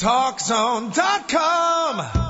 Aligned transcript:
TalkZone.com. 0.00 2.29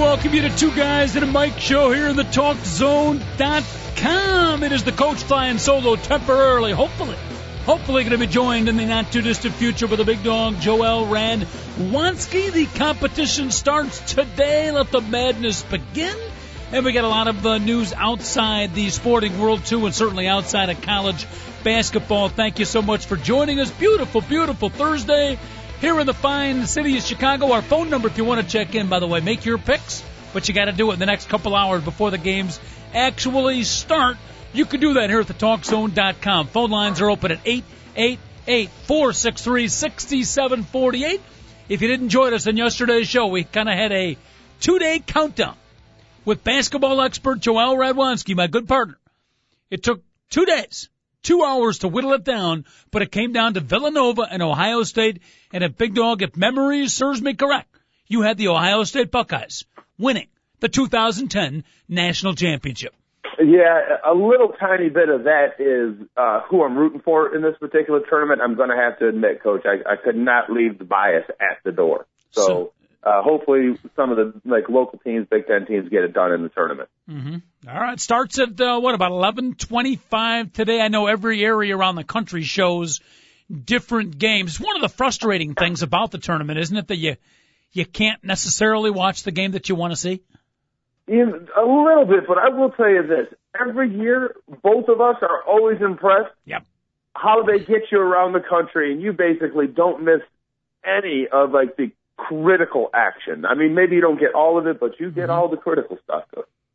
welcome 0.00 0.32
you 0.32 0.40
to 0.42 0.56
Two 0.56 0.74
Guys 0.74 1.14
and 1.14 1.24
a 1.24 1.26
Mic 1.26 1.58
show 1.58 1.92
here 1.92 2.08
in 2.08 2.16
the 2.16 2.22
TalkZone.com. 2.22 4.62
It 4.62 4.72
is 4.72 4.82
the 4.82 4.92
coach 4.92 5.22
flying 5.22 5.58
solo 5.58 5.96
temporarily, 5.96 6.72
hopefully. 6.72 7.18
Hopefully 7.66 8.04
going 8.04 8.12
to 8.12 8.18
be 8.18 8.26
joined 8.26 8.70
in 8.70 8.78
the 8.78 8.86
not 8.86 9.12
too 9.12 9.20
distant 9.20 9.54
future 9.54 9.86
with 9.86 9.98
the 9.98 10.06
big 10.06 10.24
dog, 10.24 10.58
Joel 10.58 11.06
Radwanski. 11.06 12.50
The 12.50 12.64
competition 12.78 13.50
starts 13.50 14.14
today. 14.14 14.70
Let 14.70 14.90
the 14.90 15.02
madness 15.02 15.62
begin. 15.64 16.16
And 16.72 16.82
we 16.82 16.92
got 16.92 17.04
a 17.04 17.08
lot 17.08 17.28
of 17.28 17.44
uh, 17.44 17.58
news 17.58 17.92
outside 17.92 18.74
the 18.74 18.88
sporting 18.88 19.38
world, 19.38 19.66
too, 19.66 19.84
and 19.84 19.94
certainly 19.94 20.26
outside 20.26 20.70
of 20.70 20.80
college 20.80 21.26
basketball. 21.62 22.30
Thank 22.30 22.58
you 22.58 22.64
so 22.64 22.80
much 22.80 23.04
for 23.04 23.16
joining 23.16 23.60
us. 23.60 23.70
Beautiful, 23.70 24.22
beautiful 24.22 24.70
Thursday 24.70 25.38
here 25.80 25.98
in 25.98 26.06
the 26.06 26.14
fine 26.14 26.66
city 26.66 26.98
of 26.98 27.02
Chicago. 27.02 27.52
Our 27.52 27.62
phone 27.62 27.90
number, 27.90 28.08
if 28.08 28.18
you 28.18 28.24
want 28.24 28.42
to 28.42 28.46
check 28.46 28.74
in, 28.74 28.88
by 28.88 28.98
the 28.98 29.06
way, 29.06 29.20
make 29.20 29.44
your 29.44 29.58
picks, 29.58 30.02
but 30.32 30.48
you 30.48 30.54
got 30.54 30.64
to 30.66 30.72
do 30.72 30.90
it 30.90 30.94
in 30.94 31.00
the 31.00 31.06
next 31.06 31.28
couple 31.28 31.56
hours 31.56 31.82
before 31.82 32.10
the 32.10 32.18
games 32.18 32.60
actually 32.92 33.64
start. 33.64 34.18
You 34.52 34.66
can 34.66 34.80
do 34.80 34.94
that 34.94 35.08
here 35.08 35.20
at 35.20 35.26
the 35.26 35.34
TalkZone.com. 35.34 36.48
Phone 36.48 36.70
lines 36.70 37.00
are 37.00 37.08
open 37.08 37.32
at 37.32 37.44
888-463-6748. 38.46 41.20
If 41.68 41.82
you 41.82 41.88
didn't 41.88 42.08
join 42.10 42.34
us 42.34 42.46
in 42.46 42.56
yesterday's 42.56 43.08
show, 43.08 43.26
we 43.28 43.44
kind 43.44 43.68
of 43.68 43.76
had 43.76 43.92
a 43.92 44.16
two-day 44.60 45.02
countdown 45.06 45.56
with 46.24 46.42
basketball 46.44 47.00
expert 47.00 47.40
Joel 47.40 47.76
Radwanski, 47.76 48.36
my 48.36 48.48
good 48.48 48.68
partner. 48.68 48.98
It 49.70 49.82
took 49.82 50.02
two 50.28 50.44
days 50.44 50.89
two 51.22 51.44
hours 51.44 51.78
to 51.80 51.88
whittle 51.88 52.12
it 52.12 52.24
down, 52.24 52.64
but 52.90 53.02
it 53.02 53.12
came 53.12 53.32
down 53.32 53.54
to 53.54 53.60
Villanova 53.60 54.22
and 54.30 54.42
Ohio 54.42 54.82
State. 54.82 55.20
And 55.52 55.64
if 55.64 55.76
Big 55.76 55.94
Dog, 55.94 56.22
if 56.22 56.36
memory 56.36 56.88
serves 56.88 57.20
me 57.20 57.34
correct, 57.34 57.68
you 58.06 58.22
had 58.22 58.36
the 58.36 58.48
Ohio 58.48 58.84
State 58.84 59.10
Buckeyes 59.10 59.64
winning 59.98 60.28
the 60.60 60.68
2010 60.68 61.64
national 61.88 62.34
championship. 62.34 62.94
Yeah, 63.38 63.80
a 64.04 64.12
little 64.12 64.52
tiny 64.58 64.90
bit 64.90 65.08
of 65.08 65.24
that 65.24 65.58
is 65.58 66.06
uh, 66.16 66.40
who 66.50 66.62
I'm 66.62 66.76
rooting 66.76 67.00
for 67.00 67.34
in 67.34 67.42
this 67.42 67.56
particular 67.58 68.00
tournament. 68.08 68.40
I'm 68.42 68.54
going 68.54 68.68
to 68.68 68.76
have 68.76 68.98
to 68.98 69.08
admit, 69.08 69.42
Coach, 69.42 69.64
I, 69.64 69.92
I 69.92 69.96
could 69.96 70.16
not 70.16 70.50
leave 70.50 70.78
the 70.78 70.84
bias 70.84 71.24
at 71.40 71.58
the 71.64 71.72
door. 71.72 72.06
So, 72.32 72.42
so 72.42 72.72
uh, 73.02 73.22
hopefully, 73.22 73.78
some 73.96 74.10
of 74.10 74.16
the 74.16 74.40
like 74.44 74.68
local 74.68 74.98
teams, 74.98 75.26
Big 75.30 75.46
Ten 75.46 75.66
teams, 75.66 75.88
get 75.88 76.02
it 76.02 76.12
done 76.12 76.32
in 76.32 76.42
the 76.42 76.50
tournament. 76.50 76.90
Mm-hmm. 77.08 77.36
All 77.68 77.80
right, 77.80 77.98
starts 77.98 78.38
at 78.38 78.60
uh, 78.60 78.78
what 78.78 78.94
about 78.94 79.12
11:25 79.12 80.52
today? 80.52 80.80
I 80.80 80.88
know 80.88 81.06
every 81.06 81.42
area 81.42 81.74
around 81.74 81.94
the 81.96 82.04
country 82.04 82.42
shows 82.42 83.00
different 83.50 84.18
games. 84.18 84.60
One 84.60 84.76
of 84.76 84.82
the 84.82 84.90
frustrating 84.90 85.54
things 85.54 85.82
about 85.82 86.10
the 86.10 86.18
tournament, 86.18 86.58
isn't 86.58 86.76
it, 86.76 86.88
that 86.88 86.96
you 86.96 87.16
you 87.72 87.86
can't 87.86 88.22
necessarily 88.22 88.90
watch 88.90 89.22
the 89.22 89.32
game 89.32 89.52
that 89.52 89.70
you 89.70 89.76
want 89.76 89.92
to 89.92 89.96
see? 89.96 90.22
In 91.06 91.48
a 91.56 91.64
little 91.64 92.04
bit, 92.06 92.26
but 92.28 92.36
I 92.36 92.50
will 92.50 92.70
tell 92.70 92.90
you 92.90 93.06
this: 93.06 93.34
every 93.58 93.96
year, 93.96 94.36
both 94.62 94.88
of 94.88 95.00
us 95.00 95.16
are 95.22 95.42
always 95.48 95.80
impressed. 95.80 96.34
Yep. 96.44 96.66
How 97.14 97.44
they 97.44 97.60
get 97.60 97.90
you 97.90 97.98
around 97.98 98.34
the 98.34 98.40
country, 98.46 98.92
and 98.92 99.00
you 99.00 99.14
basically 99.14 99.66
don't 99.68 100.04
miss 100.04 100.20
any 100.84 101.26
of 101.30 101.52
like 101.52 101.76
the 101.76 101.92
critical 102.28 102.90
action. 102.94 103.44
I 103.44 103.54
mean, 103.54 103.74
maybe 103.74 103.96
you 103.96 104.00
don't 104.00 104.18
get 104.18 104.34
all 104.34 104.58
of 104.58 104.66
it, 104.66 104.78
but 104.78 105.00
you 105.00 105.10
get 105.10 105.24
mm-hmm. 105.24 105.32
all 105.32 105.48
the 105.48 105.56
critical 105.56 105.98
stuff. 106.04 106.24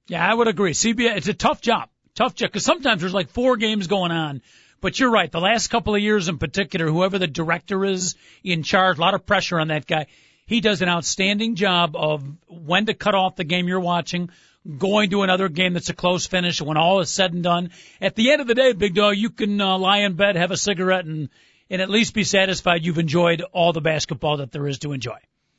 Yeah, 0.07 0.29
I 0.29 0.33
would 0.33 0.47
agree. 0.47 0.73
CBS, 0.73 1.17
it's 1.17 1.27
a 1.27 1.33
tough 1.33 1.61
job, 1.61 1.89
tough 2.15 2.35
job, 2.35 2.49
because 2.49 2.65
sometimes 2.65 3.01
there's 3.01 3.13
like 3.13 3.29
four 3.29 3.57
games 3.57 3.87
going 3.87 4.11
on. 4.11 4.41
But 4.81 4.99
you're 4.99 5.11
right. 5.11 5.31
The 5.31 5.39
last 5.39 5.69
couple 5.69 5.95
of 5.95 6.01
years 6.01 6.27
in 6.27 6.37
particular, 6.37 6.87
whoever 6.87 7.17
the 7.17 7.27
director 7.27 7.85
is 7.85 8.15
in 8.43 8.63
charge, 8.63 8.97
a 8.97 9.01
lot 9.01 9.13
of 9.13 9.25
pressure 9.25 9.59
on 9.59 9.69
that 9.69 9.87
guy. 9.87 10.07
He 10.45 10.61
does 10.61 10.81
an 10.81 10.89
outstanding 10.89 11.55
job 11.55 11.95
of 11.95 12.23
when 12.47 12.85
to 12.85 12.93
cut 12.93 13.15
off 13.15 13.35
the 13.35 13.43
game 13.43 13.67
you're 13.67 13.79
watching, 13.79 14.29
going 14.77 15.09
to 15.11 15.23
another 15.23 15.49
game 15.49 15.73
that's 15.73 15.89
a 15.89 15.95
close 15.95 16.27
finish 16.27 16.61
when 16.61 16.77
all 16.77 16.99
is 16.99 17.09
said 17.09 17.33
and 17.33 17.41
done. 17.41 17.71
At 17.99 18.15
the 18.15 18.31
end 18.31 18.41
of 18.41 18.47
the 18.47 18.53
day, 18.53 18.73
big 18.73 18.93
dog, 18.93 19.15
you 19.17 19.31
can 19.31 19.59
uh, 19.59 19.77
lie 19.79 19.99
in 19.99 20.13
bed, 20.13 20.35
have 20.35 20.51
a 20.51 20.57
cigarette, 20.57 21.05
and 21.05 21.29
and 21.69 21.81
at 21.81 21.89
least 21.89 22.13
be 22.13 22.23
satisfied 22.23 22.85
you've 22.85 22.99
enjoyed 22.99 23.41
all 23.51 23.73
the 23.73 23.81
basketball 23.81 24.37
that 24.37 24.51
there 24.51 24.67
is 24.67 24.79
to 24.79 24.93
enjoy. 24.93 25.17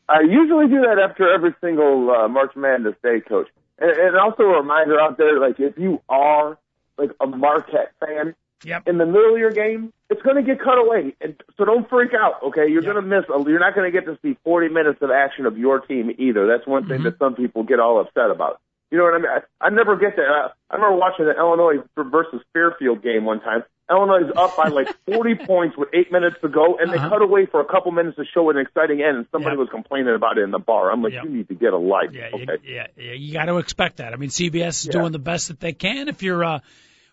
I 0.08 0.20
usually 0.20 0.68
do 0.68 0.82
that 0.82 0.98
after 0.98 1.32
every 1.32 1.54
single 1.60 2.10
uh, 2.10 2.28
March 2.28 2.54
Madness 2.54 2.94
day, 3.02 3.20
coach. 3.20 3.48
And, 3.78 3.90
and 3.90 4.16
also 4.16 4.44
a 4.44 4.60
reminder 4.60 5.00
out 5.00 5.18
there, 5.18 5.38
like 5.40 5.58
if 5.58 5.76
you 5.76 6.00
are 6.08 6.58
like 6.98 7.10
a 7.20 7.26
Marquette 7.26 7.92
fan, 8.00 8.34
Yep. 8.64 8.88
In 8.88 8.98
the 8.98 9.04
middle 9.04 9.34
of 9.34 9.38
your 9.38 9.52
game, 9.52 9.92
it's 10.08 10.22
going 10.22 10.36
to 10.36 10.42
get 10.42 10.58
cut 10.58 10.78
away, 10.78 11.14
and 11.20 11.36
so 11.58 11.64
don't 11.64 11.88
freak 11.88 12.12
out. 12.14 12.42
Okay, 12.42 12.66
you're 12.68 12.82
yep. 12.82 12.94
going 12.94 12.96
to 12.96 13.02
miss. 13.02 13.24
A, 13.28 13.38
you're 13.48 13.60
not 13.60 13.74
going 13.74 13.90
to 13.90 13.92
get 13.92 14.06
to 14.06 14.18
see 14.22 14.38
40 14.44 14.68
minutes 14.68 14.98
of 15.02 15.10
action 15.10 15.44
of 15.44 15.58
your 15.58 15.80
team 15.80 16.10
either. 16.18 16.46
That's 16.46 16.66
one 16.66 16.88
thing 16.88 16.98
mm-hmm. 16.98 17.04
that 17.04 17.18
some 17.18 17.34
people 17.34 17.64
get 17.64 17.80
all 17.80 18.00
upset 18.00 18.30
about. 18.30 18.60
You 18.90 18.98
know 18.98 19.04
what 19.04 19.14
I 19.14 19.18
mean? 19.18 19.28
I, 19.28 19.66
I 19.66 19.70
never 19.70 19.96
get 19.96 20.16
that. 20.16 20.26
I, 20.26 20.48
I 20.70 20.76
remember 20.76 20.96
watching 20.96 21.26
the 21.26 21.36
Illinois 21.36 21.84
versus 21.96 22.40
Fairfield 22.54 23.02
game 23.02 23.24
one 23.24 23.40
time. 23.40 23.62
Illinois 23.90 24.28
is 24.28 24.32
up 24.36 24.56
by 24.56 24.68
like 24.68 24.88
40 25.06 25.46
points 25.46 25.76
with 25.76 25.88
eight 25.94 26.10
minutes 26.10 26.36
to 26.42 26.48
go, 26.48 26.76
and 26.78 26.92
they 26.92 26.96
uh-huh. 26.96 27.08
cut 27.08 27.22
away 27.22 27.46
for 27.46 27.60
a 27.60 27.64
couple 27.64 27.92
minutes 27.92 28.16
to 28.16 28.24
show 28.34 28.50
an 28.50 28.58
exciting 28.58 29.02
end, 29.02 29.16
and 29.16 29.26
somebody 29.30 29.54
yep. 29.54 29.60
was 29.60 29.68
complaining 29.70 30.14
about 30.14 30.38
it 30.38 30.42
in 30.42 30.50
the 30.50 30.58
bar. 30.58 30.90
I'm 30.90 31.02
like, 31.02 31.12
yep. 31.12 31.24
you 31.24 31.30
need 31.30 31.48
to 31.48 31.54
get 31.54 31.72
a 31.72 31.78
life. 31.78 32.10
Yeah, 32.12 32.30
okay? 32.34 32.58
you, 32.62 32.74
yeah, 32.74 32.86
yeah, 32.96 33.12
you 33.12 33.32
got 33.32 33.44
to 33.44 33.58
expect 33.58 33.98
that. 33.98 34.12
I 34.12 34.16
mean, 34.16 34.30
CBS 34.30 34.68
is 34.68 34.86
yeah. 34.86 34.92
doing 34.92 35.12
the 35.12 35.18
best 35.18 35.48
that 35.48 35.60
they 35.60 35.72
can. 35.72 36.08
If 36.08 36.22
you're 36.22 36.44
uh, 36.44 36.58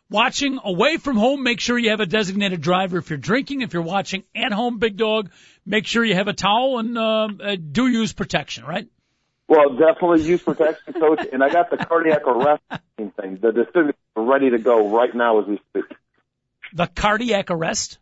watching 0.09 0.59
away 0.63 0.97
from 0.97 1.17
home, 1.17 1.43
make 1.43 1.59
sure 1.59 1.77
you 1.77 1.91
have 1.91 1.99
a 1.99 2.05
designated 2.05 2.61
driver. 2.61 2.97
If 2.97 3.09
you're 3.09 3.17
drinking, 3.17 3.61
if 3.61 3.73
you're 3.73 3.83
watching 3.83 4.23
at 4.35 4.51
home, 4.51 4.79
big 4.79 4.97
dog, 4.97 5.29
make 5.65 5.85
sure 5.85 6.03
you 6.03 6.15
have 6.15 6.27
a 6.27 6.33
towel 6.33 6.79
and 6.79 6.97
uh, 6.97 7.27
uh, 7.43 7.55
do 7.55 7.87
use 7.87 8.13
protection, 8.13 8.65
right? 8.65 8.87
Well, 9.47 9.75
definitely 9.77 10.23
use 10.23 10.41
protection, 10.41 10.93
coach. 10.93 11.27
and 11.31 11.43
I 11.43 11.49
got 11.49 11.69
the 11.69 11.77
cardiac 11.77 12.25
arrest 12.25 12.63
thing. 12.97 13.37
The 13.41 13.51
defibrillator 13.51 13.93
ready 14.15 14.49
to 14.51 14.57
go 14.57 14.89
right 14.89 15.13
now 15.13 15.41
as 15.41 15.47
we 15.47 15.59
speak. 15.69 15.92
The 16.73 16.87
cardiac 16.87 17.51
arrest? 17.51 17.99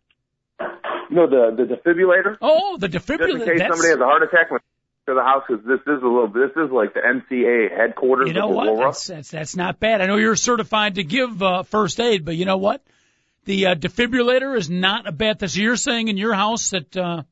No, 1.09 1.27
the 1.27 1.53
the 1.55 1.75
defibrillator. 1.75 2.37
Oh, 2.41 2.77
the 2.77 2.87
defibrillator. 2.87 3.17
Just 3.17 3.41
in 3.41 3.45
case 3.45 3.59
That's... 3.59 3.71
somebody 3.71 3.89
has 3.89 3.99
a 3.99 4.05
heart 4.05 4.23
attack 4.23 4.49
when 4.49 4.61
to 5.07 5.15
the 5.15 5.21
house 5.21 5.43
because 5.47 5.65
this 5.65 5.81
is 5.81 6.01
a 6.01 6.05
little. 6.05 6.27
This 6.27 6.51
is 6.55 6.71
like 6.71 6.93
the 6.93 7.01
NCAA 7.01 7.75
headquarters. 7.75 8.27
You 8.27 8.33
know 8.33 8.47
what? 8.47 8.77
That's, 8.77 9.07
that's 9.07 9.31
that's 9.31 9.55
not 9.55 9.79
bad. 9.79 10.01
I 10.01 10.05
know 10.05 10.17
you're 10.17 10.35
certified 10.35 10.95
to 10.95 11.03
give 11.03 11.41
uh, 11.41 11.63
first 11.63 11.99
aid, 11.99 12.23
but 12.23 12.35
you 12.35 12.45
know 12.45 12.57
what? 12.57 12.81
The 13.45 13.67
uh, 13.67 13.75
defibrillator 13.75 14.55
is 14.55 14.69
not 14.69 15.07
a 15.07 15.11
bad 15.11 15.39
thing. 15.39 15.49
So 15.49 15.61
you're 15.61 15.75
saying 15.75 16.07
in 16.07 16.17
your 16.17 16.33
house 16.33 16.69
that 16.69 16.95
uh, 16.95 17.23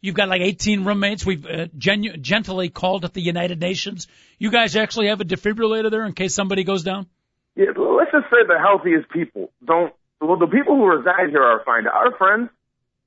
you've 0.00 0.16
got 0.16 0.28
like 0.28 0.42
18 0.42 0.84
roommates. 0.84 1.24
We've 1.24 1.46
uh, 1.46 1.68
genu- 1.78 2.16
gently 2.16 2.68
called 2.68 3.04
it 3.04 3.12
the 3.12 3.22
United 3.22 3.60
Nations. 3.60 4.08
You 4.38 4.50
guys 4.50 4.74
actually 4.74 5.08
have 5.08 5.20
a 5.20 5.24
defibrillator 5.24 5.90
there 5.90 6.04
in 6.04 6.12
case 6.12 6.34
somebody 6.34 6.64
goes 6.64 6.82
down. 6.82 7.06
Yeah, 7.54 7.66
let's 7.76 8.10
just 8.10 8.24
say 8.24 8.44
the 8.48 8.58
healthiest 8.58 9.08
people 9.10 9.52
don't 9.64 9.94
well, 10.22 10.38
the 10.38 10.46
people 10.46 10.76
who 10.76 10.86
reside 10.86 11.30
here 11.30 11.42
are 11.42 11.62
fine. 11.64 11.86
Our 11.86 12.16
friends, 12.16 12.50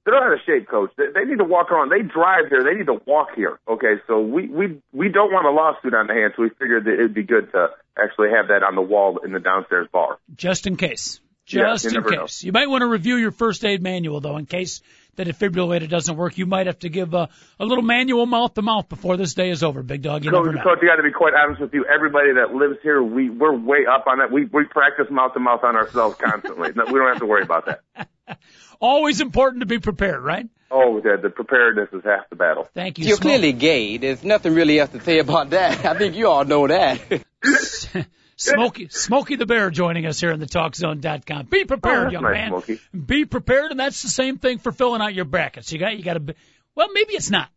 they're 0.05 0.15
out 0.15 0.33
of 0.33 0.39
shape, 0.45 0.67
coach. 0.67 0.91
They, 0.97 1.05
they 1.13 1.25
need 1.25 1.39
to 1.39 1.43
walk 1.43 1.71
around. 1.71 1.89
They 1.89 2.01
drive 2.01 2.49
here. 2.49 2.63
They 2.63 2.75
need 2.75 2.87
to 2.87 3.01
walk 3.05 3.29
here. 3.35 3.59
Okay, 3.67 3.95
so 4.07 4.21
we 4.21 4.47
we 4.47 4.81
we 4.93 5.09
don't 5.09 5.31
want 5.31 5.47
a 5.47 5.51
lawsuit 5.51 5.93
on 5.93 6.07
the 6.07 6.13
hands. 6.13 6.33
So 6.35 6.43
we 6.43 6.49
figured 6.49 6.85
that 6.85 6.93
it'd 6.93 7.13
be 7.13 7.23
good 7.23 7.51
to 7.53 7.69
actually 7.97 8.29
have 8.29 8.49
that 8.49 8.63
on 8.63 8.75
the 8.75 8.81
wall 8.81 9.19
in 9.23 9.31
the 9.31 9.39
downstairs 9.39 9.87
bar, 9.91 10.19
just 10.35 10.67
in 10.67 10.75
case. 10.77 11.19
Just 11.45 11.85
yeah, 11.85 11.99
in 11.99 12.03
case. 12.03 12.43
Know. 12.43 12.47
You 12.47 12.51
might 12.51 12.69
want 12.69 12.81
to 12.81 12.87
review 12.87 13.17
your 13.17 13.31
first 13.31 13.63
aid 13.63 13.81
manual 13.81 14.19
though, 14.19 14.37
in 14.37 14.45
case 14.45 14.81
the 15.15 15.25
defibrillator 15.25 15.87
doesn't 15.87 16.15
work. 16.17 16.37
You 16.37 16.45
might 16.45 16.67
have 16.67 16.79
to 16.79 16.89
give 16.89 17.13
a, 17.13 17.29
a 17.59 17.65
little 17.65 17.83
manual 17.83 18.25
mouth 18.25 18.53
to 18.55 18.61
mouth 18.61 18.89
before 18.89 19.15
this 19.15 19.33
day 19.33 19.49
is 19.49 19.63
over, 19.63 19.83
big 19.83 20.01
dog. 20.01 20.25
You 20.25 20.31
Coach, 20.31 20.45
never 20.45 20.57
know. 20.57 20.63
Coach, 20.63 20.79
I 20.81 20.87
got 20.87 20.95
to 20.95 21.03
be 21.03 21.11
quite 21.11 21.33
honest 21.33 21.61
with 21.61 21.73
you. 21.73 21.85
Everybody 21.85 22.33
that 22.33 22.53
lives 22.53 22.77
here, 22.81 23.01
we 23.01 23.29
we're 23.29 23.55
way 23.55 23.85
up 23.89 24.07
on 24.07 24.19
that. 24.19 24.31
We 24.31 24.45
we 24.45 24.65
practice 24.65 25.05
mouth 25.09 25.33
to 25.33 25.39
mouth 25.39 25.63
on 25.63 25.75
ourselves 25.75 26.17
constantly. 26.19 26.71
no, 26.75 26.85
we 26.85 26.93
don't 26.93 27.09
have 27.09 27.19
to 27.19 27.25
worry 27.25 27.43
about 27.43 27.67
that. 27.67 28.09
Always 28.81 29.21
important 29.21 29.61
to 29.61 29.67
be 29.67 29.79
prepared, 29.79 30.21
right? 30.21 30.47
Oh, 30.71 30.99
the, 30.99 31.17
the 31.21 31.29
preparedness 31.29 31.89
is 31.93 32.03
half 32.03 32.29
the 32.29 32.35
battle. 32.35 32.67
Thank 32.73 32.97
you. 32.97 33.05
You're 33.05 33.17
Smoke. 33.17 33.33
clearly 33.33 33.53
gay. 33.53 33.97
There's 33.97 34.23
nothing 34.23 34.53
really 34.53 34.79
else 34.79 34.89
to 34.91 35.01
say 35.01 35.19
about 35.19 35.51
that. 35.51 35.85
I 35.85 35.97
think 35.97 36.15
you 36.15 36.27
all 36.27 36.43
know 36.43 36.67
that. 36.67 36.99
Smokey, 38.37 38.89
Smokey 38.89 39.37
the 39.37 39.45
Bear 39.45 39.69
joining 39.69 40.05
us 40.05 40.19
here 40.19 40.31
in 40.31 40.39
the 40.39 40.45
TalkZone.com. 40.45 41.45
Be 41.45 41.63
prepared, 41.65 42.07
Oh, 42.07 42.11
young 42.11 42.23
nice, 42.23 42.33
man. 42.33 42.49
Smokey. 42.49 42.79
Be 42.93 43.25
prepared, 43.25 43.71
and 43.71 43.79
that's 43.79 44.01
the 44.01 44.09
same 44.09 44.37
thing 44.37 44.57
for 44.59 44.71
filling 44.71 45.01
out 45.01 45.13
your 45.13 45.25
brackets. 45.25 45.71
You 45.71 45.79
got, 45.79 45.97
you 45.97 46.03
got 46.03 46.15
to. 46.15 46.19
Be, 46.19 46.33
well, 46.75 46.89
maybe 46.93 47.13
it's 47.13 47.31
not. 47.31 47.49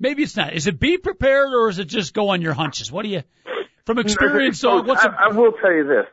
Maybe 0.00 0.22
it's 0.22 0.36
not. 0.36 0.54
Is 0.54 0.66
it 0.66 0.80
be 0.80 0.96
prepared 0.98 1.52
or 1.52 1.68
is 1.68 1.78
it 1.78 1.84
just 1.84 2.14
go 2.14 2.30
on 2.30 2.40
your 2.42 2.54
hunches? 2.54 2.90
What 2.90 3.02
do 3.02 3.10
you, 3.10 3.22
from 3.84 3.98
experience, 3.98 4.58
So, 4.60 4.78
dog? 4.78 4.86
What's 4.88 5.04
I, 5.04 5.08
a, 5.08 5.30
I 5.30 5.32
will 5.36 5.52
tell 5.52 5.72
you 5.72 5.84
this. 5.86 6.06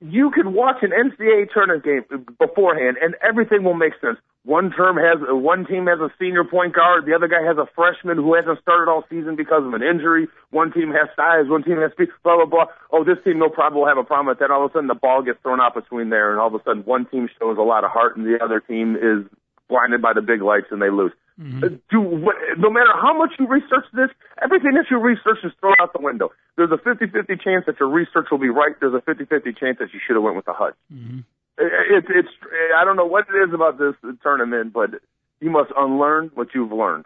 You 0.00 0.30
can 0.30 0.52
watch 0.52 0.82
an 0.82 0.90
NCAA 0.90 1.48
tournament 1.52 1.84
game 1.84 2.26
beforehand, 2.38 2.98
and 3.00 3.14
everything 3.26 3.64
will 3.64 3.74
make 3.74 3.94
sense. 4.00 4.18
One 4.44 4.70
term 4.70 4.96
has 4.96 5.18
one 5.26 5.66
team 5.66 5.86
has 5.86 5.98
a 5.98 6.12
senior 6.20 6.44
point 6.44 6.74
guard, 6.74 7.04
the 7.06 7.14
other 7.14 7.26
guy 7.26 7.42
has 7.42 7.56
a 7.56 7.66
freshman 7.74 8.16
who 8.16 8.34
hasn't 8.34 8.60
started 8.60 8.88
all 8.88 9.02
season 9.10 9.34
because 9.34 9.64
of 9.64 9.74
an 9.74 9.82
injury. 9.82 10.28
One 10.50 10.70
team 10.70 10.92
has 10.92 11.08
size, 11.16 11.48
one 11.48 11.64
team 11.64 11.78
has 11.78 11.90
speed. 11.92 12.08
Blah 12.22 12.36
blah 12.36 12.46
blah. 12.46 12.66
Oh, 12.92 13.02
this 13.02 13.18
team 13.24 13.40
no 13.40 13.48
problem 13.48 13.80
will 13.80 13.88
have 13.88 13.98
a 13.98 14.04
problem 14.04 14.28
with 14.28 14.38
that. 14.38 14.52
All 14.52 14.64
of 14.64 14.70
a 14.70 14.72
sudden, 14.72 14.86
the 14.86 14.94
ball 14.94 15.22
gets 15.22 15.40
thrown 15.42 15.60
out 15.60 15.74
between 15.74 16.10
there, 16.10 16.30
and 16.30 16.38
all 16.38 16.46
of 16.46 16.54
a 16.54 16.62
sudden, 16.62 16.84
one 16.84 17.06
team 17.06 17.28
shows 17.40 17.58
a 17.58 17.66
lot 17.66 17.82
of 17.82 17.90
heart, 17.90 18.16
and 18.16 18.24
the 18.24 18.38
other 18.38 18.60
team 18.60 18.94
is 18.94 19.24
blinded 19.68 20.00
by 20.00 20.12
the 20.12 20.22
big 20.22 20.42
lights, 20.42 20.68
and 20.70 20.80
they 20.80 20.90
lose. 20.90 21.12
Uh, 21.38 21.68
Do 21.90 22.00
what, 22.00 22.36
no 22.56 22.70
matter 22.70 22.92
how 22.94 23.16
much 23.16 23.32
you 23.38 23.46
research 23.46 23.84
this, 23.92 24.08
everything 24.42 24.72
that 24.72 24.86
you 24.90 24.98
research 24.98 25.38
is 25.44 25.52
thrown 25.60 25.74
out 25.80 25.92
the 25.92 26.00
window. 26.00 26.32
There's 26.56 26.70
a 26.70 26.78
50-50 26.78 27.42
chance 27.42 27.64
that 27.66 27.78
your 27.78 27.90
research 27.90 28.28
will 28.30 28.38
be 28.38 28.48
right. 28.48 28.72
There's 28.80 28.94
a 28.94 29.02
50-50 29.02 29.58
chance 29.58 29.78
that 29.78 29.92
you 29.92 30.00
should 30.06 30.16
have 30.16 30.22
went 30.22 30.36
with 30.36 30.46
the 30.46 30.54
HUD. 30.54 30.72
It's 31.58 32.06
it's 32.10 32.28
I 32.78 32.84
don't 32.84 32.96
know 32.96 33.06
what 33.06 33.26
it 33.28 33.48
is 33.48 33.54
about 33.54 33.78
this 33.78 33.94
tournament, 34.22 34.72
but 34.72 34.90
you 35.40 35.50
must 35.50 35.70
unlearn 35.76 36.30
what 36.34 36.48
you've 36.54 36.72
learned. 36.72 37.04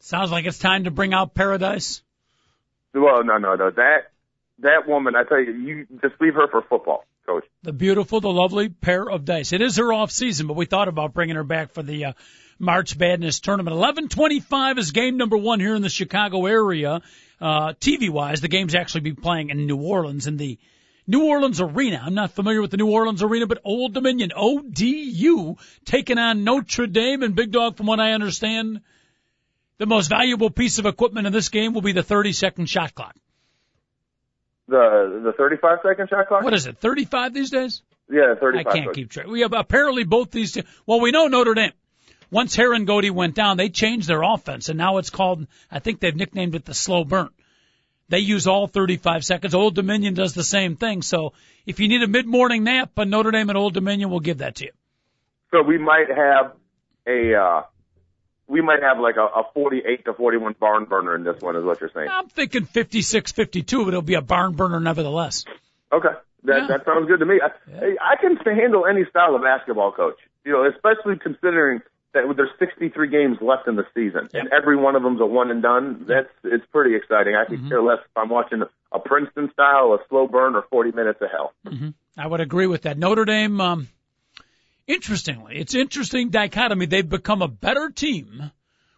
sounds 0.00 0.30
like 0.30 0.46
it's 0.46 0.58
time 0.58 0.84
to 0.84 0.90
bring 0.90 1.12
out 1.14 1.34
paradise. 1.34 2.02
Well, 2.94 3.22
no, 3.24 3.38
no, 3.38 3.54
no. 3.54 3.70
That 3.70 4.10
that 4.60 4.88
woman, 4.88 5.14
I 5.16 5.22
tell 5.24 5.40
you, 5.40 5.52
you 5.52 5.86
just 6.00 6.20
leave 6.20 6.34
her 6.34 6.48
for 6.48 6.62
football, 6.62 7.04
coach. 7.26 7.44
The 7.62 7.72
beautiful, 7.72 8.20
the 8.20 8.28
lovely 8.28 8.68
pair 8.68 9.08
of 9.08 9.24
dice. 9.24 9.52
It 9.52 9.62
is 9.62 9.76
her 9.76 9.92
off 9.92 10.10
season, 10.10 10.46
but 10.48 10.56
we 10.56 10.66
thought 10.66 10.88
about 10.88 11.14
bringing 11.14 11.36
her 11.36 11.44
back 11.44 11.72
for 11.72 11.82
the 11.84 12.06
uh, 12.06 12.12
March 12.58 12.96
Madness 12.96 13.40
tournament. 13.40 13.76
11:25 13.76 14.78
is 14.78 14.92
game 14.92 15.16
number 15.16 15.36
one 15.36 15.60
here 15.60 15.74
in 15.74 15.82
the 15.82 15.88
Chicago 15.88 16.46
area. 16.46 17.02
Uh, 17.40 17.72
TV 17.74 18.10
wise, 18.10 18.40
the 18.40 18.48
game's 18.48 18.74
actually 18.74 19.02
be 19.02 19.12
playing 19.12 19.50
in 19.50 19.66
New 19.66 19.76
Orleans 19.76 20.26
in 20.26 20.36
the 20.36 20.58
New 21.06 21.24
Orleans 21.24 21.60
Arena. 21.60 22.02
I'm 22.04 22.14
not 22.14 22.32
familiar 22.32 22.60
with 22.60 22.70
the 22.70 22.76
New 22.76 22.90
Orleans 22.90 23.22
Arena, 23.22 23.46
but 23.46 23.60
Old 23.64 23.94
Dominion, 23.94 24.30
ODU, 24.34 25.56
taking 25.84 26.18
on 26.18 26.44
Notre 26.44 26.86
Dame 26.86 27.22
and 27.22 27.34
Big 27.34 27.50
Dog. 27.52 27.76
From 27.76 27.86
what 27.86 28.00
I 28.00 28.12
understand, 28.12 28.82
the 29.78 29.86
most 29.86 30.08
valuable 30.08 30.50
piece 30.50 30.78
of 30.78 30.86
equipment 30.86 31.26
in 31.26 31.32
this 31.32 31.48
game 31.48 31.72
will 31.72 31.82
be 31.82 31.92
the 31.92 32.02
30 32.02 32.32
second 32.32 32.66
shot 32.66 32.94
clock. 32.94 33.16
The 34.66 35.22
the 35.24 35.32
35 35.32 35.78
second 35.82 36.08
shot 36.10 36.28
clock. 36.28 36.42
What 36.42 36.52
is 36.52 36.66
it? 36.66 36.78
35 36.78 37.32
these 37.32 37.50
days? 37.50 37.82
Yeah, 38.10 38.34
I 38.36 38.40
35. 38.40 38.72
can't 38.72 38.94
keep 38.94 39.10
track. 39.10 39.26
We 39.26 39.40
have 39.40 39.52
apparently 39.52 40.04
both 40.04 40.30
these. 40.30 40.52
Two, 40.52 40.62
well, 40.86 41.00
we 41.00 41.10
know 41.10 41.28
Notre 41.28 41.54
Dame. 41.54 41.72
Once 42.30 42.56
Harangody 42.56 43.10
went 43.10 43.34
down, 43.34 43.56
they 43.56 43.68
changed 43.70 44.06
their 44.08 44.22
offense, 44.22 44.68
and 44.68 44.76
now 44.78 44.98
it's 44.98 45.10
called. 45.10 45.46
I 45.70 45.78
think 45.78 46.00
they've 46.00 46.14
nicknamed 46.14 46.54
it 46.54 46.64
the 46.64 46.74
slow 46.74 47.04
burn. 47.04 47.30
They 48.10 48.18
use 48.20 48.46
all 48.46 48.66
35 48.66 49.24
seconds. 49.24 49.54
Old 49.54 49.74
Dominion 49.74 50.14
does 50.14 50.34
the 50.34 50.44
same 50.44 50.76
thing. 50.76 51.02
So 51.02 51.34
if 51.66 51.78
you 51.78 51.88
need 51.88 52.02
a 52.02 52.06
mid-morning 52.06 52.64
nap, 52.64 52.92
but 52.94 53.06
Notre 53.08 53.30
Dame 53.30 53.50
and 53.50 53.58
Old 53.58 53.74
Dominion 53.74 54.08
will 54.10 54.20
give 54.20 54.38
that 54.38 54.56
to 54.56 54.64
you. 54.64 54.72
So 55.50 55.62
we 55.62 55.78
might 55.78 56.08
have 56.08 56.52
a 57.06 57.34
uh 57.34 57.62
we 58.46 58.62
might 58.62 58.82
have 58.82 58.98
like 58.98 59.16
a, 59.16 59.24
a 59.24 59.44
48 59.52 60.06
to 60.06 60.14
41 60.14 60.56
barn 60.58 60.84
burner 60.86 61.14
in 61.14 61.22
this 61.22 61.40
one, 61.40 61.54
is 61.56 61.64
what 61.64 61.80
you're 61.80 61.90
saying. 61.94 62.08
I'm 62.10 62.28
thinking 62.28 62.64
56, 62.64 63.32
52, 63.32 63.84
but 63.84 63.88
it'll 63.88 64.00
be 64.02 64.14
a 64.14 64.22
barn 64.22 64.54
burner 64.54 64.80
nevertheless. 64.80 65.44
Okay, 65.92 66.08
that 66.44 66.56
Yeah. 66.62 66.66
that 66.68 66.84
sounds 66.86 67.08
good 67.08 67.20
to 67.20 67.26
me. 67.26 67.40
I, 67.42 67.94
I 68.00 68.16
can 68.20 68.36
handle 68.36 68.86
any 68.86 69.04
style 69.10 69.34
of 69.34 69.42
basketball, 69.42 69.92
coach. 69.92 70.16
You 70.44 70.52
know, 70.52 70.64
especially 70.66 71.18
considering 71.18 71.80
that 72.14 72.22
there's 72.36 72.50
63 72.58 73.08
games 73.08 73.36
left 73.40 73.68
in 73.68 73.76
the 73.76 73.84
season, 73.94 74.28
and 74.32 74.48
every 74.52 74.76
one 74.76 74.96
of 74.96 75.02
them's 75.02 75.20
a 75.20 75.26
one 75.26 75.50
and 75.50 75.62
done. 75.62 76.04
That's 76.08 76.28
it's 76.42 76.64
pretty 76.72 76.96
exciting. 76.96 77.34
I 77.36 77.44
could 77.44 77.68
care 77.68 77.82
less 77.82 77.98
if 77.98 78.16
I'm 78.16 78.30
watching 78.30 78.62
a 78.92 78.98
Princeton 78.98 79.50
style, 79.52 79.92
a 79.92 79.98
slow 80.08 80.26
burn, 80.26 80.56
or 80.56 80.64
40 80.70 80.92
minutes 80.92 81.20
of 81.20 81.28
hell. 81.30 81.52
I 82.16 82.26
would 82.26 82.40
agree 82.40 82.66
with 82.66 82.82
that. 82.82 82.98
Notre 82.98 83.24
Dame, 83.24 83.60
um, 83.60 83.88
interestingly, 84.86 85.56
it's 85.56 85.74
interesting 85.74 86.30
dichotomy. 86.30 86.86
They've 86.86 87.08
become 87.08 87.42
a 87.42 87.48
better 87.48 87.90
team 87.90 88.50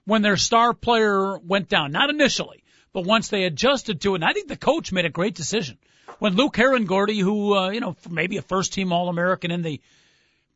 when 0.05 0.23
their 0.23 0.37
star 0.37 0.73
player 0.73 1.39
went 1.39 1.69
down. 1.69 1.93
Not 1.93 2.11
initially, 2.11 2.62
but 2.93 3.05
once 3.05 3.29
they 3.29 3.45
adjusted 3.45 4.01
to 4.03 4.12
it. 4.12 4.17
And 4.17 4.25
I 4.25 4.33
think 4.33 4.49
the 4.49 4.57
coach 4.57 4.93
made 4.93 5.05
a 5.05 5.11
great 5.11 5.35
decision. 5.35 5.79
When 6.19 6.37
Luke 6.37 6.55
Harangody, 6.55 7.21
who, 7.21 7.57
uh, 7.57 7.71
you 7.71 7.81
know, 7.81 7.97
maybe 8.09 8.37
a 8.37 8.43
first 8.43 8.73
team 8.73 8.93
All 8.93 9.09
American 9.09 9.51
in 9.51 9.62
the 9.62 9.81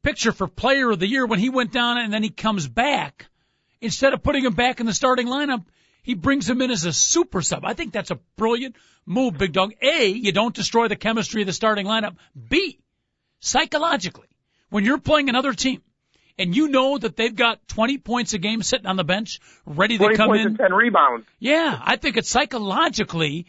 picture 0.05 0.33
for 0.33 0.47
player 0.47 0.91
of 0.91 1.01
the 1.01 1.09
year, 1.09 1.27
when 1.27 1.41
he 1.41 1.49
went 1.49 1.73
down 1.73 1.99
and 1.99 2.13
then 2.13 2.23
he 2.23 2.31
comes 2.31 2.69
back, 2.69 3.27
instead 3.81 4.13
of 4.13 4.23
putting 4.23 4.45
him 4.45 4.55
back 4.55 4.79
in 4.79 4.87
the 4.87 4.95
starting 4.95 5.27
lineup, 5.27 5.65
he 6.03 6.15
brings 6.15 6.49
him 6.49 6.61
in 6.61 6.71
as 6.71 6.85
a 6.85 6.93
super 6.93 7.41
sub. 7.43 7.65
I 7.65 7.73
think 7.73 7.93
that's 7.93 8.11
a 8.11 8.21
brilliant 8.37 8.77
move, 9.07 9.39
Big 9.39 9.53
Dog. 9.53 9.73
A, 9.83 10.09
you 10.09 10.33
don't 10.33 10.55
destroy 10.55 10.89
the 10.89 10.97
chemistry 10.97 11.41
of 11.41 11.47
the 11.47 11.53
starting 11.53 11.87
lineup. 11.87 12.17
B, 12.49 12.79
psychologically, 13.41 14.29
when 14.69 14.85
you're 14.85 14.99
playing 14.99 15.31
another 15.31 15.55
team 15.55 15.83
and 16.39 16.55
you 16.55 16.69
know 16.69 16.99
that 16.99 17.17
they've 17.17 17.35
got 17.35 17.67
20 17.69 17.99
points 17.99 18.35
a 18.35 18.39
game 18.39 18.63
sitting 18.63 18.87
on 18.87 18.97
the 18.97 19.05
bench, 19.05 19.41
ready 19.65 19.97
to 19.97 20.05
20 20.05 20.17
come 20.17 20.29
points 20.29 20.43
in. 20.43 20.49
and 20.49 20.59
10 20.59 20.75
rebounds. 20.75 21.27
Yeah, 21.39 21.81
I 21.83 21.97
think 21.97 22.19
it's 22.19 22.29
psychologically, 22.29 23.47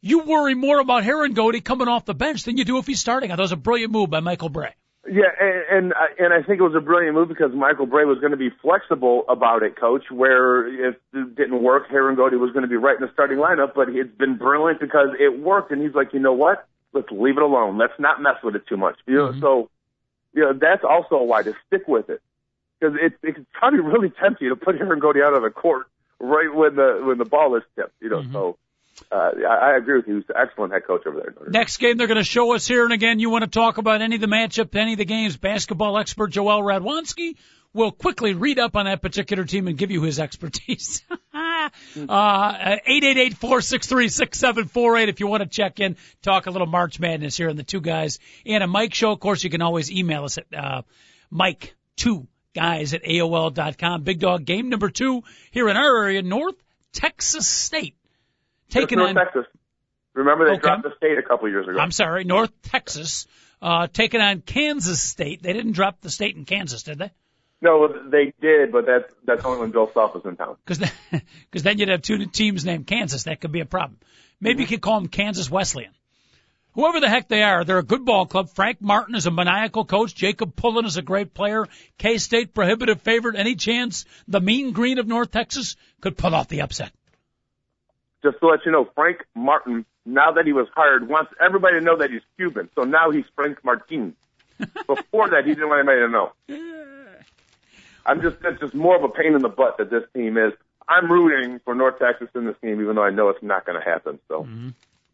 you 0.00 0.24
worry 0.24 0.54
more 0.54 0.80
about 0.80 1.04
Harangody 1.04 1.62
coming 1.62 1.86
off 1.86 2.04
the 2.04 2.14
bench 2.14 2.42
than 2.42 2.56
you 2.56 2.64
do 2.64 2.78
if 2.78 2.86
he's 2.86 3.00
starting. 3.00 3.28
That 3.28 3.38
was 3.38 3.52
a 3.52 3.56
brilliant 3.56 3.92
move 3.92 4.10
by 4.10 4.20
Michael 4.20 4.48
Brey. 4.48 4.74
Yeah, 5.06 5.24
and 5.38 5.64
and 5.70 5.94
I- 5.94 6.14
and 6.18 6.32
I 6.32 6.42
think 6.42 6.60
it 6.60 6.62
was 6.62 6.74
a 6.74 6.80
brilliant 6.80 7.14
move 7.14 7.28
because 7.28 7.52
Michael 7.52 7.86
Brey 7.86 8.04
was 8.04 8.18
going 8.20 8.30
to 8.30 8.38
be 8.38 8.50
flexible 8.62 9.24
about 9.28 9.62
it, 9.62 9.76
Coach. 9.76 10.10
Where 10.10 10.66
if 10.66 10.96
it 11.12 11.34
didn't 11.34 11.62
work, 11.62 11.88
Harangody 11.88 12.38
was 12.38 12.52
going 12.52 12.62
to 12.62 12.68
be 12.68 12.76
right 12.76 12.96
in 12.96 13.02
the 13.02 13.12
starting 13.12 13.38
lineup. 13.38 13.74
But 13.74 13.90
it's 13.90 14.14
been 14.16 14.36
brilliant 14.36 14.80
because 14.80 15.08
it 15.18 15.40
worked, 15.40 15.70
and 15.72 15.82
he's 15.82 15.94
like, 15.94 16.12
you 16.14 16.20
know 16.20 16.32
what? 16.32 16.66
Let's 16.92 17.10
leave 17.10 17.36
it 17.36 17.42
alone. 17.42 17.76
Let's 17.76 17.98
not 17.98 18.22
mess 18.22 18.36
with 18.42 18.56
it 18.56 18.66
too 18.66 18.76
much. 18.76 18.96
You 19.06 19.16
know, 19.16 19.28
mm-hmm. 19.28 19.40
so 19.40 19.68
you 20.32 20.42
know 20.42 20.52
that's 20.52 20.84
also 20.84 21.22
why 21.22 21.42
to 21.42 21.54
stick 21.66 21.86
with 21.86 22.08
it 22.08 22.22
because 22.80 22.96
it 23.00 23.12
it 23.22 23.34
can 23.34 23.46
probably 23.52 23.80
really 23.80 24.10
tempt 24.10 24.40
you 24.40 24.48
to 24.48 24.56
put 24.56 24.76
Harangody 24.76 25.22
out 25.22 25.34
on 25.34 25.42
the 25.42 25.50
court 25.50 25.86
right 26.18 26.52
when 26.54 26.76
the 26.76 27.02
when 27.04 27.18
the 27.18 27.24
ball 27.24 27.56
is 27.56 27.62
tipped. 27.76 27.94
You 28.00 28.08
know, 28.08 28.20
mm-hmm. 28.20 28.32
so. 28.32 28.56
Uh, 29.10 29.30
I, 29.48 29.76
agree 29.76 29.96
with 29.96 30.06
you. 30.06 30.16
He's 30.16 30.24
an 30.28 30.36
excellent 30.36 30.72
head 30.72 30.86
coach 30.86 31.06
over 31.06 31.18
there. 31.18 31.34
Next 31.48 31.78
game 31.78 31.96
they're 31.96 32.06
going 32.06 32.18
to 32.18 32.24
show 32.24 32.54
us 32.54 32.66
here, 32.66 32.84
and 32.84 32.92
again, 32.92 33.18
you 33.18 33.30
want 33.30 33.42
to 33.42 33.50
talk 33.50 33.78
about 33.78 34.02
any 34.02 34.14
of 34.16 34.20
the 34.20 34.28
matchup, 34.28 34.74
any 34.74 34.92
of 34.92 34.98
the 34.98 35.04
games. 35.04 35.36
Basketball 35.36 35.98
expert 35.98 36.28
Joel 36.28 36.62
Radwanski 36.62 37.36
will 37.72 37.90
quickly 37.90 38.34
read 38.34 38.58
up 38.58 38.76
on 38.76 38.86
that 38.86 39.02
particular 39.02 39.44
team 39.44 39.66
and 39.66 39.76
give 39.76 39.90
you 39.90 40.02
his 40.02 40.20
expertise. 40.20 41.02
uh, 41.34 42.76
eight 42.86 43.04
eight 43.04 43.18
eight 43.18 43.34
four 43.36 43.60
six 43.60 43.86
three 43.86 44.08
six 44.08 44.38
seven 44.38 44.66
four 44.66 44.96
eight. 44.96 45.08
If 45.08 45.20
you 45.20 45.26
want 45.26 45.42
to 45.42 45.48
check 45.48 45.80
in, 45.80 45.96
talk 46.22 46.46
a 46.46 46.50
little 46.50 46.68
March 46.68 47.00
Madness 47.00 47.36
here, 47.36 47.48
and 47.48 47.58
the 47.58 47.64
two 47.64 47.80
guys 47.80 48.20
and 48.46 48.62
a 48.62 48.68
Mic 48.68 48.94
show. 48.94 49.12
Of 49.12 49.20
course, 49.20 49.42
you 49.44 49.50
can 49.50 49.60
always 49.60 49.90
email 49.90 50.24
us 50.24 50.38
at 50.38 50.46
uh, 50.56 50.82
Mike 51.30 51.74
two 51.96 52.26
guys 52.54 52.94
at 52.94 53.02
AOL 53.02 53.52
dot 53.52 53.76
com. 53.76 54.02
Big 54.02 54.20
Dog 54.20 54.44
game 54.44 54.68
number 54.68 54.88
two 54.88 55.22
here 55.50 55.68
in 55.68 55.76
our 55.76 56.04
area, 56.04 56.22
North 56.22 56.56
Texas 56.92 57.46
State. 57.46 57.96
Taking 58.70 58.98
North 58.98 59.10
on 59.10 59.14
Texas. 59.16 59.46
Remember 60.14 60.44
they 60.46 60.52
Okay. 60.52 60.60
dropped 60.60 60.84
the 60.84 60.94
state 60.96 61.18
a 61.18 61.22
couple 61.22 61.48
years 61.48 61.66
ago. 61.68 61.78
I'm 61.78 61.90
sorry, 61.90 62.24
North 62.24 62.52
Texas, 62.62 63.26
uh, 63.60 63.88
taking 63.88 64.20
on 64.20 64.40
Kansas 64.40 65.02
State. 65.02 65.42
They 65.42 65.52
didn't 65.52 65.72
drop 65.72 66.00
the 66.00 66.10
state 66.10 66.36
in 66.36 66.44
Kansas, 66.44 66.82
did 66.84 66.98
they? 66.98 67.10
No, 67.60 67.88
they 68.10 68.32
did, 68.40 68.72
but 68.72 68.84
that's 68.86 69.12
that's 69.24 69.44
only 69.44 69.60
when 69.60 69.70
Bill 69.70 69.90
Self 69.92 70.14
was 70.14 70.24
in 70.24 70.36
town. 70.36 70.56
Because 70.64 70.78
cause 71.52 71.62
then 71.62 71.78
you'd 71.78 71.88
have 71.88 72.02
two 72.02 72.26
teams 72.26 72.64
named 72.64 72.86
Kansas. 72.86 73.24
That 73.24 73.40
could 73.40 73.52
be 73.52 73.60
a 73.60 73.66
problem. 73.66 73.98
Maybe 74.40 74.62
you 74.62 74.66
could 74.68 74.82
call 74.82 75.00
them 75.00 75.08
Kansas 75.08 75.50
Wesleyan. 75.50 75.92
Whoever 76.72 77.00
the 77.00 77.08
heck 77.08 77.28
they 77.28 77.42
are, 77.42 77.64
they're 77.64 77.78
a 77.78 77.84
good 77.84 78.04
ball 78.04 78.26
club. 78.26 78.50
Frank 78.50 78.82
Martin 78.82 79.14
is 79.14 79.26
a 79.26 79.30
maniacal 79.30 79.84
coach. 79.84 80.14
Jacob 80.14 80.56
Pullen 80.56 80.84
is 80.84 80.96
a 80.96 81.02
great 81.02 81.32
player. 81.32 81.66
K-State 81.98 82.52
prohibitive 82.52 83.00
favorite. 83.00 83.36
Any 83.36 83.54
chance 83.54 84.04
the 84.26 84.40
mean 84.40 84.72
green 84.72 84.98
of 84.98 85.06
North 85.06 85.30
Texas 85.30 85.76
could 86.00 86.18
pull 86.18 86.34
off 86.34 86.48
the 86.48 86.62
upset? 86.62 86.90
Just 88.24 88.40
to 88.40 88.46
let 88.46 88.64
you 88.64 88.72
know, 88.72 88.88
Frank 88.94 89.24
Martin, 89.34 89.84
now 90.06 90.32
that 90.32 90.46
he 90.46 90.52
was 90.52 90.66
hired, 90.74 91.06
wants 91.08 91.32
everybody 91.40 91.78
to 91.78 91.84
know 91.84 91.98
that 91.98 92.10
he's 92.10 92.22
Cuban. 92.38 92.70
So 92.74 92.84
now 92.84 93.10
he's 93.10 93.26
Frank 93.36 93.62
Martin. 93.62 94.16
Before 94.86 95.28
that, 95.28 95.44
he 95.44 95.54
didn't 95.54 95.68
want 95.68 95.86
anybody 95.86 96.00
to 96.00 96.08
know. 96.08 96.32
I'm 98.06 98.22
just 98.22 98.40
that's 98.40 98.58
just 98.60 98.74
more 98.74 98.96
of 98.96 99.04
a 99.04 99.08
pain 99.08 99.34
in 99.34 99.42
the 99.42 99.48
butt 99.48 99.78
that 99.78 99.90
this 99.90 100.04
team 100.14 100.38
is. 100.38 100.52
I'm 100.88 101.10
rooting 101.10 101.60
for 101.64 101.74
North 101.74 101.98
Texas 101.98 102.28
in 102.34 102.46
this 102.46 102.56
game, 102.62 102.80
even 102.80 102.96
though 102.96 103.04
I 103.04 103.10
know 103.10 103.28
it's 103.28 103.42
not 103.42 103.64
going 103.64 103.80
to 103.80 103.84
happen. 103.84 104.18
So 104.28 104.46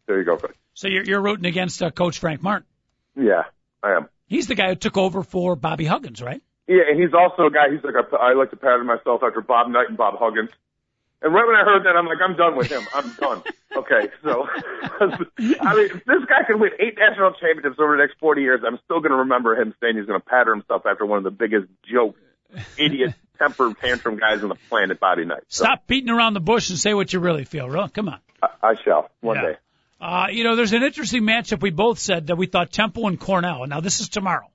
there 0.05 0.17
you 0.17 0.25
go, 0.25 0.37
Chris. 0.37 0.53
So 0.73 0.87
you're, 0.87 1.03
you're 1.03 1.21
rooting 1.21 1.45
against 1.45 1.81
uh, 1.81 1.91
Coach 1.91 2.19
Frank 2.19 2.41
Martin. 2.41 2.67
Yeah, 3.15 3.43
I 3.83 3.93
am. 3.93 4.09
He's 4.27 4.47
the 4.47 4.55
guy 4.55 4.69
who 4.69 4.75
took 4.75 4.97
over 4.97 5.23
for 5.23 5.55
Bobby 5.55 5.85
Huggins, 5.85 6.21
right? 6.21 6.41
Yeah, 6.67 6.83
and 6.89 7.01
he's 7.01 7.13
also 7.13 7.47
a 7.47 7.51
guy. 7.51 7.69
He's 7.71 7.83
like 7.83 7.95
a, 7.95 8.15
I 8.15 8.33
like 8.33 8.51
to 8.51 8.55
pattern 8.57 8.87
myself 8.87 9.21
after 9.23 9.41
Bob 9.41 9.69
Knight 9.69 9.89
and 9.89 9.97
Bob 9.97 10.15
Huggins. 10.17 10.49
And 11.21 11.33
right 11.33 11.45
when 11.45 11.55
I 11.55 11.63
heard 11.63 11.83
that, 11.85 11.95
I'm 11.95 12.05
like, 12.05 12.17
I'm 12.23 12.35
done 12.35 12.55
with 12.55 12.69
him. 12.69 12.87
I'm 12.93 13.13
done. 13.19 13.43
Okay, 13.75 14.09
so 14.23 14.47
I 14.99 15.05
mean, 15.75 15.87
if 15.95 16.03
this 16.05 16.25
guy 16.27 16.43
can 16.45 16.59
win 16.59 16.71
eight 16.79 16.97
national 16.97 17.31
championships 17.39 17.77
over 17.79 17.95
the 17.95 18.03
next 18.03 18.19
40 18.19 18.41
years, 18.41 18.61
I'm 18.67 18.79
still 18.83 18.99
going 18.99 19.11
to 19.11 19.17
remember 19.17 19.55
him 19.55 19.73
saying 19.81 19.95
he's 19.95 20.05
going 20.05 20.19
to 20.19 20.25
pattern 20.25 20.59
himself 20.59 20.83
after 20.85 21.05
one 21.05 21.19
of 21.19 21.23
the 21.23 21.31
biggest 21.31 21.67
joke, 21.89 22.15
idiot, 22.77 23.13
temper 23.39 23.73
tantrum 23.81 24.17
guys 24.17 24.43
on 24.43 24.49
the 24.49 24.57
planet, 24.69 24.99
Bobby 24.99 25.23
Knight. 25.25 25.43
So, 25.47 25.63
Stop 25.63 25.87
beating 25.87 26.09
around 26.09 26.33
the 26.33 26.41
bush 26.41 26.69
and 26.69 26.77
say 26.77 26.93
what 26.93 27.13
you 27.13 27.19
really 27.19 27.45
feel. 27.45 27.69
Real, 27.69 27.87
come 27.87 28.09
on. 28.09 28.19
I, 28.43 28.47
I 28.61 28.73
shall 28.83 29.09
one 29.21 29.37
Yeah. 29.37 29.41
day. 29.51 29.55
Uh, 30.01 30.27
you 30.31 30.43
know, 30.43 30.55
there's 30.55 30.73
an 30.73 30.83
interesting 30.83 31.23
matchup. 31.23 31.61
We 31.61 31.69
both 31.69 31.99
said 31.99 32.27
that 32.27 32.35
we 32.35 32.47
thought 32.47 32.71
Temple 32.71 33.07
and 33.07 33.19
Cornell. 33.19 33.65
Now 33.67 33.79
this 33.79 34.01
is 34.01 34.09
tomorrow. 34.09 34.49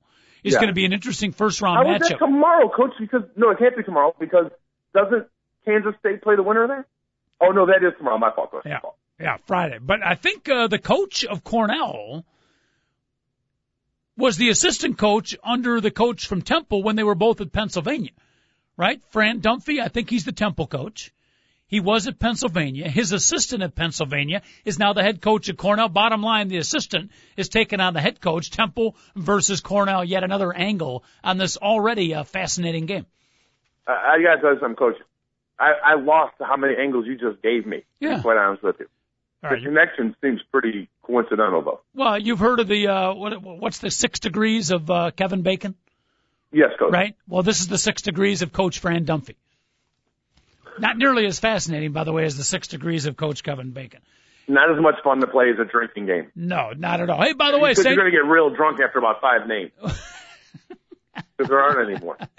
It's 0.44 0.54
Yeah. 0.54 0.60
going 0.60 0.68
to 0.68 0.74
be 0.74 0.84
an 0.84 0.92
interesting 0.92 1.32
first 1.32 1.62
round 1.62 1.78
How 1.86 1.94
is 1.94 2.00
that 2.00 2.10
matchup. 2.10 2.18
tomorrow, 2.18 2.68
Coach? 2.68 2.92
Because 3.00 3.22
no, 3.36 3.50
it 3.50 3.58
can't 3.58 3.76
be 3.76 3.82
tomorrow 3.82 4.14
because 4.18 4.50
doesn't 4.94 5.26
Kansas 5.66 5.94
State 5.98 6.22
play 6.22 6.36
the 6.36 6.42
winner 6.42 6.66
there? 6.66 6.86
Oh 7.40 7.50
no, 7.50 7.66
that 7.66 7.86
is 7.86 7.92
tomorrow. 7.98 8.18
My 8.18 8.32
fault. 8.32 8.54
Yeah. 8.64 8.80
Yeah, 9.20 9.38
Friday. 9.46 9.78
But 9.80 10.04
I 10.04 10.14
think 10.14 10.48
uh, 10.48 10.68
the 10.68 10.78
coach 10.78 11.24
of 11.24 11.42
Cornell 11.42 12.24
was 14.16 14.36
the 14.36 14.50
assistant 14.50 14.98
coach 14.98 15.36
under 15.42 15.80
the 15.80 15.90
coach 15.90 16.26
from 16.26 16.42
Temple 16.42 16.82
when 16.82 16.96
they 16.96 17.02
were 17.02 17.14
both 17.14 17.40
at 17.40 17.52
Pennsylvania, 17.52 18.12
right? 18.76 19.02
Fran 19.10 19.40
Dunphy, 19.40 19.80
I 19.80 19.88
think 19.88 20.10
he's 20.10 20.24
the 20.24 20.32
Temple 20.32 20.66
coach. 20.66 21.12
He 21.68 21.80
was 21.80 22.06
at 22.06 22.20
Pennsylvania. 22.20 22.88
His 22.88 23.12
assistant 23.12 23.62
at 23.62 23.74
Pennsylvania 23.74 24.42
is 24.64 24.78
now 24.78 24.92
the 24.92 25.02
head 25.02 25.20
coach 25.20 25.48
at 25.48 25.56
Cornell. 25.56 25.88
Bottom 25.88 26.22
line, 26.22 26.48
the 26.48 26.58
assistant 26.58 27.10
is 27.36 27.48
taking 27.48 27.80
on 27.80 27.92
the 27.92 28.00
head 28.00 28.20
coach, 28.20 28.50
Temple 28.50 28.96
versus 29.16 29.60
Cornell, 29.60 30.04
yet 30.04 30.22
another 30.22 30.52
angle 30.52 31.04
on 31.24 31.38
this 31.38 31.56
already 31.56 32.14
uh, 32.14 32.22
fascinating 32.22 32.86
game. 32.86 33.06
I, 33.86 33.92
I 33.92 34.22
gotta 34.22 34.40
tell 34.40 34.54
you 34.54 34.60
something, 34.60 34.76
Coach. 34.76 34.96
I, 35.58 35.72
I 35.84 35.94
lost 35.94 36.34
how 36.40 36.56
many 36.56 36.74
angles 36.76 37.06
you 37.06 37.16
just 37.16 37.42
gave 37.42 37.66
me. 37.66 37.78
To 37.78 37.84
Yeah. 38.00 38.16
be 38.16 38.22
quite 38.22 38.36
honest 38.36 38.62
with 38.62 38.76
you. 38.80 38.86
All 39.42 39.50
The 39.50 39.56
right. 39.56 39.64
connection 39.64 40.14
seems 40.22 40.40
pretty 40.50 40.88
coincidental, 41.02 41.62
though. 41.62 41.80
Well, 41.94 42.18
you've 42.18 42.38
heard 42.38 42.60
of 42.60 42.68
the, 42.68 42.88
uh, 42.88 43.14
what, 43.14 43.42
what's 43.42 43.78
the 43.78 43.90
six 43.90 44.18
degrees 44.20 44.70
of 44.70 44.90
uh, 44.90 45.10
Kevin 45.12 45.42
Bacon? 45.42 45.74
Yes, 46.52 46.70
Coach. 46.78 46.92
right? 46.92 47.14
Well, 47.28 47.42
this 47.42 47.60
is 47.60 47.68
the 47.68 47.78
six 47.78 48.02
degrees 48.02 48.42
of 48.42 48.52
Coach 48.52 48.78
Fran 48.78 49.04
Dunphy. 49.04 49.34
Not 50.78 50.96
nearly 50.98 51.26
as 51.26 51.38
fascinating, 51.38 51.92
by 51.92 52.04
the 52.04 52.12
way, 52.12 52.24
as 52.24 52.36
the 52.36 52.44
six 52.44 52.68
degrees 52.68 53.06
of 53.06 53.16
Coach 53.16 53.42
Kevin 53.42 53.70
Bacon. 53.70 54.00
Not 54.48 54.70
as 54.70 54.80
much 54.80 54.94
fun 55.02 55.20
to 55.20 55.26
play 55.26 55.50
as 55.50 55.58
a 55.58 55.64
drinking 55.64 56.06
game. 56.06 56.30
No, 56.36 56.72
not 56.76 57.00
at 57.00 57.10
all. 57.10 57.20
Hey, 57.20 57.32
by 57.32 57.50
the 57.50 57.58
way, 57.58 57.74
Saint, 57.74 57.86
you're 57.86 57.96
going 57.96 58.12
to 58.12 58.16
get 58.16 58.26
real 58.26 58.50
drunk 58.50 58.78
after 58.80 58.98
about 58.98 59.20
five 59.20 59.46
names. 59.48 59.72
Because 61.38 61.48
there 61.50 61.60
aren't 61.60 61.90
any 61.90 61.98
more. 61.98 62.16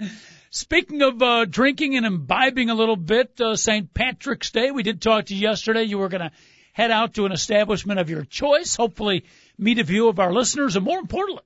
speaking 0.50 1.02
of 1.02 1.22
uh, 1.22 1.44
drinking 1.44 1.96
and 1.96 2.06
imbibing 2.06 2.70
a 2.70 2.74
little 2.74 2.96
bit, 2.96 3.40
uh, 3.40 3.56
St. 3.56 3.92
Patrick's 3.92 4.50
Day, 4.50 4.70
we 4.70 4.82
did 4.82 5.00
talk 5.00 5.26
to 5.26 5.34
you 5.34 5.40
yesterday. 5.40 5.82
You 5.84 5.98
were 5.98 6.08
going 6.08 6.22
to 6.22 6.32
head 6.72 6.90
out 6.90 7.14
to 7.14 7.26
an 7.26 7.32
establishment 7.32 7.98
of 7.98 8.10
your 8.10 8.24
choice, 8.24 8.76
hopefully 8.76 9.24
meet 9.58 9.78
a 9.78 9.84
few 9.84 10.08
of 10.08 10.20
our 10.20 10.32
listeners, 10.32 10.76
and 10.76 10.84
more 10.84 10.98
importantly, 10.98 11.42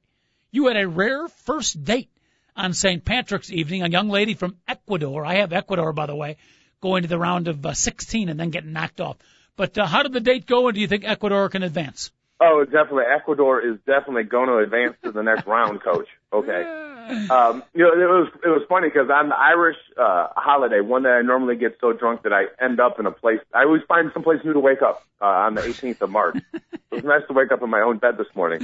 you 0.50 0.66
had 0.66 0.76
a 0.76 0.86
rare 0.86 1.26
first 1.28 1.82
date 1.82 2.10
on 2.54 2.74
St. 2.74 3.04
Patrick's 3.04 3.50
evening, 3.50 3.82
a 3.82 3.88
young 3.88 4.10
lady 4.10 4.34
from 4.34 4.56
Ecuador. 4.68 5.24
I 5.24 5.36
have 5.36 5.52
Ecuador, 5.52 5.92
by 5.92 6.06
the 6.06 6.14
way, 6.14 6.36
going 6.82 7.02
to 7.02 7.08
the 7.08 7.18
round 7.18 7.48
of 7.48 7.64
uh, 7.64 7.72
16 7.72 8.28
and 8.28 8.38
then 8.38 8.50
getting 8.50 8.72
knocked 8.72 9.00
off. 9.00 9.16
But 9.56 9.78
uh, 9.78 9.86
how 9.86 10.02
did 10.02 10.12
the 10.12 10.20
date 10.20 10.46
go, 10.46 10.68
and 10.68 10.74
do 10.74 10.80
you 10.80 10.88
think 10.88 11.04
Ecuador 11.04 11.48
can 11.48 11.62
advance? 11.62 12.10
Oh, 12.40 12.64
definitely. 12.64 13.04
Ecuador 13.14 13.60
is 13.60 13.78
definitely 13.86 14.24
going 14.24 14.48
to 14.48 14.58
advance 14.58 14.96
to 15.04 15.12
the 15.12 15.22
next 15.22 15.46
round, 15.46 15.82
Coach. 15.82 16.08
Okay. 16.32 16.91
Um, 17.30 17.62
you 17.74 17.82
know, 17.82 17.92
it 17.92 18.08
was 18.08 18.28
it 18.44 18.48
was 18.48 18.62
funny 18.68 18.88
because 18.88 19.08
on 19.10 19.28
the 19.28 19.36
Irish 19.38 19.76
uh, 19.96 20.28
holiday, 20.36 20.80
one 20.80 21.02
that 21.04 21.12
I 21.12 21.22
normally 21.22 21.56
get 21.56 21.78
so 21.80 21.92
drunk 21.92 22.22
that 22.22 22.32
I 22.32 22.44
end 22.62 22.80
up 22.80 22.98
in 23.00 23.06
a 23.06 23.10
place. 23.12 23.38
I 23.54 23.64
always 23.64 23.82
find 23.88 24.10
someplace 24.12 24.40
new 24.44 24.52
to 24.52 24.60
wake 24.60 24.82
up 24.82 25.02
uh, 25.20 25.24
on 25.26 25.54
the 25.54 25.62
18th 25.62 26.02
of 26.02 26.10
March. 26.10 26.36
it 26.52 26.62
was 26.90 27.04
nice 27.04 27.22
to 27.28 27.34
wake 27.34 27.52
up 27.52 27.62
in 27.62 27.70
my 27.70 27.80
own 27.80 27.98
bed 27.98 28.16
this 28.18 28.26
morning. 28.34 28.60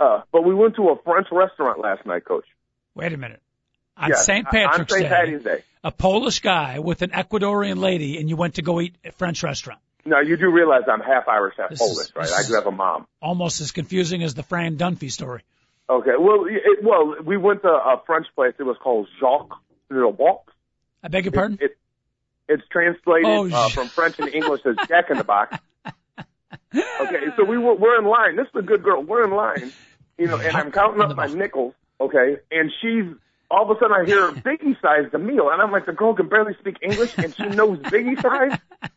Uh, 0.00 0.22
but 0.32 0.42
we 0.44 0.54
went 0.54 0.74
to 0.76 0.88
a 0.90 0.96
French 1.02 1.28
restaurant 1.30 1.80
last 1.80 2.04
night, 2.06 2.24
Coach. 2.24 2.46
Wait 2.94 3.12
a 3.12 3.16
minute. 3.16 3.40
On 3.96 4.08
Yeah, 4.08 4.16
St. 4.16 4.46
Patrick's 4.46 4.92
St. 4.94 5.08
Day, 5.08 5.38
Day. 5.38 5.64
a 5.84 5.92
Polish 5.92 6.40
guy 6.40 6.78
with 6.78 7.02
an 7.02 7.10
Ecuadorian 7.10 7.78
lady, 7.78 8.18
and 8.18 8.28
you 8.28 8.36
went 8.36 8.54
to 8.54 8.62
go 8.62 8.80
eat 8.80 8.96
at 9.04 9.10
a 9.12 9.16
French 9.16 9.42
restaurant. 9.42 9.80
Now 10.04 10.20
you 10.20 10.36
do 10.36 10.50
realize 10.50 10.82
I'm 10.90 11.00
half 11.00 11.28
Irish, 11.28 11.54
half 11.56 11.70
This 11.70 11.80
is- 11.80 11.88
Polish, 11.88 12.30
right? 12.30 12.44
I 12.44 12.46
do 12.48 12.54
have 12.54 12.66
a 12.66 12.72
mom. 12.72 13.06
Almost 13.20 13.60
as 13.60 13.70
confusing 13.70 14.22
as 14.22 14.34
the 14.34 14.42
Fran 14.42 14.76
Dunphy 14.76 15.10
story. 15.10 15.42
Okay. 15.90 16.12
Well, 16.18 16.46
it, 16.48 16.82
well, 16.82 17.16
we 17.24 17.36
went 17.36 17.62
to 17.62 17.68
a 17.68 18.00
French 18.06 18.26
place. 18.34 18.54
It 18.58 18.62
was 18.64 18.76
called 18.82 19.08
Jacques 19.20 19.58
Le 19.90 20.12
Box. 20.12 20.52
I 21.02 21.08
beg 21.08 21.24
your 21.24 21.32
pardon? 21.32 21.58
It, 21.60 21.76
it's 22.48 22.62
translated 22.70 23.26
Oh, 23.26 23.48
uh, 23.50 23.68
from 23.70 23.88
French 23.88 24.18
and 24.18 24.32
English 24.34 24.60
as 24.66 24.76
Jack 24.88 25.10
in 25.10 25.18
the 25.18 25.24
Box. 25.24 25.58
Okay, 26.74 27.26
so 27.36 27.44
we 27.44 27.58
were, 27.58 27.74
we're 27.74 27.98
in 27.98 28.06
line. 28.06 28.36
This 28.36 28.46
is 28.46 28.54
a 28.60 28.62
good 28.62 28.82
girl. 28.82 29.02
We're 29.02 29.24
in 29.24 29.30
line, 29.32 29.72
you 30.16 30.26
know, 30.26 30.38
and 30.38 30.56
I'm 30.56 30.72
counting 30.72 31.02
up 31.02 31.14
my 31.14 31.26
nickels. 31.26 31.74
Okay, 32.00 32.36
and 32.50 32.70
she's 32.80 33.04
all 33.50 33.70
of 33.70 33.76
a 33.76 33.80
sudden 33.80 33.94
I 33.94 34.04
hear 34.06 34.30
Biggie 34.32 34.80
size 34.80 35.10
the 35.12 35.18
meal, 35.18 35.50
and 35.52 35.60
I'm 35.60 35.70
like, 35.70 35.84
the 35.84 35.92
girl 35.92 36.14
can 36.14 36.28
barely 36.30 36.54
speak 36.60 36.76
English, 36.80 37.12
and 37.18 37.34
she 37.34 37.44
knows 37.44 37.78
Biggie 37.78 38.20
size. 38.22 38.58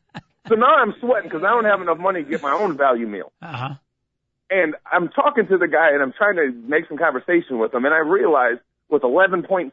So 0.48 0.54
now 0.54 0.76
I'm 0.76 0.94
sweating 1.00 1.28
because 1.28 1.44
I 1.44 1.50
don't 1.50 1.66
have 1.66 1.82
enough 1.82 1.98
money 1.98 2.24
to 2.24 2.30
get 2.30 2.44
my 2.44 2.52
own 2.52 2.78
value 2.78 3.08
meal. 3.08 3.32
Uh 3.42 3.52
huh. 3.52 3.74
And 4.50 4.76
I'm 4.92 5.10
talking 5.10 5.48
to 5.48 5.58
the 5.58 5.68
guy 5.68 5.90
and 5.94 6.02
I'm 6.04 6.14
trying 6.14 6.36
to 6.36 6.52
make 6.68 6.88
some 6.88 6.98
conversation 6.98 7.58
with 7.60 7.74
him. 7.74 7.86
And 7.86 7.94
I 7.94 8.00
realize 8.00 8.58
with 8.90 9.02
11.6% 9.02 9.72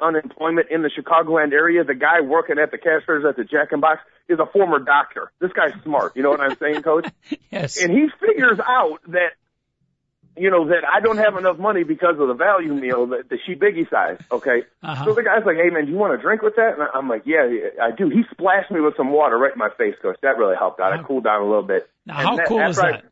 unemployment 0.00 0.70
in 0.70 0.82
the 0.82 0.88
Chicagoland 0.90 1.52
area, 1.52 1.84
the 1.84 1.94
guy 1.94 2.22
working 2.22 2.58
at 2.58 2.70
the 2.70 2.78
cashiers 2.78 3.24
at 3.28 3.36
the 3.36 3.44
Jack 3.44 3.72
and 3.72 3.80
Box 3.82 4.00
is 4.28 4.38
a 4.38 4.46
former 4.46 4.78
doctor. 4.78 5.30
This 5.40 5.52
guy's 5.52 5.72
smart. 5.82 6.16
You 6.16 6.22
know 6.22 6.30
what 6.30 6.40
I'm 6.40 6.56
saying, 6.56 6.82
coach? 6.82 7.06
Yes. 7.50 7.82
And 7.82 7.90
he 7.92 8.06
figures 8.20 8.60
out 8.64 9.00
that, 9.08 9.30
you 10.36 10.50
know, 10.50 10.68
that 10.68 10.84
I 10.90 11.00
don't 11.00 11.18
have 11.18 11.36
enough 11.36 11.58
money 11.58 11.82
because 11.82 12.14
of 12.20 12.28
the 12.28 12.34
value 12.34 12.72
meal, 12.72 13.06
the, 13.08 13.24
the 13.28 13.38
she 13.44 13.56
biggie 13.56 13.90
size. 13.90 14.18
Okay. 14.30 14.62
Uh-huh. 14.82 15.04
So 15.04 15.14
the 15.14 15.24
guy's 15.24 15.44
like, 15.44 15.56
hey 15.56 15.68
man, 15.70 15.86
do 15.86 15.90
you 15.90 15.98
want 15.98 16.14
a 16.14 16.18
drink 16.22 16.42
with 16.42 16.54
that? 16.56 16.78
And 16.78 16.88
I'm 16.94 17.08
like, 17.08 17.22
yeah, 17.26 17.42
I 17.82 17.90
do. 17.90 18.08
He 18.08 18.22
splashed 18.30 18.70
me 18.70 18.80
with 18.80 18.96
some 18.96 19.10
water 19.12 19.36
right 19.36 19.52
in 19.52 19.58
my 19.58 19.68
face, 19.76 19.96
coach. 20.00 20.16
That 20.22 20.38
really 20.38 20.54
helped 20.56 20.78
out. 20.80 20.92
I 20.92 21.02
cooled 21.02 21.24
down 21.24 21.42
a 21.42 21.44
little 21.44 21.64
bit. 21.64 21.90
Now, 22.06 22.18
And 22.20 22.28
how 22.28 22.36
that- 22.36 22.46
cool 22.46 22.60
is 22.62 22.78
I- 22.78 22.90
that? 22.92 23.04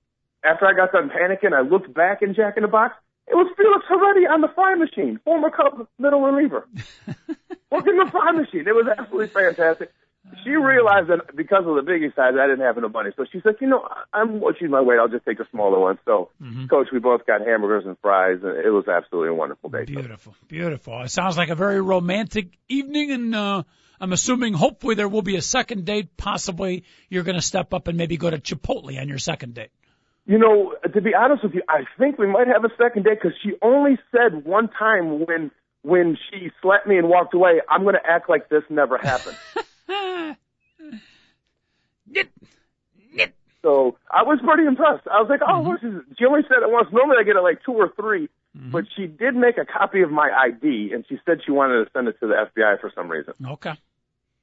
After 0.44 0.66
I 0.66 0.72
got 0.74 0.92
done 0.92 1.10
panicking, 1.10 1.52
I 1.52 1.62
looked 1.62 1.92
back 1.92 2.22
in 2.22 2.34
Jack 2.34 2.56
in 2.56 2.62
the 2.62 2.68
Box. 2.68 2.94
It 3.26 3.34
was 3.34 3.52
Felix 3.56 3.84
Heredia 3.88 4.30
on 4.30 4.40
the 4.40 4.48
fry 4.54 4.74
machine, 4.74 5.20
former 5.24 5.50
Cub 5.50 5.86
middle 5.98 6.22
reliever. 6.22 6.66
Working 7.70 7.98
the 7.98 8.08
fry 8.10 8.32
machine. 8.32 8.66
It 8.66 8.74
was 8.74 8.86
absolutely 8.88 9.28
fantastic. 9.28 9.92
She 10.44 10.50
realized 10.50 11.08
that 11.08 11.34
because 11.36 11.64
of 11.66 11.74
the 11.74 11.82
biggie 11.82 12.14
size, 12.14 12.34
I 12.38 12.46
didn't 12.46 12.60
have 12.64 12.76
enough 12.78 12.92
money. 12.92 13.10
So 13.16 13.24
she 13.30 13.40
said, 13.42 13.56
you 13.60 13.66
know, 13.66 13.86
I'm 14.12 14.40
watching 14.40 14.70
my 14.70 14.80
weight. 14.80 14.98
I'll 14.98 15.08
just 15.08 15.24
take 15.24 15.40
a 15.40 15.48
smaller 15.50 15.78
one. 15.78 15.98
So, 16.04 16.30
Mm-hmm. 16.42 16.66
Coach, 16.66 16.88
we 16.92 16.98
both 16.98 17.26
got 17.26 17.40
hamburgers 17.46 17.84
and 17.86 17.96
fries, 18.00 18.38
and 18.42 18.56
it 18.58 18.70
was 18.70 18.86
absolutely 18.88 19.30
a 19.30 19.34
wonderful 19.34 19.70
day. 19.70 19.84
Beautiful, 19.84 20.34
beautiful. 20.46 21.02
It 21.02 21.10
sounds 21.10 21.36
like 21.36 21.48
a 21.48 21.54
very 21.54 21.80
romantic 21.80 22.58
evening, 22.68 23.10
and 23.10 23.34
uh, 23.34 23.62
I'm 24.00 24.12
assuming 24.12 24.54
hopefully 24.54 24.94
there 24.94 25.08
will 25.08 25.22
be 25.22 25.36
a 25.36 25.42
second 25.42 25.84
date. 25.84 26.16
Possibly 26.16 26.84
you're 27.08 27.24
going 27.24 27.36
to 27.36 27.42
step 27.42 27.74
up 27.74 27.88
and 27.88 27.98
maybe 27.98 28.16
go 28.16 28.30
to 28.30 28.38
Chipotle 28.38 28.98
on 29.00 29.08
your 29.08 29.18
second 29.18 29.54
date. 29.54 29.70
You 30.28 30.38
know, 30.38 30.74
to 30.92 31.00
be 31.00 31.14
honest 31.14 31.42
with 31.42 31.54
you, 31.54 31.62
I 31.70 31.84
think 31.98 32.18
we 32.18 32.26
might 32.26 32.48
have 32.48 32.62
a 32.62 32.68
second 32.76 33.04
date 33.04 33.18
because 33.22 33.36
she 33.42 33.54
only 33.62 33.98
said 34.12 34.44
one 34.44 34.68
time 34.68 35.24
when 35.24 35.50
when 35.82 36.18
she 36.28 36.50
slapped 36.60 36.86
me 36.86 36.98
and 36.98 37.08
walked 37.08 37.32
away, 37.32 37.62
I'm 37.68 37.82
going 37.82 37.94
to 37.94 38.06
act 38.06 38.28
like 38.28 38.50
this 38.50 38.62
never 38.68 38.98
happened. 38.98 39.36
So 43.62 43.96
I 44.10 44.22
was 44.22 44.38
pretty 44.44 44.66
impressed. 44.66 45.06
I 45.08 45.20
was 45.20 45.28
like, 45.28 45.40
oh, 45.42 45.62
mm-hmm. 45.64 45.98
this? 45.98 46.04
she 46.18 46.24
only 46.24 46.42
said 46.42 46.62
it 46.62 46.70
once. 46.70 46.88
Normally 46.92 47.16
I 47.20 47.24
get 47.24 47.36
it 47.36 47.42
like 47.42 47.62
two 47.64 47.72
or 47.72 47.92
3 47.96 48.28
mm-hmm. 48.28 48.70
but 48.70 48.84
she 48.96 49.06
did 49.06 49.34
make 49.34 49.58
a 49.58 49.64
copy 49.64 50.02
of 50.02 50.10
my 50.10 50.30
ID 50.30 50.92
and 50.92 51.04
she 51.08 51.18
said 51.26 51.40
she 51.44 51.50
wanted 51.50 51.84
to 51.84 51.90
send 51.92 52.08
it 52.08 52.18
to 52.20 52.28
the 52.28 52.34
FBI 52.34 52.80
for 52.80 52.92
some 52.94 53.10
reason. 53.10 53.34
Okay. 53.44 53.74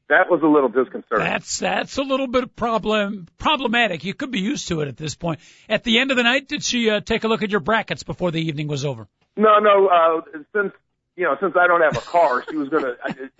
That 0.07 0.29
was 0.29 0.41
a 0.43 0.47
little 0.47 0.69
disconcerting. 0.69 1.25
That's 1.25 1.57
that's 1.59 1.97
a 1.97 2.03
little 2.03 2.27
bit 2.27 2.43
of 2.43 2.55
problem 2.55 3.27
problematic. 3.39 4.03
You 4.03 4.13
could 4.13 4.29
be 4.31 4.39
used 4.39 4.67
to 4.67 4.81
it 4.81 4.87
at 4.87 4.97
this 4.97 5.15
point. 5.15 5.39
At 5.67 5.83
the 5.83 5.97
end 5.99 6.11
of 6.11 6.17
the 6.17 6.23
night, 6.23 6.47
did 6.47 6.63
she 6.63 6.89
uh, 6.91 6.99
take 7.01 7.23
a 7.23 7.27
look 7.27 7.41
at 7.41 7.49
your 7.49 7.59
brackets 7.59 8.03
before 8.03 8.29
the 8.31 8.39
evening 8.39 8.67
was 8.67 8.85
over? 8.85 9.07
No, 9.35 9.57
no. 9.59 9.87
Uh, 9.87 10.21
since 10.55 10.73
you 11.15 11.23
know, 11.23 11.35
since 11.41 11.55
I 11.59 11.65
don't 11.65 11.81
have 11.81 11.97
a 11.97 12.01
car, 12.05 12.43
she 12.49 12.55
was 12.55 12.69
gonna. 12.69 12.95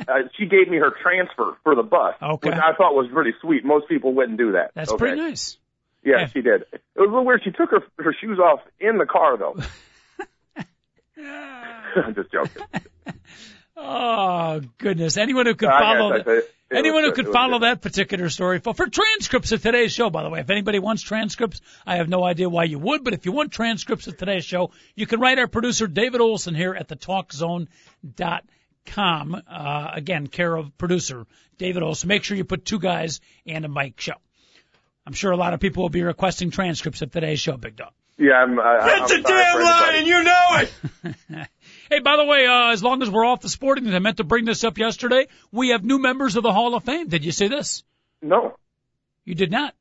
uh, 0.08 0.14
she 0.38 0.48
gave 0.48 0.68
me 0.68 0.78
her 0.78 0.92
transfer 1.04 1.56
for 1.64 1.76
the 1.76 1.84
bus, 1.84 2.16
Okay. 2.22 2.50
which 2.50 2.58
I 2.58 2.74
thought 2.74 2.96
was 2.96 3.08
pretty 3.14 3.34
sweet. 3.42 3.64
Most 3.64 3.88
people 3.88 4.14
wouldn't 4.16 4.38
do 4.40 4.54
that. 4.54 4.72
That's 4.74 4.92
okay? 4.92 4.98
pretty 4.98 5.22
nice. 5.22 5.58
Yeah, 6.04 6.22
Yeah. 6.22 6.28
she 6.28 6.42
did. 6.42 6.62
It 6.74 6.82
was 6.96 7.08
a 7.10 7.12
little 7.12 7.26
weird. 7.26 7.42
She 7.44 7.52
took 7.52 7.70
her 7.72 7.82
her 8.00 8.16
shoes 8.20 8.40
off 8.40 8.62
in 8.80 8.98
the 8.98 9.06
car 9.06 9.38
though. 9.38 9.56
I'm 11.96 12.16
just 12.16 12.32
joking. 12.32 12.64
Oh 13.78 14.62
goodness! 14.78 15.18
Anyone 15.18 15.46
who 15.48 15.56
could 15.56 15.70
I 15.70 15.80
follow 15.80 16.16
guess 16.18 16.26
the- 16.26 16.38
it- 16.38 16.52
anyone 16.72 17.04
was 17.04 17.12
who 17.18 17.24
could 17.24 17.34
follow 17.34 17.60
good. 17.60 17.64
that 17.68 17.82
particular 17.82 18.30
story 18.30 18.60
for 18.60 18.74
for 18.74 18.88
transcripts 18.88 19.52
of 19.52 19.62
today's 19.62 19.92
show. 19.92 20.10
By 20.10 20.24
the 20.24 20.30
way, 20.30 20.40
if 20.40 20.50
anybody 20.50 20.80
wants 20.80 21.02
transcripts, 21.04 21.62
I 21.86 21.98
have 21.98 22.08
no 22.10 22.24
idea 22.24 22.50
why 22.50 22.64
you 22.64 22.80
would, 22.80 23.04
but 23.04 23.14
if 23.14 23.26
you 23.26 23.32
want 23.32 23.52
transcripts 23.52 24.08
of 24.08 24.18
today's 24.18 24.46
show, 24.46 24.72
you 24.96 25.06
can 25.06 25.20
write 25.20 25.40
our 25.40 25.48
producer 25.48 25.88
David 25.88 26.22
Olson 26.22 26.56
here 26.56 26.74
at 26.74 26.88
the 26.88 26.96
TalkZone.com. 26.96 27.68
com. 28.86 29.42
Uh, 29.50 29.90
again, 29.94 30.28
care 30.28 30.56
of 30.56 30.78
producer 30.78 31.26
David 31.58 31.82
Olson. 31.84 32.08
Make 32.08 32.24
sure 32.24 32.38
you 32.38 32.44
put 32.46 32.66
two 32.66 32.80
guys 32.80 33.20
and 33.46 33.66
a 33.66 33.70
mic 33.70 34.00
show. 34.00 34.14
I'm 35.08 35.14
sure 35.14 35.32
a 35.32 35.38
lot 35.38 35.54
of 35.54 35.60
people 35.60 35.84
will 35.84 35.90
be 35.90 36.02
requesting 36.04 36.50
transcripts 36.52 37.02
of 37.02 37.12
today's 37.12 37.40
show, 37.40 37.58
Big 37.58 37.76
Dog. 37.76 37.92
Yeah, 38.18 38.34
I'm. 38.36 38.60
I, 38.60 38.78
That's 39.00 39.12
I'm 39.12 39.20
a 39.20 39.24
damn 39.24 39.62
lie, 39.62 39.94
and 39.98 40.08
you 40.08 40.24
know 40.24 40.48
it. 41.34 41.48
hey, 41.90 42.00
by 42.00 42.18
the 42.18 42.26
way, 42.26 42.46
uh, 42.46 42.72
as 42.72 42.84
long 42.84 43.02
as 43.02 43.10
we're 43.10 43.26
off 43.26 43.42
the 43.42 43.50
sporting, 43.50 43.94
I 43.94 44.00
meant 44.00 44.18
to 44.18 44.24
bring 44.24 44.46
this 44.46 44.64
up 44.64 44.78
yesterday. 44.78 45.28
We 45.52 45.70
have 45.70 45.84
new 45.84 46.00
members 46.00 46.36
of 46.36 46.44
the 46.44 46.52
Hall 46.54 46.76
of 46.76 46.84
Fame. 46.84 47.08
Did 47.08 47.26
you 47.26 47.32
see 47.32 47.48
this? 47.48 47.84
No. 48.22 48.56
You 49.24 49.36
did 49.36 49.52
not. 49.52 49.74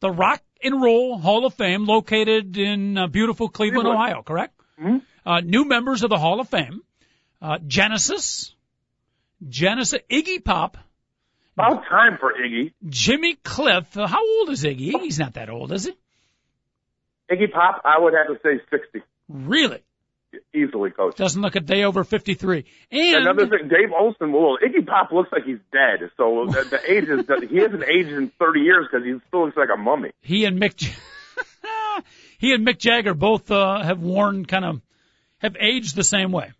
The 0.00 0.10
Rock 0.10 0.42
and 0.62 0.82
Roll 0.82 1.18
Hall 1.18 1.46
of 1.46 1.54
Fame, 1.54 1.86
located 1.86 2.56
in 2.56 2.98
uh, 2.98 3.06
beautiful 3.06 3.48
Cleveland, 3.48 3.84
Cleveland. 3.86 4.10
Ohio, 4.10 4.22
correct? 4.22 4.54
Hmm? 4.78 4.98
Uh, 5.24 5.40
new 5.40 5.64
members 5.64 6.02
of 6.02 6.10
the 6.10 6.18
Hall 6.18 6.40
of 6.40 6.48
Fame: 6.48 6.82
uh, 7.40 7.58
Genesis, 7.66 8.54
Genesis, 9.48 10.00
Iggy 10.10 10.44
Pop, 10.44 10.76
About 11.54 11.84
time 11.88 12.18
for 12.18 12.32
Iggy. 12.32 12.72
Jimmy 12.88 13.34
Cliff. 13.34 13.96
Uh, 13.96 14.06
how 14.06 14.24
old 14.38 14.50
is 14.50 14.64
Iggy? 14.64 14.92
Iggy's 14.92 15.18
not 15.18 15.34
that 15.34 15.50
old, 15.50 15.72
is 15.72 15.84
he? 15.84 15.92
Iggy 17.30 17.52
Pop, 17.52 17.82
I 17.84 17.98
would 18.00 18.14
have 18.14 18.26
to 18.26 18.42
say 18.42 18.60
60. 18.70 19.02
Really? 19.28 19.82
Easily, 20.54 20.90
coach. 20.90 21.16
Doesn't 21.16 21.42
look 21.42 21.56
a 21.56 21.60
day 21.60 21.84
over 21.84 22.04
53. 22.04 22.64
And 22.90 23.26
Another 23.26 23.48
thing, 23.48 23.68
Dave 23.68 23.90
Olson, 23.98 24.32
well, 24.32 24.56
Iggy 24.62 24.86
Pop 24.86 25.12
looks 25.12 25.30
like 25.30 25.44
he's 25.44 25.58
dead. 25.72 26.10
So 26.16 26.46
the, 26.46 26.64
the 26.70 26.90
age 26.90 27.04
is, 27.08 27.50
he 27.50 27.58
hasn't 27.58 27.84
aged 27.84 28.12
in 28.12 28.32
30 28.38 28.60
years 28.60 28.86
because 28.90 29.06
he 29.06 29.14
still 29.28 29.44
looks 29.44 29.56
like 29.56 29.68
a 29.74 29.76
mummy. 29.76 30.10
he 30.22 30.44
and 30.46 30.60
Mick, 30.60 30.80
he 32.38 32.52
and 32.52 32.66
Mick 32.66 32.78
Jagger 32.78 33.14
both 33.14 33.50
uh, 33.50 33.82
have 33.82 34.00
worn 34.00 34.46
kind 34.46 34.64
of 34.64 34.80
have 35.38 35.56
aged 35.60 35.96
the 35.96 36.04
same 36.04 36.32
way. 36.32 36.52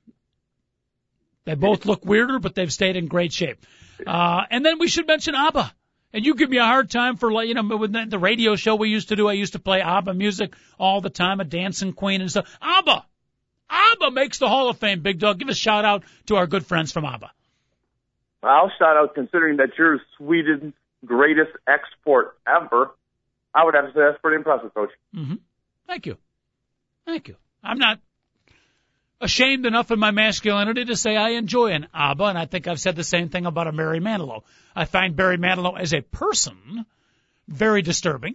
They 1.44 1.54
both 1.54 1.86
look 1.86 2.04
weirder, 2.04 2.38
but 2.38 2.54
they've 2.54 2.72
stayed 2.72 2.96
in 2.96 3.06
great 3.06 3.32
shape. 3.32 3.64
Uh, 4.06 4.42
and 4.50 4.64
then 4.64 4.78
we 4.78 4.88
should 4.88 5.06
mention 5.06 5.34
ABBA. 5.34 5.72
And 6.12 6.26
you 6.26 6.34
give 6.34 6.50
me 6.50 6.58
a 6.58 6.64
hard 6.64 6.90
time 6.90 7.16
for 7.16 7.32
like 7.32 7.48
you 7.48 7.54
know 7.54 7.76
with 7.76 7.92
the, 7.92 8.04
the 8.06 8.18
radio 8.18 8.54
show 8.54 8.74
we 8.74 8.90
used 8.90 9.08
to 9.08 9.16
do. 9.16 9.28
I 9.28 9.32
used 9.32 9.54
to 9.54 9.58
play 9.58 9.80
ABBA 9.80 10.12
music 10.14 10.54
all 10.78 11.00
the 11.00 11.08
time, 11.10 11.40
a 11.40 11.44
dancing 11.44 11.94
queen 11.94 12.20
and 12.20 12.30
stuff. 12.30 12.54
ABBA, 12.60 13.06
ABBA 13.72 14.10
makes 14.12 14.38
the 14.38 14.48
Hall 14.48 14.68
of 14.68 14.78
Fame. 14.78 15.00
Big 15.00 15.18
dog, 15.18 15.38
give 15.38 15.48
a 15.48 15.54
shout 15.54 15.84
out 15.84 16.04
to 16.26 16.36
our 16.36 16.46
good 16.46 16.66
friends 16.66 16.92
from 16.92 17.04
ABBA. 17.04 17.30
I'll 18.42 18.70
shout 18.78 18.96
out 18.96 19.14
considering 19.14 19.56
that 19.58 19.70
you're 19.78 20.00
Sweden's 20.16 20.74
greatest 21.04 21.52
export 21.66 22.36
ever. 22.46 22.90
I 23.54 23.64
would 23.64 23.74
have 23.74 23.86
to 23.86 23.92
say 23.92 24.00
that's 24.00 24.20
pretty 24.20 24.36
impressive, 24.36 24.72
coach. 24.74 24.90
hmm 25.14 25.34
Thank 25.86 26.06
you. 26.06 26.16
Thank 27.04 27.28
you. 27.28 27.36
I'm 27.62 27.78
not 27.78 27.98
ashamed 29.20 29.66
enough 29.66 29.90
in 29.90 29.98
my 29.98 30.10
masculinity 30.10 30.84
to 30.86 30.96
say 30.96 31.16
I 31.16 31.30
enjoy 31.30 31.68
an 31.72 31.86
ABBA, 31.94 32.24
and 32.24 32.38
I 32.38 32.46
think 32.46 32.66
I've 32.66 32.80
said 32.80 32.96
the 32.96 33.04
same 33.04 33.28
thing 33.28 33.46
about 33.46 33.68
a 33.68 33.72
Barry 33.72 34.00
Manilow. 34.00 34.42
I 34.74 34.84
find 34.84 35.14
Barry 35.14 35.38
Manilow 35.38 35.78
as 35.78 35.92
a 35.94 36.00
person 36.00 36.86
very 37.48 37.82
disturbing, 37.82 38.34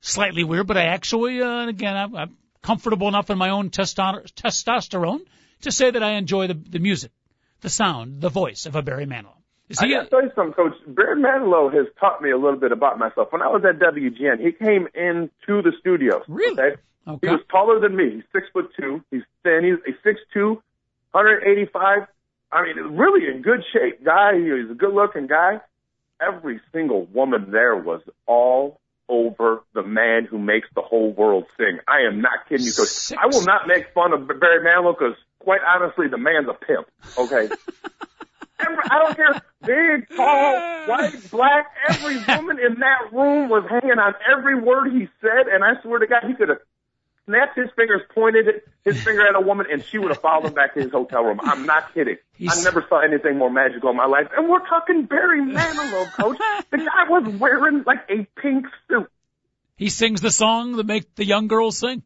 slightly 0.00 0.44
weird, 0.44 0.66
but 0.66 0.76
I 0.76 0.84
actually, 0.86 1.40
uh, 1.40 1.60
and 1.60 1.70
again, 1.70 1.96
I'm, 1.96 2.14
I'm 2.16 2.36
comfortable 2.64 3.08
enough 3.08 3.30
in 3.30 3.38
my 3.38 3.50
own 3.50 3.70
testo- 3.70 4.24
testosterone 4.32 5.20
to 5.60 5.70
say 5.70 5.90
that 5.90 6.02
I 6.02 6.12
enjoy 6.12 6.48
the, 6.48 6.54
the 6.54 6.78
music, 6.78 7.12
the 7.60 7.68
sound, 7.68 8.20
the 8.20 8.30
voice 8.30 8.66
of 8.66 8.74
a 8.74 8.82
Barry 8.82 9.06
Manilow. 9.06 9.36
Is 9.68 9.78
I 9.78 9.86
he? 9.86 9.92
gotta 9.92 10.08
tell 10.08 10.22
you 10.22 10.32
something, 10.34 10.54
Coach. 10.54 10.74
Barry 10.86 11.20
Manilow 11.20 11.72
has 11.72 11.86
taught 12.00 12.22
me 12.22 12.30
a 12.30 12.36
little 12.36 12.58
bit 12.58 12.72
about 12.72 12.98
myself. 12.98 13.28
When 13.32 13.42
I 13.42 13.48
was 13.48 13.62
at 13.68 13.78
WGN, 13.78 14.40
he 14.40 14.52
came 14.52 14.88
into 14.94 15.62
the 15.62 15.72
studio. 15.78 16.22
Really? 16.26 16.52
Okay? 16.52 16.80
okay. 17.06 17.26
He 17.26 17.32
was 17.32 17.40
taller 17.50 17.80
than 17.80 17.96
me. 17.96 18.16
He's 18.16 18.24
six 18.32 18.46
foot 18.52 18.70
two. 18.78 19.02
He's 19.10 19.22
thin. 19.42 19.60
He's 19.64 19.94
a 19.94 19.96
six 20.02 20.20
two, 20.32 20.62
185. 21.12 22.08
I 22.52 22.62
mean, 22.62 22.96
really 22.96 23.28
in 23.28 23.42
good 23.42 23.62
shape 23.72 24.04
guy. 24.04 24.34
He's 24.34 24.70
a 24.70 24.74
good 24.74 24.94
looking 24.94 25.26
guy. 25.26 25.60
Every 26.20 26.60
single 26.72 27.06
woman 27.06 27.50
there 27.50 27.76
was 27.76 28.00
all 28.26 28.80
over 29.08 29.62
the 29.74 29.82
man 29.82 30.24
who 30.24 30.38
makes 30.38 30.68
the 30.74 30.82
whole 30.82 31.12
world 31.12 31.44
sing. 31.56 31.78
I 31.86 32.06
am 32.08 32.20
not 32.20 32.48
kidding 32.48 32.66
you, 32.66 32.72
Coach. 32.72 32.88
Six. 32.88 33.20
I 33.22 33.26
will 33.26 33.44
not 33.44 33.66
make 33.66 33.92
fun 33.94 34.12
of 34.12 34.26
Barry 34.26 34.64
Manilow 34.64 34.96
because, 34.98 35.16
quite 35.38 35.60
honestly, 35.66 36.08
the 36.08 36.18
man's 36.18 36.48
a 36.48 36.54
pimp. 36.54 36.86
Okay. 37.18 37.54
Every, 38.60 38.84
I 38.90 38.98
don't 39.00 39.16
care, 39.16 39.42
big, 39.62 40.16
tall, 40.16 40.86
white, 40.86 41.30
black. 41.30 41.66
Every 41.88 42.16
woman 42.16 42.58
in 42.60 42.78
that 42.80 43.12
room 43.12 43.48
was 43.48 43.64
hanging 43.68 43.98
on 43.98 44.14
every 44.30 44.58
word 44.60 44.92
he 44.92 45.08
said, 45.20 45.48
and 45.52 45.64
I 45.64 45.82
swear 45.82 45.98
to 45.98 46.06
God, 46.06 46.22
he 46.26 46.34
could 46.34 46.50
have 46.50 46.58
snapped 47.26 47.56
his 47.58 47.68
fingers, 47.76 48.02
pointed 48.14 48.62
his 48.84 49.02
finger 49.02 49.26
at 49.26 49.34
a 49.34 49.40
woman, 49.40 49.66
and 49.70 49.82
she 49.84 49.98
would 49.98 50.08
have 50.10 50.20
followed 50.20 50.46
him 50.48 50.54
back 50.54 50.74
to 50.74 50.80
his 50.82 50.92
hotel 50.92 51.24
room. 51.24 51.40
I'm 51.42 51.66
not 51.66 51.94
kidding. 51.94 52.16
He's- 52.34 52.58
I 52.60 52.64
never 52.64 52.84
saw 52.88 53.00
anything 53.00 53.38
more 53.38 53.50
magical 53.50 53.90
in 53.90 53.96
my 53.96 54.06
life. 54.06 54.28
And 54.36 54.48
we're 54.48 54.66
talking 54.66 55.04
Barry 55.04 55.40
Manilow, 55.40 56.12
coach. 56.12 56.38
The 56.70 56.78
guy 56.78 57.08
was 57.08 57.26
wearing 57.38 57.82
like 57.86 58.04
a 58.08 58.26
pink 58.40 58.66
suit. 58.88 59.10
He 59.76 59.88
sings 59.88 60.20
the 60.20 60.30
song 60.30 60.76
that 60.76 60.86
make 60.86 61.14
the 61.14 61.24
young 61.24 61.48
girls 61.48 61.78
sing. 61.78 62.02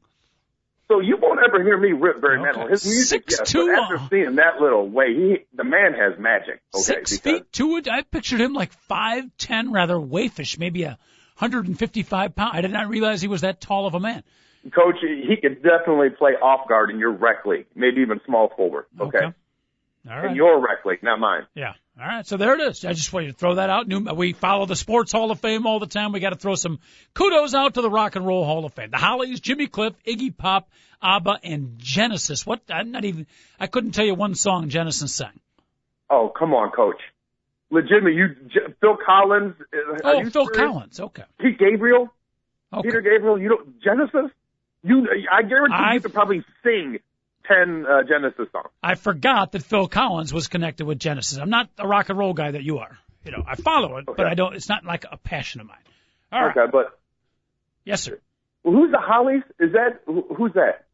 So 0.89 1.01
you 1.01 1.19
won't 1.19 1.41
ever 1.47 1.63
hear 1.63 1.77
me 1.77 1.93
rip 1.93 2.21
Barry 2.23 2.39
Okay. 2.41 2.51
Manilow. 2.51 2.71
His 2.71 2.87
music, 2.87 3.31
Six 3.31 3.41
yes, 3.41 3.53
two, 3.53 3.71
after 3.71 4.01
seeing 4.09 4.37
that 4.37 4.59
little 4.61 4.89
way, 4.89 5.15
he 5.15 5.37
the 5.53 5.65
man 5.65 5.93
has 5.93 6.19
magic. 6.19 6.63
Okay, 6.75 6.83
Six 6.83 7.19
because 7.19 7.41
feet 7.41 7.53
two. 7.53 7.83
I 7.91 8.03
pictured 8.03 8.41
him 8.41 8.55
like 8.55 8.73
five 8.73 9.25
ten, 9.37 9.71
rather 9.71 9.97
waifish, 9.97 10.59
maybe 10.59 10.85
a 10.85 10.97
hundred 11.37 11.67
and 11.67 11.79
fifty-five 11.79 12.35
pound. 12.35 12.57
I 12.57 12.63
did 12.63 12.71
not 12.71 12.89
realize 12.89 13.21
he 13.21 13.29
was 13.29 13.43
that 13.43 13.61
tall 13.61 13.87
of 13.87 13.95
a 13.95 14.01
man. 14.01 14.23
Coach, 14.71 14.97
he 15.01 15.37
could 15.41 15.63
definitely 15.63 16.11
play 16.11 16.33
off 16.33 16.69
guard 16.69 16.91
in 16.91 16.99
your 16.99 17.13
rec 17.13 17.45
league, 17.47 17.67
maybe 17.75 18.01
even 18.03 18.21
small 18.27 18.51
forward. 18.57 18.87
Okay, 19.01 19.19
All 19.25 19.33
in 20.07 20.11
right. 20.11 20.37
your 20.37 20.61
rec 20.61 20.85
league, 20.85 21.03
not 21.03 21.19
mine. 21.21 21.47
Yeah. 21.55 21.75
All 22.01 22.07
right. 22.07 22.25
So 22.27 22.37
there 22.37 22.55
it 22.55 22.61
is. 22.61 22.85
I 22.85 22.93
just 22.93 23.13
wanted 23.13 23.29
to 23.29 23.33
throw 23.33 23.57
that 23.57 23.71
out. 23.71 23.89
New, 23.89 24.01
we 24.15 24.33
follow 24.33 24.67
the 24.67 24.77
Sports 24.77 25.11
Hall 25.11 25.31
of 25.33 25.41
Fame 25.41 25.67
all 25.67 25.81
the 25.81 25.87
time. 25.89 26.13
We 26.13 26.21
got 26.21 26.31
to 26.31 26.37
throw 26.37 26.55
some 26.55 26.79
kudos 27.13 27.55
out 27.55 27.75
to 27.75 27.83
the 27.83 27.91
Rock 27.91 28.15
and 28.15 28.25
Roll 28.25 28.45
Hall 28.45 28.65
of 28.65 28.73
Fame. 28.75 28.91
The 28.93 28.99
Hollies, 28.99 29.41
Jimmy 29.41 29.67
Cliff, 29.67 29.95
Iggy 30.07 30.37
Pop, 30.37 30.69
ABBA, 31.03 31.41
and 31.43 31.75
Genesis. 31.79 32.47
What? 32.47 32.61
I'm 32.71 32.93
not 32.93 33.05
even. 33.05 33.27
I 33.59 33.67
couldn't 33.67 33.93
tell 33.93 34.05
you 34.07 34.15
one 34.15 34.37
song 34.37 34.69
Genesis 34.69 35.13
sang. 35.15 35.41
Oh, 36.09 36.29
come 36.37 36.55
on, 36.55 36.71
Coach. 36.71 37.01
Legitimately, 37.71 38.15
you 38.15 38.29
Phil 38.81 38.97
Collins. 39.05 39.55
uh, 39.61 39.99
Oh, 40.05 40.21
you 40.21 40.31
Phil 40.31 40.47
serious? 40.47 40.57
Collins. 40.57 41.01
Okay. 41.01 41.25
Pete 41.41 41.59
Gabriel, 41.59 42.09
Okay. 42.73 42.83
Peter 42.89 43.01
Gabriel. 43.01 43.39
You 43.41 43.49
don't 43.49 43.83
Genesis. 43.83 44.31
You, 44.83 45.07
I 45.33 45.43
guarantee 45.43 45.75
I- 45.77 45.95
you 45.95 46.01
could 46.01 46.15
probably 46.15 46.45
sing 46.63 46.99
ten 47.47 47.85
uh, 47.87 48.03
Genesis 48.03 48.47
songs. 48.53 48.69
I 48.83 48.95
forgot 48.95 49.53
that 49.53 49.63
Phil 49.63 49.89
Collins 49.89 50.33
was 50.33 50.49
connected 50.49 50.87
with 50.87 50.99
Genesis. 50.99 51.39
I'm 51.39 51.51
not 51.51 51.69
a 51.79 51.87
rock 51.89 52.09
and 52.11 52.19
roll 52.19 52.35
guy 52.35 52.51
that 52.53 52.63
you 52.63 52.79
are. 52.79 52.99
You 53.25 53.33
know, 53.33 53.43
I 53.47 53.57
follow 53.57 53.97
it, 53.99 54.07
but 54.07 54.27
I 54.27 54.35
don't. 54.35 54.55
It's 54.55 54.69
not 54.69 54.85
like 54.85 55.05
a 55.11 55.17
passion 55.17 55.61
of 55.61 55.67
mine. 55.67 55.77
All 56.33 56.41
right. 56.47 56.57
Okay, 56.57 56.71
but 56.71 56.99
Yes, 57.85 58.03
sir. 58.03 58.19
well, 58.63 58.75
who's 58.75 58.91
the 58.93 58.99
Hollies? 59.01 59.43
Is 59.59 59.73
that 59.73 60.01
who's 60.07 60.53
that? 60.55 60.85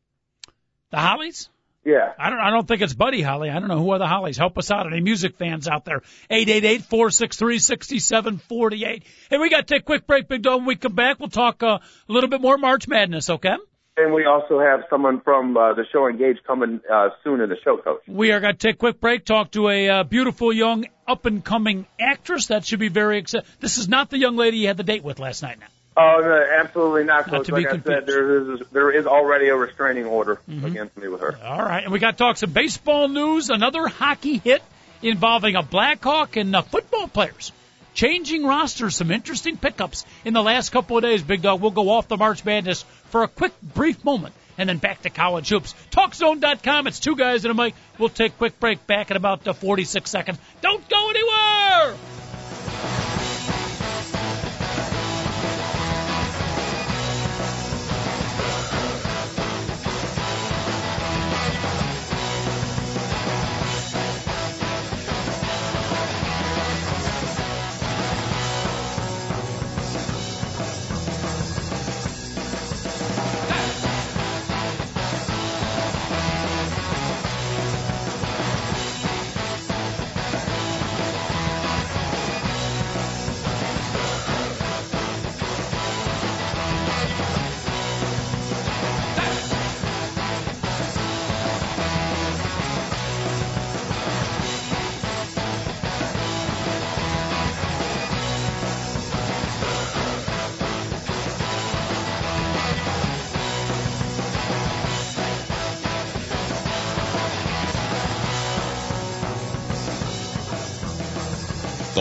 The 0.91 0.99
Hollies. 0.99 1.49
Yeah. 1.85 2.13
I 2.19 2.31
don't. 2.31 2.39
I 2.39 2.51
don't 2.51 2.67
think 2.67 2.81
it's 2.81 2.95
Buddy 2.95 3.21
Holly. 3.21 3.51
I 3.51 3.59
don't 3.59 3.69
know 3.69 3.79
who 3.79 3.91
are 3.91 3.99
the 3.99 4.07
Hollies. 4.07 4.39
Help 4.39 4.57
us 4.57 4.71
out. 4.71 4.87
Any 4.87 5.01
music 5.03 5.37
fans 5.37 5.69
out 5.69 5.85
there? 5.85 6.01
Eight 6.31 6.49
eight 6.49 6.65
eight 6.65 6.83
four 6.83 7.11
six 7.11 7.37
three 7.37 7.59
sixty 7.59 7.99
seven 7.99 8.39
forty 8.39 8.85
eight. 8.85 9.03
Hey, 9.29 9.39
we 9.39 9.51
got 9.51 9.67
to 9.69 9.75
take 9.75 9.83
a 9.83 9.85
quick 9.85 10.07
break, 10.07 10.27
Big 10.29 10.43
Dog. 10.43 10.59
When 10.61 10.67
we 10.67 10.77
come 10.77 10.95
back, 10.95 11.19
we'll 11.21 11.29
talk 11.29 11.63
uh, 11.63 11.81
a 12.09 12.13
little 12.13 12.31
bit 12.31 12.41
more 12.41 12.57
March 12.57 12.89
Madness. 12.89 13.29
Okay. 13.29 13.55
And 13.97 14.13
we 14.13 14.25
also 14.25 14.59
have 14.59 14.85
someone 14.91 15.21
from 15.21 15.57
uh, 15.57 15.75
the 15.75 15.85
show 15.93 16.09
Engage 16.09 16.39
coming 16.45 16.81
uh, 16.91 17.11
soon 17.23 17.41
in 17.41 17.49
the 17.49 17.57
show, 17.63 17.77
Coach. 17.77 18.03
We 18.09 18.33
are 18.33 18.41
going 18.41 18.55
to 18.55 18.59
take 18.59 18.75
a 18.75 18.79
quick 18.79 19.01
break. 19.01 19.25
Talk 19.25 19.53
to 19.53 19.69
a 19.69 19.89
uh, 19.89 20.03
beautiful 20.03 20.53
young 20.53 20.87
up 21.07 21.27
and 21.27 21.45
coming 21.45 21.87
actress. 22.01 22.47
That 22.47 22.65
should 22.65 22.81
be 22.81 22.89
very 22.89 23.19
exciting. 23.19 23.49
This 23.61 23.79
is 23.79 23.89
not 23.89 24.11
the 24.11 24.19
young 24.19 24.37
lady 24.37 24.59
you 24.59 24.67
had 24.67 24.77
the 24.77 24.83
date 24.83 25.05
with 25.05 25.21
last 25.21 25.43
night. 25.43 25.61
Now. 25.61 25.67
Oh, 25.97 26.21
no, 26.25 26.45
absolutely 26.61 27.05
not, 27.05 27.29
Not 27.29 27.37
Coach. 27.37 27.47
to 27.47 27.53
be 27.53 27.63
like 27.63 27.67
I 27.69 27.71
confused. 27.71 27.99
said, 27.99 28.07
there 28.07 28.55
is 28.55 28.61
there 28.73 28.91
is 28.91 29.07
already 29.07 29.47
a 29.47 29.55
restraining 29.55 30.07
order 30.07 30.41
against 30.49 30.97
me 30.97 31.07
with 31.07 31.21
her. 31.21 31.39
All 31.45 31.63
right, 31.63 31.85
and 31.85 31.93
we 31.93 32.01
got 32.01 32.13
to 32.13 32.17
talk 32.17 32.37
some 32.37 32.51
baseball 32.51 33.07
news. 33.07 33.49
Another 33.49 33.87
hockey 33.87 34.39
hit 34.39 34.61
involving 35.03 35.55
a 35.55 35.63
Blackhawk 35.63 36.35
and 36.35 36.57
uh, 36.57 36.63
football 36.63 37.07
players 37.07 37.53
changing 37.95 38.45
rosters. 38.45 38.97
Some 38.97 39.11
interesting 39.11 39.57
pickups 39.57 40.05
in 40.25 40.35
the 40.35 40.43
last 40.43 40.71
couple 40.71 40.97
of 40.97 41.03
days. 41.03 41.23
Big 41.23 41.43
dog. 41.43 41.61
We'll 41.61 41.71
go 41.71 41.91
off 41.91 42.09
the 42.09 42.17
March 42.17 42.45
Madness 42.45 42.85
for 43.15 43.23
a 43.23 43.29
quick, 43.29 43.53
brief 43.63 44.05
moment, 44.05 44.35
and 44.59 44.69
then 44.69 44.79
back 44.79 45.03
to 45.03 45.09
college 45.09 45.49
hoops. 45.49 45.73
TalkZone.com. 45.93 46.89
It's 46.89 46.99
two 46.99 47.15
guys 47.15 47.45
and 47.45 47.53
a 47.53 47.55
mic. 47.55 47.77
We'll 47.97 48.09
take 48.09 48.33
a 48.33 48.35
quick 48.35 48.59
break. 48.59 48.89
Back 48.89 49.13
in 49.13 49.17
about 49.17 49.47
uh, 49.47 49.53
46 49.53 50.11
seconds. 50.11 50.37
Don't 50.63 50.89
go 50.89 51.11
anywhere. 51.11 51.24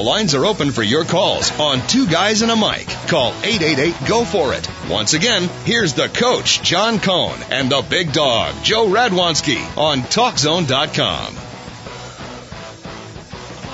Lines 0.04 0.36
are 0.36 0.46
open 0.46 0.72
for 0.72 0.84
your 0.84 1.06
calls 1.06 1.52
on 1.60 1.86
Two 1.88 2.08
Guys 2.08 2.42
and 2.42 2.52
a 2.52 2.56
Mic. 2.56 2.88
Call 3.08 3.32
888-GO 3.32 4.26
for 4.26 4.54
it. 4.54 4.68
Once 4.90 5.14
again, 5.14 5.50
here's 5.66 5.94
the 5.94 6.10
coach, 6.10 6.62
John 6.62 7.00
Cohn, 7.00 7.40
and 7.50 7.72
the 7.72 7.82
big 7.90 8.12
dog, 8.14 8.54
Joe 8.64 8.88
Radwanski 8.88 9.60
on 9.78 10.00
TalkZone.com. 10.02 11.38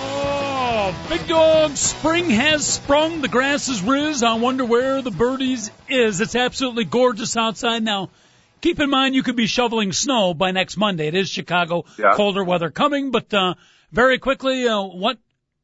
Oh, 0.02 1.06
big 1.10 1.28
dog, 1.28 1.76
spring 1.78 2.30
has 2.30 2.66
sprung. 2.66 3.22
The 3.22 3.28
grass 3.28 3.68
is 3.70 3.82
riz. 3.82 4.24
I 4.24 4.34
wonder 4.36 4.66
where 4.66 5.02
the 5.02 5.12
birdies 5.12 5.72
is. 5.88 6.22
It's 6.22 6.36
absolutely 6.36 6.86
gorgeous 6.86 7.36
outside 7.36 7.84
now. 7.84 8.10
Keep 8.62 8.80
in 8.80 8.90
mind 8.90 9.16
you 9.16 9.24
could 9.24 9.36
be 9.38 9.48
shoveling 9.48 9.94
snow 9.94 10.34
by 10.34 10.52
next 10.52 10.78
Monday. 10.78 11.08
It 11.08 11.16
is 11.16 11.30
Chicago, 11.30 11.86
Yeah. 11.98 12.14
colder 12.14 12.44
weather 12.44 12.70
coming, 12.70 13.12
but 13.12 13.34
uh, 13.34 13.54
very 13.92 14.20
quickly, 14.20 14.68
uh, 14.68 14.82
what 14.82 15.18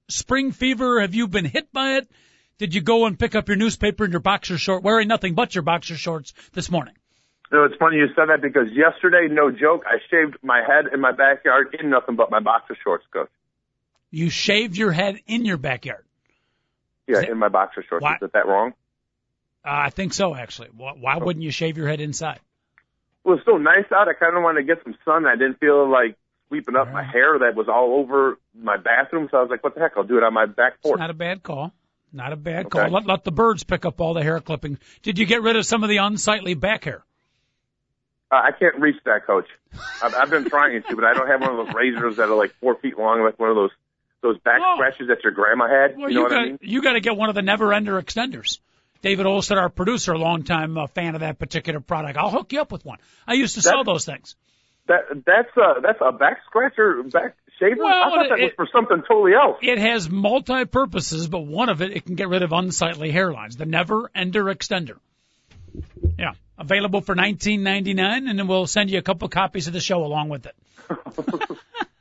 spring 0.07 0.51
fever 0.51 1.01
have 1.01 1.13
you 1.15 1.27
been 1.27 1.45
hit 1.45 1.71
by 1.71 1.97
it? 1.97 2.09
Did 2.57 2.73
you 2.73 2.81
go 2.81 3.05
and 3.05 3.19
pick 3.19 3.35
up 3.35 3.47
your 3.49 3.57
newspaper 3.57 4.03
and 4.05 4.13
your 4.13 4.21
boxer 4.21 4.57
short, 4.57 4.83
wearing 4.83 5.07
nothing 5.07 5.33
but 5.35 5.53
your 5.55 5.61
boxer 5.63 5.95
shorts 5.95 6.33
this 6.53 6.71
morning? 6.71 6.93
Know, 7.51 7.63
it's 7.65 7.75
funny 7.77 7.97
you 7.97 8.07
said 8.15 8.29
that 8.29 8.41
because 8.41 8.67
yesterday, 8.73 9.27
no 9.29 9.51
joke, 9.51 9.83
I 9.85 9.97
shaved 10.09 10.37
my 10.41 10.61
head 10.65 10.85
in 10.93 10.99
my 10.99 11.11
backyard 11.11 11.75
in 11.79 11.89
nothing 11.89 12.15
but 12.15 12.31
my 12.31 12.39
boxer 12.39 12.75
shorts, 12.83 13.05
coach. 13.13 13.29
You 14.09 14.29
shaved 14.29 14.77
your 14.77 14.91
head 14.91 15.17
in 15.27 15.45
your 15.45 15.57
backyard. 15.57 16.05
Yeah, 17.07 17.19
it- 17.21 17.29
in 17.29 17.37
my 17.37 17.49
boxer 17.49 17.83
shorts. 17.87 18.01
Why- 18.01 18.17
Is 18.21 18.31
that 18.33 18.47
wrong? 18.47 18.73
Uh, 19.63 19.69
I 19.71 19.89
think 19.89 20.13
so, 20.13 20.35
actually. 20.35 20.69
Why, 20.75 20.93
why 20.93 21.17
wouldn't 21.17 21.43
you 21.43 21.51
shave 21.51 21.77
your 21.77 21.87
head 21.87 21.99
inside? 21.99 22.39
Well, 23.23 23.37
it's 23.37 23.45
so 23.45 23.57
nice 23.57 23.85
out. 23.91 24.07
I 24.07 24.13
kind 24.13 24.37
of 24.37 24.43
wanted 24.43 24.61
to 24.61 24.67
get 24.67 24.83
some 24.83 24.95
sun. 25.03 25.25
I 25.25 25.35
didn't 25.35 25.59
feel 25.59 25.89
like 25.89 26.15
sweeping 26.47 26.75
up 26.75 26.91
my 26.93 27.03
hair 27.03 27.39
that 27.39 27.55
was 27.55 27.67
all 27.67 27.95
over 27.99 28.37
my 28.53 28.77
bathroom. 28.77 29.27
So 29.31 29.37
I 29.37 29.41
was 29.41 29.49
like, 29.49 29.63
what 29.63 29.73
the 29.75 29.81
heck? 29.81 29.93
I'll 29.97 30.03
do 30.03 30.17
it 30.17 30.23
on 30.23 30.33
my 30.33 30.45
back 30.45 30.73
It's 30.75 30.83
porch. 30.83 30.99
not 30.99 31.09
a 31.09 31.13
bad 31.15 31.43
call. 31.43 31.73
Not 32.13 32.31
a 32.33 32.35
bad 32.37 32.67
Okay. 32.67 32.69
call. 32.79 32.89
Let, 32.89 33.05
let 33.05 33.23
the 33.23 33.31
birds 33.31 33.63
pick 33.63 33.85
up 33.85 33.99
all 33.99 34.13
the 34.13 34.23
hair 34.23 34.39
clippings. 34.39 34.79
Did 35.03 35.19
you 35.19 35.25
get 35.25 35.41
rid 35.41 35.55
of 35.55 35.65
some 35.65 35.83
of 35.83 35.89
the 35.89 35.97
unsightly 35.97 36.53
back 36.53 36.85
hair? 36.85 37.03
Uh, 38.31 38.35
I 38.37 38.51
can't 38.57 38.79
reach 38.79 38.95
that, 39.05 39.25
coach. 39.27 39.47
I've, 40.01 40.13
I've 40.13 40.29
been 40.29 40.45
trying 40.45 40.81
to, 40.81 40.95
but 40.95 41.03
I 41.05 41.13
don't 41.13 41.27
have 41.27 41.41
one 41.41 41.51
of 41.59 41.65
those 41.65 41.75
razors 41.75 42.15
that 42.17 42.23
are 42.29 42.35
like 42.35 42.53
four 42.59 42.75
feet 42.75 42.97
long, 42.97 43.21
like 43.23 43.39
one 43.39 43.49
of 43.49 43.55
those 43.55 43.71
those 44.21 44.39
back 44.39 44.59
Oh. 44.63 44.75
scratches 44.77 45.07
that 45.09 45.23
your 45.23 45.33
grandma 45.33 45.67
had. 45.67 45.97
Well, 45.97 46.09
you 46.09 46.15
know 46.15 46.21
what 46.23 46.29
got 46.31 46.39
I 46.41 46.45
mean? 46.45 46.59
you 46.61 46.81
got 46.81 46.93
to 46.93 46.99
get 46.99 47.15
one 47.15 47.29
of 47.29 47.35
the 47.35 47.43
never 47.43 47.71
ender 47.73 48.01
extenders. 48.01 48.59
David 49.03 49.27
Olson, 49.27 49.59
our 49.59 49.69
producer, 49.69 50.13
a 50.13 50.17
longtime 50.17 50.75
uh, 50.79 50.87
fan 50.87 51.13
of 51.13 51.21
that 51.21 51.37
particular 51.37 51.79
product. 51.79 52.17
I'll 52.17 52.31
hook 52.31 52.51
you 52.53 52.59
up 52.61 52.71
with 52.71 52.83
one. 52.83 52.97
I 53.27 53.33
used 53.33 53.53
to 53.53 53.61
sell 53.61 53.83
those 53.83 54.03
things. 54.05 54.35
That 54.87 55.23
that's 55.25 55.55
a 55.57 55.81
that's 55.81 55.99
a 56.01 56.11
back 56.11 56.41
scratcher, 56.47 57.01
back 57.03 57.35
shaver. 57.59 57.83
Well, 57.83 57.87
I 57.87 58.09
thought 58.09 58.29
that 58.29 58.39
it- 58.39 58.43
was 58.43 58.51
for 58.55 58.67
something 58.71 59.01
totally 59.07 59.33
else. 59.33 59.57
It 59.61 59.79
has 59.79 60.09
multi 60.09 60.65
purposes, 60.65 61.27
but 61.27 61.39
one 61.39 61.69
of 61.69 61.81
it, 61.81 61.91
it 61.91 62.05
can 62.05 62.15
get 62.15 62.29
rid 62.29 62.43
of 62.43 62.51
unsightly 62.53 63.11
hairlines. 63.11 63.57
The 63.57 63.65
never 63.65 64.11
ender 64.13 64.43
extender. 64.45 64.97
Yeah. 66.17 66.33
Available 66.57 67.01
for 67.01 67.15
nineteen 67.15 67.63
ninety 67.63 67.93
nine, 67.93 68.27
and 68.27 68.39
then 68.39 68.47
we'll 68.47 68.67
send 68.67 68.89
you 68.89 68.97
a 68.97 69.01
couple 69.01 69.27
copies 69.27 69.67
of 69.67 69.73
the 69.73 69.81
show 69.81 70.03
along 70.05 70.29
with 70.29 70.45
it. 70.45 70.55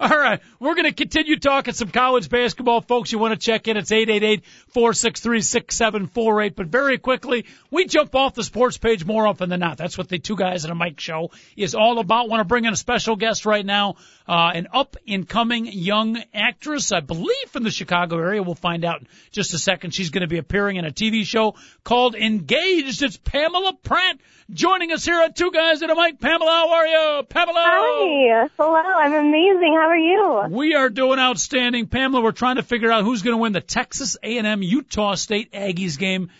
All 0.00 0.08
right, 0.08 0.40
we're 0.58 0.74
going 0.74 0.86
to 0.86 0.92
continue 0.92 1.38
talking 1.38 1.72
some 1.72 1.88
college 1.88 2.28
basketball, 2.28 2.80
folks. 2.80 3.12
You 3.12 3.18
want 3.18 3.38
to 3.38 3.38
check 3.38 3.68
in? 3.68 3.76
It's 3.76 3.92
eight 3.92 4.10
eight 4.10 4.24
eight 4.24 4.44
four 4.68 4.92
six 4.92 5.20
three 5.20 5.40
six 5.40 5.76
seven 5.76 6.08
four 6.08 6.42
eight. 6.42 6.56
But 6.56 6.66
very 6.66 6.98
quickly, 6.98 7.46
we 7.70 7.86
jump 7.86 8.14
off 8.14 8.34
the 8.34 8.42
sports 8.42 8.76
page 8.76 9.04
more 9.04 9.26
often 9.26 9.48
than 9.50 9.60
not. 9.60 9.78
That's 9.78 9.96
what 9.96 10.08
the 10.08 10.18
two 10.18 10.36
guys 10.36 10.64
and 10.64 10.72
a 10.72 10.74
mic 10.74 10.98
show 10.98 11.30
is 11.56 11.76
all 11.76 12.00
about. 12.00 12.28
Want 12.28 12.40
to 12.40 12.44
bring 12.44 12.64
in 12.64 12.72
a 12.72 12.76
special 12.76 13.14
guest 13.14 13.46
right 13.46 13.64
now, 13.64 13.94
uh, 14.26 14.52
an 14.54 14.68
up 14.72 14.96
and 15.06 15.28
coming 15.28 15.66
young 15.66 16.22
actress, 16.32 16.92
I 16.92 17.00
believe 17.00 17.48
from 17.48 17.62
the 17.62 17.70
Chicago 17.70 18.18
area. 18.18 18.42
We'll 18.42 18.54
find 18.54 18.84
out 18.84 19.02
in 19.02 19.08
just 19.30 19.52
a 19.52 19.58
second. 19.58 19.92
She's 19.92 20.10
going 20.10 20.22
to 20.22 20.28
be 20.28 20.38
appearing 20.38 20.76
in 20.76 20.84
a 20.84 20.90
TV 20.90 21.24
show 21.24 21.56
called 21.82 22.14
Engaged. 22.14 23.02
It's 23.02 23.18
Pamela 23.18 23.74
Pratt 23.82 24.18
joining 24.50 24.92
us 24.92 25.04
here 25.04 25.20
at 25.20 25.36
Two 25.36 25.50
Guys 25.50 25.82
and 25.82 25.90
a 25.90 25.94
Mic. 25.94 26.20
Pamela, 26.20 26.50
how 26.50 26.72
are 26.72 26.86
you? 26.86 27.22
Pamela. 27.24 27.62
Hi. 27.62 28.48
Hello. 28.56 28.74
I'm 28.74 29.12
amazing. 29.12 29.76
How 29.78 29.88
are 29.88 29.96
you? 29.96 30.44
We 30.50 30.74
are 30.74 30.88
doing 30.88 31.18
outstanding. 31.18 31.86
Pamela, 31.86 32.22
we're 32.22 32.32
trying 32.32 32.56
to 32.56 32.62
figure 32.62 32.90
out 32.90 33.04
who's 33.04 33.22
going 33.22 33.34
to 33.34 33.42
win 33.42 33.52
the 33.52 33.60
Texas 33.60 34.16
A&M 34.22 34.62
Utah 34.62 35.16
State 35.16 35.52
Aggies 35.52 35.98
game. 35.98 36.30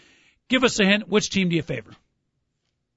Give 0.48 0.64
us 0.64 0.80
a 0.80 0.84
hint. 0.84 1.08
Which 1.08 1.30
team 1.30 1.50
do 1.50 1.56
you 1.56 1.62
favor? 1.62 1.90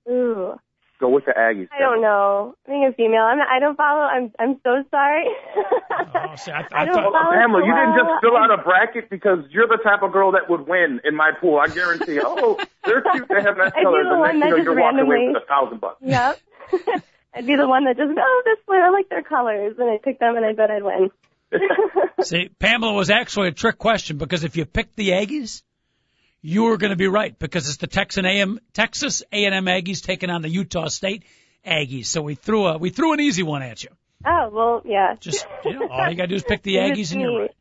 Ooh. 0.10 0.58
Go 1.00 1.10
with 1.10 1.26
the 1.26 1.32
Aggies. 1.38 1.68
I 1.72 1.80
don't 1.80 2.02
know. 2.02 2.56
Being 2.66 2.90
a 2.90 2.94
female, 2.94 3.22
I'm, 3.22 3.38
I 3.40 3.60
don't 3.60 3.76
follow. 3.78 4.02
I'm. 4.02 4.32
I'm 4.40 4.60
so 4.64 4.84
sorry. 4.90 5.26
Oh, 5.56 6.36
see, 6.36 6.52
I, 6.52 6.62
I 6.62 6.66
I 6.82 6.86
don't 6.86 6.96
thought, 6.96 7.12
follow 7.14 7.34
Pamela, 7.38 7.66
you 7.66 7.74
didn't 7.74 7.94
just 8.02 8.22
fill 8.22 8.36
out 8.36 8.50
a 8.52 8.64
bracket 8.64 9.10
because 9.10 9.40
you're 9.52 9.68
the 9.68 9.78
type 9.84 10.02
of 10.02 10.12
girl 10.12 10.32
that 10.32 10.50
would 10.50 10.68
win 10.68 11.00
in 11.04 11.16
my 11.16 11.32
pool. 11.40 11.60
I 11.60 11.68
guarantee. 11.68 12.20
Oh, 12.26 12.58
they're 12.84 13.02
cute. 13.14 13.28
They 13.30 13.42
have 13.44 13.58
nice 13.58 13.72
I'd 13.76 13.80
be 13.80 13.84
colors. 13.84 14.06
the 14.10 14.14
And 14.14 14.20
one 14.20 14.40
next 14.40 14.42
that 14.42 14.46
you 14.46 14.50
know, 14.50 14.58
just 14.58 14.64
you're 14.66 14.80
walking 14.80 15.00
away 15.00 15.16
randomly- 15.16 15.34
with 15.34 15.44
a 15.44 15.46
thousand 15.46 15.82
bucks. 15.82 15.98
Yep. 16.02 16.40
I'd 17.36 17.46
be 17.46 17.56
the 17.56 17.68
one 17.68 17.86
that 17.86 17.96
just, 17.98 18.12
oh, 18.18 18.42
this 18.46 18.58
one, 18.66 18.82
I 18.82 18.90
like 18.90 19.10
their 19.10 19.22
colors, 19.22 19.76
and 19.78 19.90
I 19.92 19.98
pick 20.04 20.18
them, 20.20 20.36
and 20.36 20.44
I 20.46 20.54
bet 20.54 20.72
I'd 20.72 20.82
win. 20.84 21.12
see, 22.24 22.50
Pamela 22.60 22.94
was 22.94 23.10
actually 23.12 23.50
a 23.50 23.52
trick 23.52 23.78
question 23.78 24.18
because 24.18 24.44
if 24.44 24.58
you 24.58 24.66
picked 24.66 24.96
the 24.96 25.10
Aggies, 25.10 25.62
you 26.48 26.64
were 26.64 26.78
going 26.78 26.92
to 26.92 26.96
be 26.96 27.08
right 27.08 27.38
because 27.38 27.68
it's 27.68 27.76
the 27.76 27.88
Texan 27.88 28.26
A&M, 28.26 28.62
Texas 28.72 29.22
A&M 29.34 29.66
Aggies 29.66 30.02
taking 30.02 30.30
on 30.30 30.42
the 30.42 30.48
Utah 30.48 30.88
State 30.88 31.24
Aggies. 31.66 32.06
So 32.06 32.22
we 32.22 32.36
threw 32.36 32.68
a 32.68 32.78
we 32.78 32.90
threw 32.90 33.12
an 33.12 33.20
easy 33.20 33.44
one 33.44 33.62
at 33.62 33.84
you. 33.84 33.90
oh 34.26 34.50
well, 34.54 34.82
yeah. 34.86 35.16
Just 35.20 35.46
you 35.66 35.74
know, 35.74 35.90
all 35.90 36.10
you 36.10 36.16
got 36.16 36.24
to 36.24 36.28
do 36.30 36.36
is 36.36 36.44
pick 36.44 36.64
the 36.64 36.76
Aggies 36.86 37.12
and 37.12 37.20
you're 37.20 37.42
right. 37.42 37.52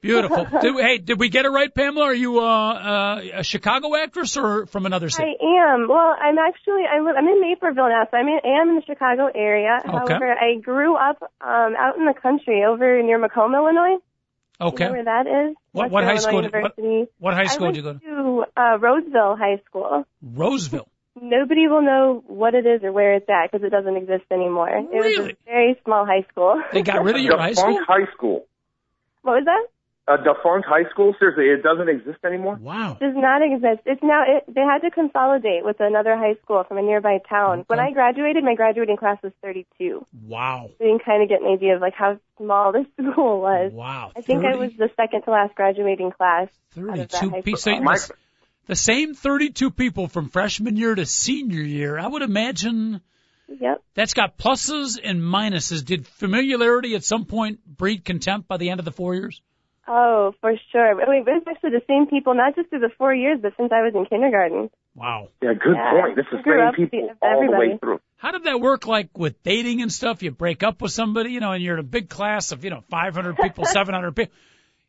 Beautiful. 0.00 0.46
Did, 0.60 0.76
hey, 0.76 0.98
did 0.98 1.18
we 1.18 1.30
get 1.30 1.46
it 1.46 1.48
right, 1.48 1.74
Pamela? 1.74 2.04
Are 2.04 2.14
you 2.14 2.38
uh, 2.38 2.44
uh, 2.44 3.22
a 3.36 3.42
Chicago 3.42 3.96
actress 3.96 4.36
or 4.36 4.66
from 4.66 4.84
another 4.84 5.08
city? 5.08 5.34
I 5.40 5.72
am. 5.72 5.88
Well, 5.88 6.14
I'm 6.20 6.36
actually 6.36 6.82
I 6.84 7.00
live, 7.00 7.16
I'm 7.16 7.26
in 7.26 7.40
Naperville 7.40 7.88
now, 7.88 8.06
so 8.10 8.18
I'm 8.18 8.28
in, 8.28 8.38
am 8.44 8.68
in 8.68 8.74
the 8.76 8.84
Chicago 8.86 9.30
area. 9.34 9.80
However, 9.82 10.30
I 10.30 10.60
grew 10.60 10.94
up 10.94 11.20
um 11.40 11.74
out 11.76 11.96
in 11.96 12.04
the 12.04 12.14
country 12.14 12.64
over 12.64 13.02
near 13.02 13.18
Macomb, 13.18 13.54
Illinois. 13.54 13.96
Okay. 14.60 14.84
You 14.84 14.88
know 14.90 14.94
where 14.94 15.04
that 15.04 15.26
is? 15.26 15.56
What- 15.72 15.90
what 15.90 16.04
high 16.04 16.10
Illinois 16.14 16.20
school 16.22 16.42
did- 16.42 16.52
what- 16.52 17.08
What 17.18 17.34
high 17.34 17.46
school 17.46 17.68
I 17.68 17.70
did 17.72 17.76
you 17.76 17.82
go 17.82 17.92
to? 17.94 17.98
to 17.98 18.44
uh, 18.60 18.78
Roseville 18.78 19.36
High 19.36 19.60
School. 19.66 20.04
Roseville. 20.22 20.88
Nobody 21.20 21.68
will 21.68 21.82
know 21.82 22.22
what 22.26 22.54
it 22.54 22.66
is 22.66 22.82
or 22.82 22.92
where 22.92 23.14
it's 23.14 23.28
at 23.28 23.50
because 23.50 23.64
it 23.66 23.70
doesn't 23.70 23.96
exist 23.96 24.24
anymore. 24.30 24.68
It 24.68 24.88
was 24.92 25.04
Really? 25.04 25.32
a 25.32 25.36
very 25.50 25.80
small 25.84 26.04
high 26.06 26.24
school. 26.30 26.60
They 26.72 26.82
got 26.82 27.02
rid 27.04 27.16
of 27.16 27.22
your 27.28 27.38
high 27.38 27.52
school? 27.52 27.72
Defunct 27.78 27.88
high 27.90 28.12
school. 28.12 28.46
what 29.22 29.34
was 29.36 29.44
that? 29.44 29.66
A 30.06 30.18
defunct 30.18 30.66
high 30.68 30.84
school? 30.90 31.14
Seriously, 31.18 31.46
it 31.46 31.62
doesn't 31.62 31.88
exist 31.88 32.18
anymore? 32.26 32.56
Wow. 32.60 32.98
Does 33.00 33.14
not 33.16 33.40
exist. 33.40 33.80
It's 33.86 34.02
now. 34.02 34.22
It, 34.26 34.44
they 34.54 34.60
had 34.60 34.80
to 34.82 34.90
consolidate 34.90 35.64
with 35.64 35.76
another 35.80 36.14
high 36.14 36.34
school 36.42 36.62
from 36.68 36.76
a 36.76 36.82
nearby 36.82 37.20
town. 37.26 37.64
When 37.68 37.80
I 37.80 37.90
graduated, 37.90 38.44
my 38.44 38.54
graduating 38.54 38.98
class 38.98 39.16
was 39.22 39.32
32. 39.42 40.04
Wow. 40.26 40.68
So 40.76 40.84
you 40.84 40.90
can 40.90 40.98
kind 40.98 41.22
of 41.22 41.30
get 41.30 41.40
an 41.40 41.48
idea 41.50 41.76
of 41.76 41.80
like 41.80 41.94
how 41.94 42.20
small 42.36 42.72
this 42.72 42.84
school 43.00 43.40
was. 43.40 43.72
Wow. 43.72 44.12
I 44.14 44.20
think 44.20 44.44
I 44.44 44.56
was 44.56 44.72
the 44.76 44.90
second 44.94 45.22
to 45.22 45.30
last 45.30 45.54
graduating 45.54 46.10
class. 46.12 46.48
out 46.76 46.88
of 46.90 46.96
that 46.96 47.10
32 47.10 47.30
high 47.30 47.40
people. 47.40 47.58
school. 47.58 47.80
My, 47.80 47.96
The 48.66 48.76
same 48.76 49.14
32 49.14 49.70
people 49.70 50.08
from 50.08 50.28
freshman 50.28 50.76
year 50.76 50.94
to 50.94 51.06
senior 51.06 51.62
year. 51.62 51.98
I 51.98 52.06
would 52.06 52.22
imagine 52.22 53.00
Yep. 53.48 53.82
that's 53.94 54.12
got 54.14 54.36
pluses 54.36 54.98
and 55.02 55.20
minuses. 55.20 55.82
Did 55.84 56.06
familiarity 56.06 56.94
at 56.94 57.04
some 57.04 57.24
point 57.24 57.60
breed 57.64 58.04
contempt 58.04 58.48
by 58.48 58.56
the 58.58 58.68
end 58.70 58.80
of 58.80 58.84
the 58.84 58.92
four 58.92 59.14
years? 59.14 59.40
Oh, 59.86 60.32
for 60.40 60.54
sure. 60.72 61.02
I 61.02 61.10
mean, 61.10 61.24
it's 61.26 61.46
actually 61.46 61.70
the 61.70 61.82
same 61.86 62.06
people, 62.06 62.34
not 62.34 62.54
just 62.56 62.70
through 62.70 62.80
the 62.80 62.90
four 62.96 63.14
years, 63.14 63.38
but 63.42 63.52
since 63.56 63.70
I 63.70 63.82
was 63.82 63.92
in 63.94 64.06
kindergarten. 64.06 64.70
Wow. 64.94 65.28
yeah, 65.42 65.52
good 65.52 65.74
Yeah, 65.74 66.00
point. 66.00 66.16
This 66.16 66.26
is 66.32 66.40
grew 66.42 66.56
same 66.58 66.74
people 66.74 67.08
with 67.08 67.16
all 67.20 67.40
the 67.44 67.50
way 67.52 67.56
everybody. 67.56 67.78
through. 67.78 68.00
How 68.16 68.30
did 68.30 68.44
that 68.44 68.60
work 68.60 68.86
like 68.86 69.18
with 69.18 69.42
dating 69.42 69.82
and 69.82 69.92
stuff? 69.92 70.22
You 70.22 70.30
break 70.30 70.62
up 70.62 70.80
with 70.80 70.92
somebody, 70.92 71.32
you 71.32 71.40
know, 71.40 71.52
and 71.52 71.62
you're 71.62 71.74
in 71.74 71.80
a 71.80 71.82
big 71.82 72.08
class 72.08 72.52
of, 72.52 72.64
you 72.64 72.70
know, 72.70 72.80
500 72.88 73.36
people, 73.42 73.64
700 73.66 74.16
people. 74.16 74.34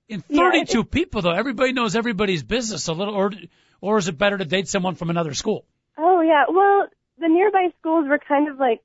In 0.08 0.24
Yeah, 0.30 0.52
32 0.52 0.84
people 0.86 1.22
though, 1.24 1.34
everybody 1.34 1.74
knows 1.74 1.96
everybody's 1.96 2.44
business 2.44 2.88
a 2.88 2.94
little, 2.94 3.16
or, 3.16 3.32
or 3.82 3.98
is 3.98 4.08
it 4.08 4.18
better 4.18 4.38
to 4.38 4.46
date 4.46 4.68
someone 4.70 4.96
from 4.96 5.10
another 5.10 5.34
school? 5.34 5.66
Oh 5.98 6.22
yeah. 6.22 6.46
Well, 6.48 6.88
the 7.20 7.28
nearby 7.28 7.70
schools 7.80 8.08
were 8.08 8.20
kind 8.20 8.48
of 8.48 8.60
like, 8.60 8.82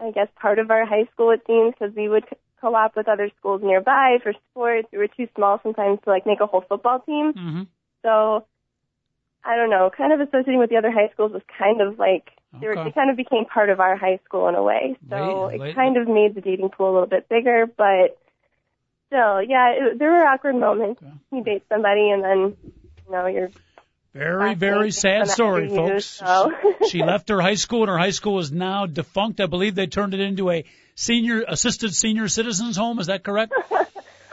I 0.00 0.10
guess, 0.10 0.28
part 0.40 0.58
of 0.58 0.70
our 0.70 0.86
high 0.86 1.06
school. 1.12 1.30
It 1.30 1.42
seems 1.46 1.74
because 1.78 1.94
we 1.94 2.08
would 2.08 2.24
co- 2.28 2.38
co-op 2.60 2.96
with 2.96 3.08
other 3.08 3.30
schools 3.38 3.60
nearby 3.64 4.18
for 4.22 4.32
sports. 4.50 4.88
We 4.92 4.98
were 4.98 5.08
too 5.08 5.28
small 5.34 5.60
sometimes 5.62 5.98
to 6.04 6.10
like 6.10 6.26
make 6.26 6.40
a 6.40 6.46
whole 6.46 6.64
football 6.68 7.00
team. 7.00 7.32
Mm-hmm. 7.32 7.62
So 8.02 8.44
I 9.44 9.56
don't 9.56 9.70
know. 9.70 9.90
Kind 9.96 10.12
of 10.12 10.20
associating 10.26 10.58
with 10.58 10.70
the 10.70 10.76
other 10.76 10.90
high 10.90 11.10
schools 11.12 11.32
was 11.32 11.42
kind 11.58 11.80
of 11.80 11.98
like 11.98 12.28
they, 12.60 12.66
were, 12.66 12.74
they 12.84 12.90
kind 12.92 13.10
of 13.10 13.16
became 13.16 13.44
part 13.44 13.70
of 13.70 13.78
our 13.80 13.96
high 13.96 14.18
school 14.24 14.48
in 14.48 14.54
a 14.54 14.62
way. 14.62 14.96
So 15.08 15.46
Late- 15.46 15.54
it 15.54 15.60
late- 15.60 15.74
kind 15.74 15.96
of 15.96 16.08
made 16.08 16.34
the 16.34 16.40
dating 16.40 16.70
pool 16.70 16.90
a 16.90 16.92
little 16.92 17.08
bit 17.08 17.28
bigger, 17.28 17.66
but 17.66 18.18
still, 19.06 19.42
yeah, 19.42 19.70
it, 19.72 19.98
there 19.98 20.10
were 20.10 20.24
awkward 20.26 20.56
moments. 20.56 21.02
Okay. 21.02 21.12
You 21.32 21.44
date 21.44 21.64
somebody 21.68 22.10
and 22.10 22.22
then 22.24 22.56
you 23.06 23.12
know 23.12 23.26
you're 23.26 23.50
Very, 24.14 24.54
very 24.54 24.90
sad 24.90 25.28
story, 25.28 25.68
folks. 25.68 26.20
she 26.88 27.02
left 27.04 27.28
her 27.28 27.40
high 27.40 27.54
school, 27.54 27.82
and 27.82 27.90
her 27.90 27.98
high 27.98 28.10
school 28.10 28.38
is 28.40 28.50
now 28.50 28.86
defunct. 28.86 29.40
I 29.40 29.46
believe 29.46 29.74
they 29.74 29.86
turned 29.86 30.14
it 30.14 30.20
into 30.20 30.50
a 30.50 30.64
senior 30.98 31.44
assisted 31.46 31.94
senior 31.94 32.26
citizens 32.28 32.76
home. 32.76 32.98
Is 32.98 33.06
that 33.06 33.22
correct? 33.22 33.52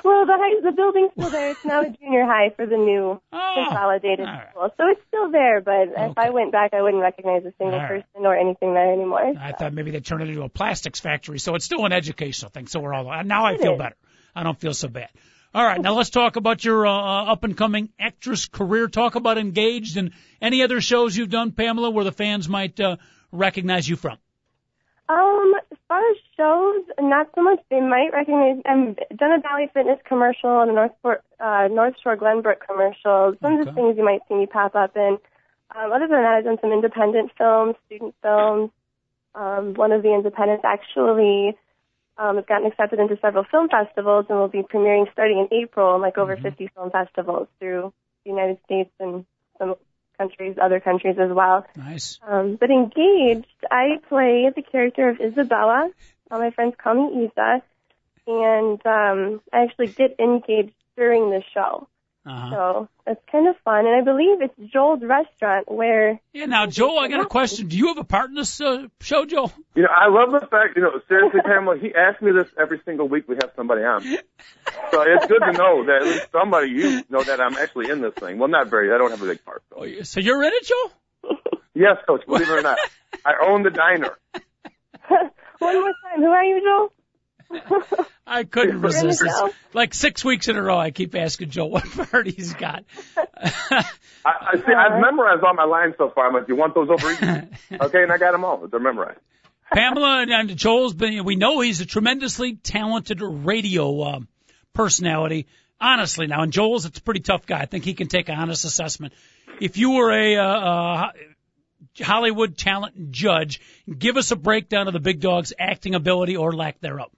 Well, 0.03 0.27
the 0.27 0.33
high, 0.37 0.61
the 0.61 0.71
building's 0.71 1.13
still 1.13 1.31
there. 1.31 1.49
It's 1.49 1.65
now 1.65 1.81
a 1.81 1.89
junior 1.89 2.25
high 2.25 2.51
for 2.55 2.67
the 2.67 2.77
new 2.77 3.19
Oh, 3.33 3.53
consolidated 3.55 4.27
right. 4.27 4.51
school, 4.51 4.69
so 4.77 4.83
it's 4.89 5.01
still 5.07 5.31
there. 5.31 5.61
But 5.61 5.93
if 5.97 6.15
I 6.15 6.29
went 6.29 6.51
back, 6.51 6.75
I 6.75 6.83
wouldn't 6.83 7.01
recognize 7.01 7.43
a 7.43 7.51
single 7.57 7.79
right. 7.79 7.87
person 7.87 8.23
or 8.23 8.37
anything 8.37 8.75
there 8.75 8.93
anymore. 8.93 9.33
I 9.35 9.53
thought 9.53 9.73
maybe 9.73 9.89
they 9.89 10.01
turned 10.01 10.21
it 10.21 10.29
into 10.29 10.43
a 10.43 10.49
plastics 10.49 10.99
factory, 10.99 11.39
so 11.39 11.55
it's 11.55 11.65
still 11.65 11.87
an 11.87 11.91
educational 11.91 12.51
thing. 12.51 12.67
So 12.67 12.81
we're 12.81 12.93
all 12.93 13.23
now 13.23 13.45
I 13.47 13.57
feel 13.57 13.73
is. 13.73 13.79
better. 13.79 13.95
I 14.35 14.43
don't 14.43 14.59
feel 14.59 14.75
so 14.75 14.89
bad. 14.89 15.09
All 15.55 15.65
right, 15.65 15.81
now 15.81 15.95
let's 15.95 16.11
talk 16.11 16.35
about 16.35 16.63
your 16.63 16.85
uh, 16.85 17.31
up 17.31 17.43
and 17.43 17.57
coming 17.57 17.89
actress 17.99 18.45
career. 18.45 18.87
Talk 18.87 19.15
about 19.15 19.39
Engaged 19.39 19.97
and 19.97 20.11
any 20.39 20.61
other 20.61 20.81
shows 20.81 21.17
you've 21.17 21.31
done, 21.31 21.51
Pamela, 21.51 21.89
where 21.89 22.05
the 22.05 22.11
fans 22.11 22.47
might 22.47 22.79
uh, 22.79 22.97
recognize 23.31 23.89
you 23.89 23.95
from. 23.95 24.19
Um, 25.09 25.53
far 25.87 25.99
as 25.99 26.17
shows, 26.37 26.85
not 26.99 27.27
so 27.35 27.41
much. 27.41 27.59
They 27.69 27.79
might 27.79 28.09
recognize. 28.13 28.61
I've 28.65 29.17
done 29.17 29.31
a 29.31 29.41
Valley 29.41 29.69
Fitness 29.73 29.99
commercial 30.07 30.61
and 30.61 30.71
a 30.71 30.73
North 30.73 30.91
Shore, 31.01 31.21
uh, 31.39 31.67
North 31.69 31.95
Shore 32.03 32.17
Glenbrook 32.17 32.65
commercial. 32.65 33.35
Some 33.41 33.59
of 33.59 33.65
the 33.65 33.71
things 33.73 33.97
you 33.97 34.03
might 34.03 34.21
see 34.27 34.35
me 34.35 34.45
pop 34.45 34.75
up 34.75 34.95
in. 34.95 35.17
Um, 35.75 35.91
other 35.91 36.07
than 36.07 36.21
that, 36.21 36.35
I've 36.37 36.43
done 36.45 36.57
some 36.61 36.71
independent 36.71 37.31
films, 37.37 37.75
student 37.85 38.15
films. 38.21 38.71
Um, 39.33 39.73
one 39.73 39.91
of 39.91 40.01
the 40.01 40.13
independents 40.13 40.63
actually 40.65 41.57
um, 42.17 42.37
has 42.37 42.45
gotten 42.45 42.67
accepted 42.67 42.99
into 42.99 43.17
several 43.21 43.43
film 43.43 43.67
festivals 43.69 44.25
and 44.29 44.39
will 44.39 44.47
be 44.47 44.63
premiering 44.63 45.11
starting 45.11 45.39
in 45.39 45.57
April, 45.57 45.99
like 45.99 46.17
over 46.17 46.37
50 46.37 46.69
film 46.73 46.91
festivals 46.91 47.47
through 47.59 47.91
the 48.23 48.29
United 48.31 48.57
States 48.65 48.91
and 48.99 49.25
some 49.59 49.75
countries, 50.17 50.57
other 50.61 50.79
countries 50.79 51.17
as 51.19 51.31
well. 51.31 51.65
Nice. 51.75 52.19
Um, 52.27 52.57
but 52.59 52.69
engaged, 52.69 53.47
I 53.69 53.99
play 54.09 54.49
the 54.55 54.61
character 54.61 55.09
of 55.09 55.19
Isabella. 55.19 55.89
All 56.31 56.39
my 56.39 56.51
friends 56.51 56.75
call 56.81 56.95
me 56.95 57.25
Isa, 57.25 57.61
and 58.27 58.85
um, 58.85 59.41
I 59.53 59.63
actually 59.63 59.87
get 59.87 60.19
engaged 60.19 60.73
during 60.97 61.29
the 61.29 61.43
show. 61.53 61.87
Uh-huh. 62.27 62.49
So 62.49 62.89
that's 63.05 63.21
kind 63.31 63.47
of 63.47 63.55
fun, 63.63 63.85
and 63.85 63.95
I 63.95 64.01
believe 64.01 64.41
it's 64.41 64.73
Joel's 64.73 65.03
restaurant 65.03 65.71
where 65.71 66.19
Yeah. 66.33 66.45
Now, 66.45 66.65
Joel, 66.65 66.97
I 66.97 67.07
got 67.07 67.19
a 67.21 67.25
question. 67.27 67.67
Do 67.67 67.77
you 67.77 67.87
have 67.89 67.99
a 67.99 68.03
part 68.03 68.29
in 68.29 68.35
this 68.35 68.59
uh, 68.59 68.87
show, 68.99 69.25
Joel? 69.25 69.51
You 69.75 69.83
know, 69.83 69.89
I 69.95 70.07
love 70.09 70.31
the 70.31 70.47
fact, 70.47 70.75
you 70.75 70.81
know, 70.81 70.89
seriously, 71.07 71.41
Pamela, 71.45 71.77
he 71.77 71.93
asks 71.93 72.21
me 72.23 72.31
this 72.31 72.47
every 72.59 72.81
single 72.83 73.07
week 73.07 73.25
we 73.27 73.35
have 73.35 73.51
somebody 73.55 73.83
on. 73.83 74.01
So 74.01 75.03
it's 75.03 75.27
good 75.27 75.41
to 75.41 75.51
know 75.53 75.85
that 75.85 76.01
at 76.01 76.07
least 76.07 76.27
somebody, 76.31 76.69
you 76.71 77.03
know 77.09 77.21
that 77.23 77.39
I'm 77.39 77.55
actually 77.57 77.91
in 77.91 78.01
this 78.01 78.13
thing. 78.15 78.39
Well, 78.39 78.49
not 78.49 78.67
very, 78.69 78.91
I 78.91 78.97
don't 78.97 79.11
have 79.11 79.21
a 79.21 79.27
big 79.27 79.45
part. 79.45 79.61
So. 79.69 79.75
Oh, 79.79 79.83
you- 79.83 80.03
So 80.03 80.19
you're 80.19 80.41
in 80.43 80.51
it, 80.51 80.65
Joel? 80.65 81.37
Yes, 81.75 81.97
coach, 82.07 82.25
believe 82.25 82.49
it 82.49 82.57
or 82.57 82.61
not. 82.63 82.79
I 83.23 83.33
own 83.47 83.61
the 83.63 83.69
diner. 83.69 84.17
one 85.09 85.75
more 85.75 85.93
time. 86.03 86.19
Who 86.21 86.27
are 86.31 86.43
you, 86.43 86.61
Joel? 86.61 86.91
I 88.27 88.43
couldn't 88.43 88.81
You're 88.81 88.89
in 88.89 88.97
the 88.97 89.07
resist. 89.07 89.23
show? 89.23 89.49
Like 89.73 89.93
six 89.93 90.25
weeks 90.25 90.47
in 90.47 90.55
a 90.55 90.61
row, 90.61 90.77
I 90.77 90.91
keep 90.91 91.15
asking 91.15 91.51
Joel 91.51 91.69
what 91.71 91.83
part 91.83 92.27
he's 92.27 92.53
got. 92.53 92.83
I, 93.15 93.83
I 94.25 94.55
see, 94.57 94.73
I've 94.73 94.99
memorized 94.99 95.43
all 95.43 95.53
my 95.53 95.65
lines 95.65 95.95
so 95.97 96.09
far. 96.09 96.27
I'm 96.27 96.33
like, 96.33 96.47
you 96.47 96.55
want 96.55 96.73
those 96.73 96.89
over 96.89 97.11
easy? 97.11 97.47
Okay, 97.79 98.03
and 98.03 98.11
I 98.11 98.17
got 98.17 98.31
them 98.31 98.43
all. 98.43 98.65
They're 98.67 98.79
memorized. 98.79 99.19
Pamela 99.71 100.21
and, 100.21 100.31
and 100.31 100.57
Joel's 100.57 100.93
been, 100.93 101.23
we 101.23 101.35
know 101.35 101.59
he's 101.59 101.81
a 101.81 101.85
tremendously 101.85 102.55
talented 102.55 103.21
radio 103.21 104.03
um, 104.03 104.27
personality. 104.73 105.47
Honestly, 105.79 106.27
now, 106.27 106.41
and 106.41 106.53
Joel's 106.53 106.85
it's 106.85 106.99
a 106.99 107.01
pretty 107.01 107.19
tough 107.19 107.45
guy. 107.45 107.59
I 107.59 107.65
think 107.65 107.83
he 107.83 107.93
can 107.93 108.07
take 108.07 108.29
an 108.29 108.37
honest 108.37 108.63
assessment. 108.63 109.13
If 109.59 109.77
you 109.77 109.91
were 109.91 110.11
a 110.11 110.37
uh, 110.37 110.43
uh, 110.43 111.11
Hollywood 112.01 112.57
talent 112.57 113.11
judge, 113.11 113.59
give 113.97 114.17
us 114.17 114.31
a 114.31 114.35
breakdown 114.35 114.87
of 114.87 114.93
the 114.93 114.99
big 114.99 115.19
dog's 115.19 115.53
acting 115.59 115.95
ability 115.95 116.37
or 116.37 116.53
lack 116.53 116.79
thereof. 116.79 117.11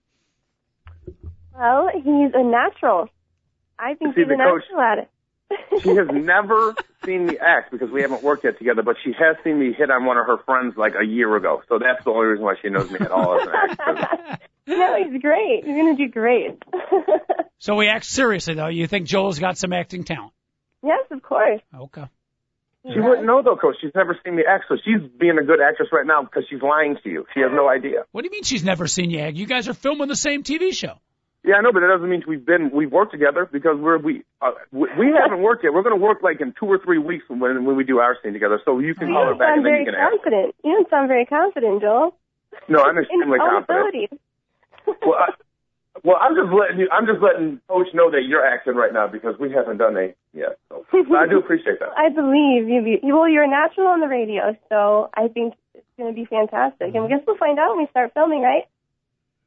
Well, 1.57 1.89
he's 1.93 2.31
a 2.33 2.43
natural. 2.43 3.09
I 3.79 3.93
think 3.95 4.15
See, 4.15 4.21
he's 4.21 4.27
the 4.27 4.35
a 4.35 4.37
coach- 4.37 4.63
natural 4.69 4.81
at 4.81 4.97
it. 4.99 5.09
She 5.81 5.89
has 5.95 6.07
never 6.11 6.75
seen 7.05 7.25
me 7.27 7.37
act 7.37 7.71
because 7.71 7.89
we 7.89 8.01
haven't 8.01 8.21
worked 8.21 8.43
yet 8.43 8.57
together, 8.57 8.81
but 8.83 8.97
she 9.03 9.13
has 9.13 9.37
seen 9.43 9.57
me 9.59 9.71
hit 9.71 9.89
on 9.89 10.03
one 10.05 10.17
of 10.17 10.25
her 10.25 10.37
friends 10.39 10.75
like 10.75 10.93
a 11.01 11.05
year 11.05 11.33
ago. 11.37 11.61
So 11.69 11.79
that's 11.79 12.03
the 12.03 12.09
only 12.11 12.25
reason 12.27 12.43
why 12.43 12.55
she 12.61 12.69
knows 12.69 12.89
me 12.91 12.97
at 12.99 13.11
all 13.11 13.39
as 13.39 13.47
an 13.47 13.53
actor. 13.55 14.39
no, 14.67 14.97
he's 15.03 15.21
great. 15.21 15.63
You're 15.65 15.77
gonna 15.77 15.95
do 15.95 16.07
great. 16.09 16.61
So 17.59 17.73
we 17.73 17.87
act 17.89 18.05
seriously 18.05 18.53
though. 18.53 18.67
You 18.67 18.85
think 18.85 19.07
Joel's 19.07 19.39
got 19.39 19.57
some 19.57 19.73
acting 19.73 20.03
talent? 20.03 20.31
yes, 20.83 21.05
of 21.09 21.23
course. 21.23 21.59
Okay. 21.75 22.03
She 22.93 22.99
wouldn't 22.99 23.25
know 23.25 23.41
though, 23.41 23.55
coach. 23.55 23.77
She's 23.81 23.91
never 23.95 24.15
seen 24.23 24.35
me 24.35 24.43
act, 24.47 24.65
so 24.69 24.75
she's 24.85 25.01
being 25.19 25.37
a 25.39 25.43
good 25.43 25.59
actress 25.59 25.89
right 25.91 26.05
now 26.05 26.21
because 26.23 26.43
she's 26.49 26.61
lying 26.61 26.97
to 27.03 27.09
you. 27.09 27.25
She 27.33 27.39
has 27.41 27.49
no 27.51 27.67
idea. 27.67 28.03
What 28.11 28.21
do 28.21 28.27
you 28.27 28.31
mean 28.31 28.43
she's 28.43 28.63
never 28.63 28.85
seen 28.87 29.09
you 29.09 29.19
act? 29.21 29.35
You 29.37 29.47
guys 29.47 29.67
are 29.67 29.73
filming 29.73 30.07
the 30.07 30.15
same 30.15 30.43
TV 30.43 30.71
show. 30.71 30.93
Yeah, 31.43 31.55
I 31.55 31.61
know, 31.61 31.71
but 31.71 31.83
it 31.83 31.87
doesn't 31.87 32.09
mean 32.09 32.23
we've 32.27 32.45
been 32.45 32.71
we've 32.73 32.91
worked 32.91 33.11
together 33.11 33.47
because 33.49 33.77
we're 33.79 33.97
we 33.97 34.23
uh, 34.41 34.51
we, 34.71 34.89
we 34.99 35.07
haven't 35.17 35.41
worked 35.41 35.63
yet. 35.63 35.73
We're 35.73 35.83
going 35.83 35.97
to 35.97 36.01
work 36.03 36.19
like 36.21 36.41
in 36.41 36.53
two 36.59 36.65
or 36.65 36.77
three 36.83 36.97
weeks 36.97 37.23
when 37.29 37.39
when 37.63 37.75
we 37.75 37.83
do 37.83 37.99
our 37.99 38.17
scene 38.21 38.33
together. 38.33 38.59
So 38.65 38.79
you 38.79 38.93
can 38.95 39.07
You 39.07 39.13
call 39.13 39.27
her 39.27 39.35
back 39.35 39.55
and 39.57 39.65
then 39.65 39.73
you 39.79 39.85
can 39.85 39.95
ask. 39.95 40.11
confident. 40.11 40.55
You 40.63 40.73
don't 40.73 40.89
sound 40.89 41.07
very 41.07 41.25
confident, 41.25 41.81
Joel. 41.81 42.15
No, 42.67 42.83
I'm 42.83 42.97
extremely 42.97 43.37
confident. 43.39 44.19
Well, 44.85 45.15
I, 45.19 45.31
well, 46.03 46.17
I'm 46.21 46.35
just 46.35 46.51
letting 46.53 46.79
you. 46.79 46.89
I'm 46.91 47.05
just 47.05 47.21
letting 47.21 47.61
Coach 47.69 47.87
know 47.93 48.11
that 48.11 48.23
you're 48.27 48.45
acting 48.45 48.75
right 48.75 48.93
now 48.93 49.07
because 49.07 49.35
we 49.39 49.51
haven't 49.51 49.77
done 49.77 49.95
a 49.97 50.13
yet. 50.33 50.57
So 50.69 50.85
I 50.91 51.27
do 51.27 51.39
appreciate 51.39 51.79
that. 51.79 51.89
I 51.97 52.09
believe 52.09 52.67
you. 52.67 52.81
Be, 52.83 52.99
well, 53.03 53.27
you're 53.29 53.43
a 53.43 53.47
natural 53.49 53.87
on 53.87 53.99
the 54.01 54.07
radio, 54.07 54.55
so 54.69 55.09
I 55.15 55.27
think 55.27 55.55
it's 55.73 55.85
going 55.97 56.13
to 56.13 56.15
be 56.15 56.25
fantastic. 56.25 56.93
And 56.93 57.05
I 57.05 57.07
guess 57.07 57.21
we'll 57.25 57.37
find 57.37 57.57
out 57.57 57.71
when 57.71 57.79
we 57.79 57.87
start 57.89 58.13
filming, 58.13 58.41
right? 58.41 58.63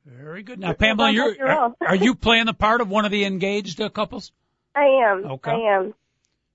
Very 0.06 0.42
good. 0.42 0.58
Now, 0.58 0.72
Pamela, 0.72 1.10
you're 1.10 1.34
you're 1.34 1.48
are, 1.48 1.74
are 1.86 1.94
you 1.96 2.14
playing 2.26 2.46
the 2.46 2.54
part 2.54 2.80
of 2.80 2.88
one 2.88 3.04
of 3.04 3.10
the 3.10 3.24
engaged 3.24 3.80
uh, 3.80 3.88
couples? 3.90 4.32
I 4.74 4.84
am. 5.10 5.24
Okay. 5.32 5.50
I 5.50 5.76
am. 5.76 5.94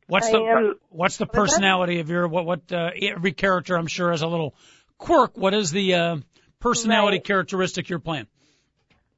What's 0.08 0.28
I 0.28 0.32
the 0.32 0.38
am- 0.40 0.80
what's 0.90 1.18
the 1.18 1.26
personality 1.26 2.00
of 2.00 2.10
your 2.10 2.28
what 2.28 2.46
what 2.46 2.72
uh, 2.72 2.92
every 3.02 3.32
character 3.34 3.78
I'm 3.78 3.88
sure 3.88 4.12
has 4.12 4.22
a 4.22 4.28
little 4.28 4.56
quirk. 4.98 5.38
What 5.38 5.54
is 5.54 5.72
the 5.72 5.94
uh, 5.94 6.18
personality 6.60 7.18
Right. 7.18 7.24
characteristic 7.26 7.90
you're 7.90 8.00
playing? 8.00 8.28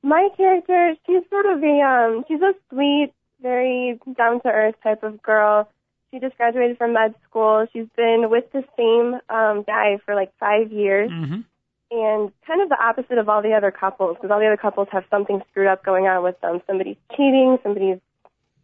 My 0.03 0.29
character, 0.37 0.95
she's 1.05 1.23
sort 1.29 1.45
of 1.45 1.61
a 1.63 1.81
um, 1.81 2.23
she's 2.27 2.41
a 2.41 2.53
sweet, 2.69 3.11
very 3.41 3.99
down 4.17 4.41
to 4.41 4.47
earth 4.49 4.75
type 4.83 5.03
of 5.03 5.21
girl. 5.21 5.69
She 6.11 6.19
just 6.19 6.37
graduated 6.37 6.77
from 6.77 6.93
med 6.93 7.15
school. 7.29 7.65
She's 7.73 7.87
been 7.97 8.29
with 8.29 8.45
the 8.53 8.63
same 8.77 9.15
um, 9.29 9.63
guy 9.63 9.97
for 10.05 10.15
like 10.15 10.31
five 10.39 10.71
years. 10.71 11.11
Mm-hmm. 11.11 11.41
And 11.89 12.31
kind 12.45 12.61
of 12.61 12.69
the 12.69 12.77
opposite 12.79 13.17
of 13.17 13.29
all 13.29 13.41
the 13.41 13.53
other 13.53 13.71
couples 13.71 14.17
because 14.17 14.31
all 14.31 14.39
the 14.39 14.45
other 14.45 14.57
couples 14.57 14.87
have 14.91 15.03
something 15.09 15.41
screwed 15.51 15.67
up 15.67 15.83
going 15.83 16.05
on 16.05 16.23
with 16.23 16.39
them. 16.41 16.61
Somebody's 16.67 16.97
cheating, 17.11 17.57
somebody's 17.63 17.99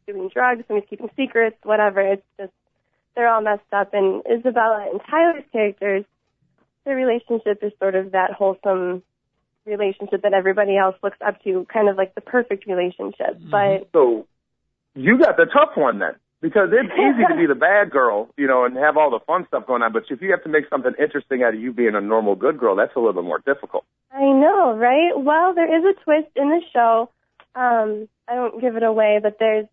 doing 0.05 0.29
drugs, 0.33 0.63
somebody's 0.67 0.89
keeping 0.89 1.09
secrets, 1.15 1.57
whatever. 1.63 2.01
It's 2.01 2.23
just 2.37 2.51
they're 3.15 3.29
all 3.29 3.41
messed 3.41 3.61
up. 3.71 3.93
And 3.93 4.23
Isabella 4.25 4.87
and 4.91 4.99
Tyler's 5.09 5.43
characters, 5.51 6.05
their 6.85 6.95
relationship 6.95 7.63
is 7.63 7.71
sort 7.79 7.95
of 7.95 8.11
that 8.11 8.31
wholesome 8.31 9.03
relationship 9.65 10.23
that 10.23 10.33
everybody 10.33 10.77
else 10.77 10.95
looks 11.01 11.17
up 11.25 11.41
to, 11.43 11.65
kind 11.71 11.87
of 11.87 11.95
like 11.95 12.15
the 12.15 12.21
perfect 12.21 12.67
relationship. 12.67 13.39
Mm-hmm. 13.39 13.49
But 13.49 13.89
So 13.93 14.27
you 14.95 15.17
got 15.17 15.37
the 15.37 15.45
tough 15.45 15.75
one 15.75 15.99
then. 15.99 16.15
Because 16.43 16.69
it's 16.73 16.91
easy 16.99 17.23
to 17.29 17.35
be 17.39 17.47
the 17.47 17.55
bad 17.55 17.89
girl, 17.89 18.27
you 18.37 18.45
know, 18.45 18.65
and 18.65 18.75
have 18.75 18.97
all 18.97 19.09
the 19.09 19.23
fun 19.25 19.47
stuff 19.47 19.65
going 19.65 19.81
on. 19.81 19.93
But 19.93 20.03
if 20.09 20.21
you 20.21 20.29
have 20.31 20.43
to 20.43 20.49
make 20.49 20.65
something 20.69 20.91
interesting 20.99 21.41
out 21.41 21.55
of 21.55 21.61
you 21.61 21.71
being 21.71 21.95
a 21.95 22.01
normal 22.01 22.35
good 22.35 22.59
girl, 22.59 22.75
that's 22.75 22.93
a 22.95 22.99
little 22.99 23.13
bit 23.13 23.23
more 23.23 23.39
difficult. 23.39 23.85
I 24.11 24.21
know, 24.21 24.75
right? 24.75 25.13
Well, 25.15 25.55
there 25.55 25.73
is 25.73 25.83
a 25.85 26.03
twist 26.03 26.27
in 26.35 26.49
the 26.49 26.61
show. 26.73 27.09
Um, 27.55 28.09
I 28.27 28.35
don't 28.35 28.59
give 28.59 28.75
it 28.75 28.83
away, 28.83 29.19
but 29.23 29.37
there's 29.39 29.67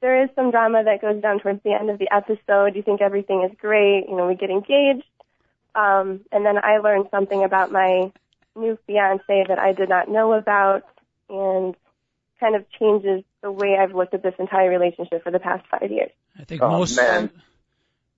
there 0.00 0.22
is 0.22 0.28
some 0.36 0.50
drama 0.50 0.84
that 0.84 1.00
goes 1.00 1.22
down 1.22 1.40
towards 1.40 1.62
the 1.62 1.72
end 1.72 1.88
of 1.88 1.98
the 1.98 2.08
episode. 2.12 2.76
You 2.76 2.82
think 2.82 3.00
everything 3.00 3.48
is 3.50 3.56
great, 3.58 4.04
you 4.06 4.14
know, 4.14 4.28
we 4.28 4.34
get 4.34 4.50
engaged, 4.50 5.06
um, 5.74 6.20
and 6.30 6.44
then 6.44 6.58
I 6.62 6.78
learned 6.78 7.06
something 7.10 7.42
about 7.42 7.72
my 7.72 8.12
new 8.54 8.78
fiance 8.86 9.44
that 9.48 9.58
I 9.58 9.72
did 9.72 9.88
not 9.88 10.10
know 10.10 10.34
about, 10.34 10.82
and 11.30 11.74
kind 12.38 12.54
of 12.54 12.70
changes 12.78 13.24
the 13.44 13.52
way 13.52 13.76
I've 13.78 13.94
looked 13.94 14.14
at 14.14 14.22
this 14.22 14.34
entire 14.38 14.70
relationship 14.70 15.22
for 15.22 15.30
the 15.30 15.38
past 15.38 15.64
five 15.70 15.90
years. 15.90 16.10
I 16.40 16.44
think 16.44 16.62
Oh, 16.62 16.70
most 16.70 16.96
man. 16.96 17.30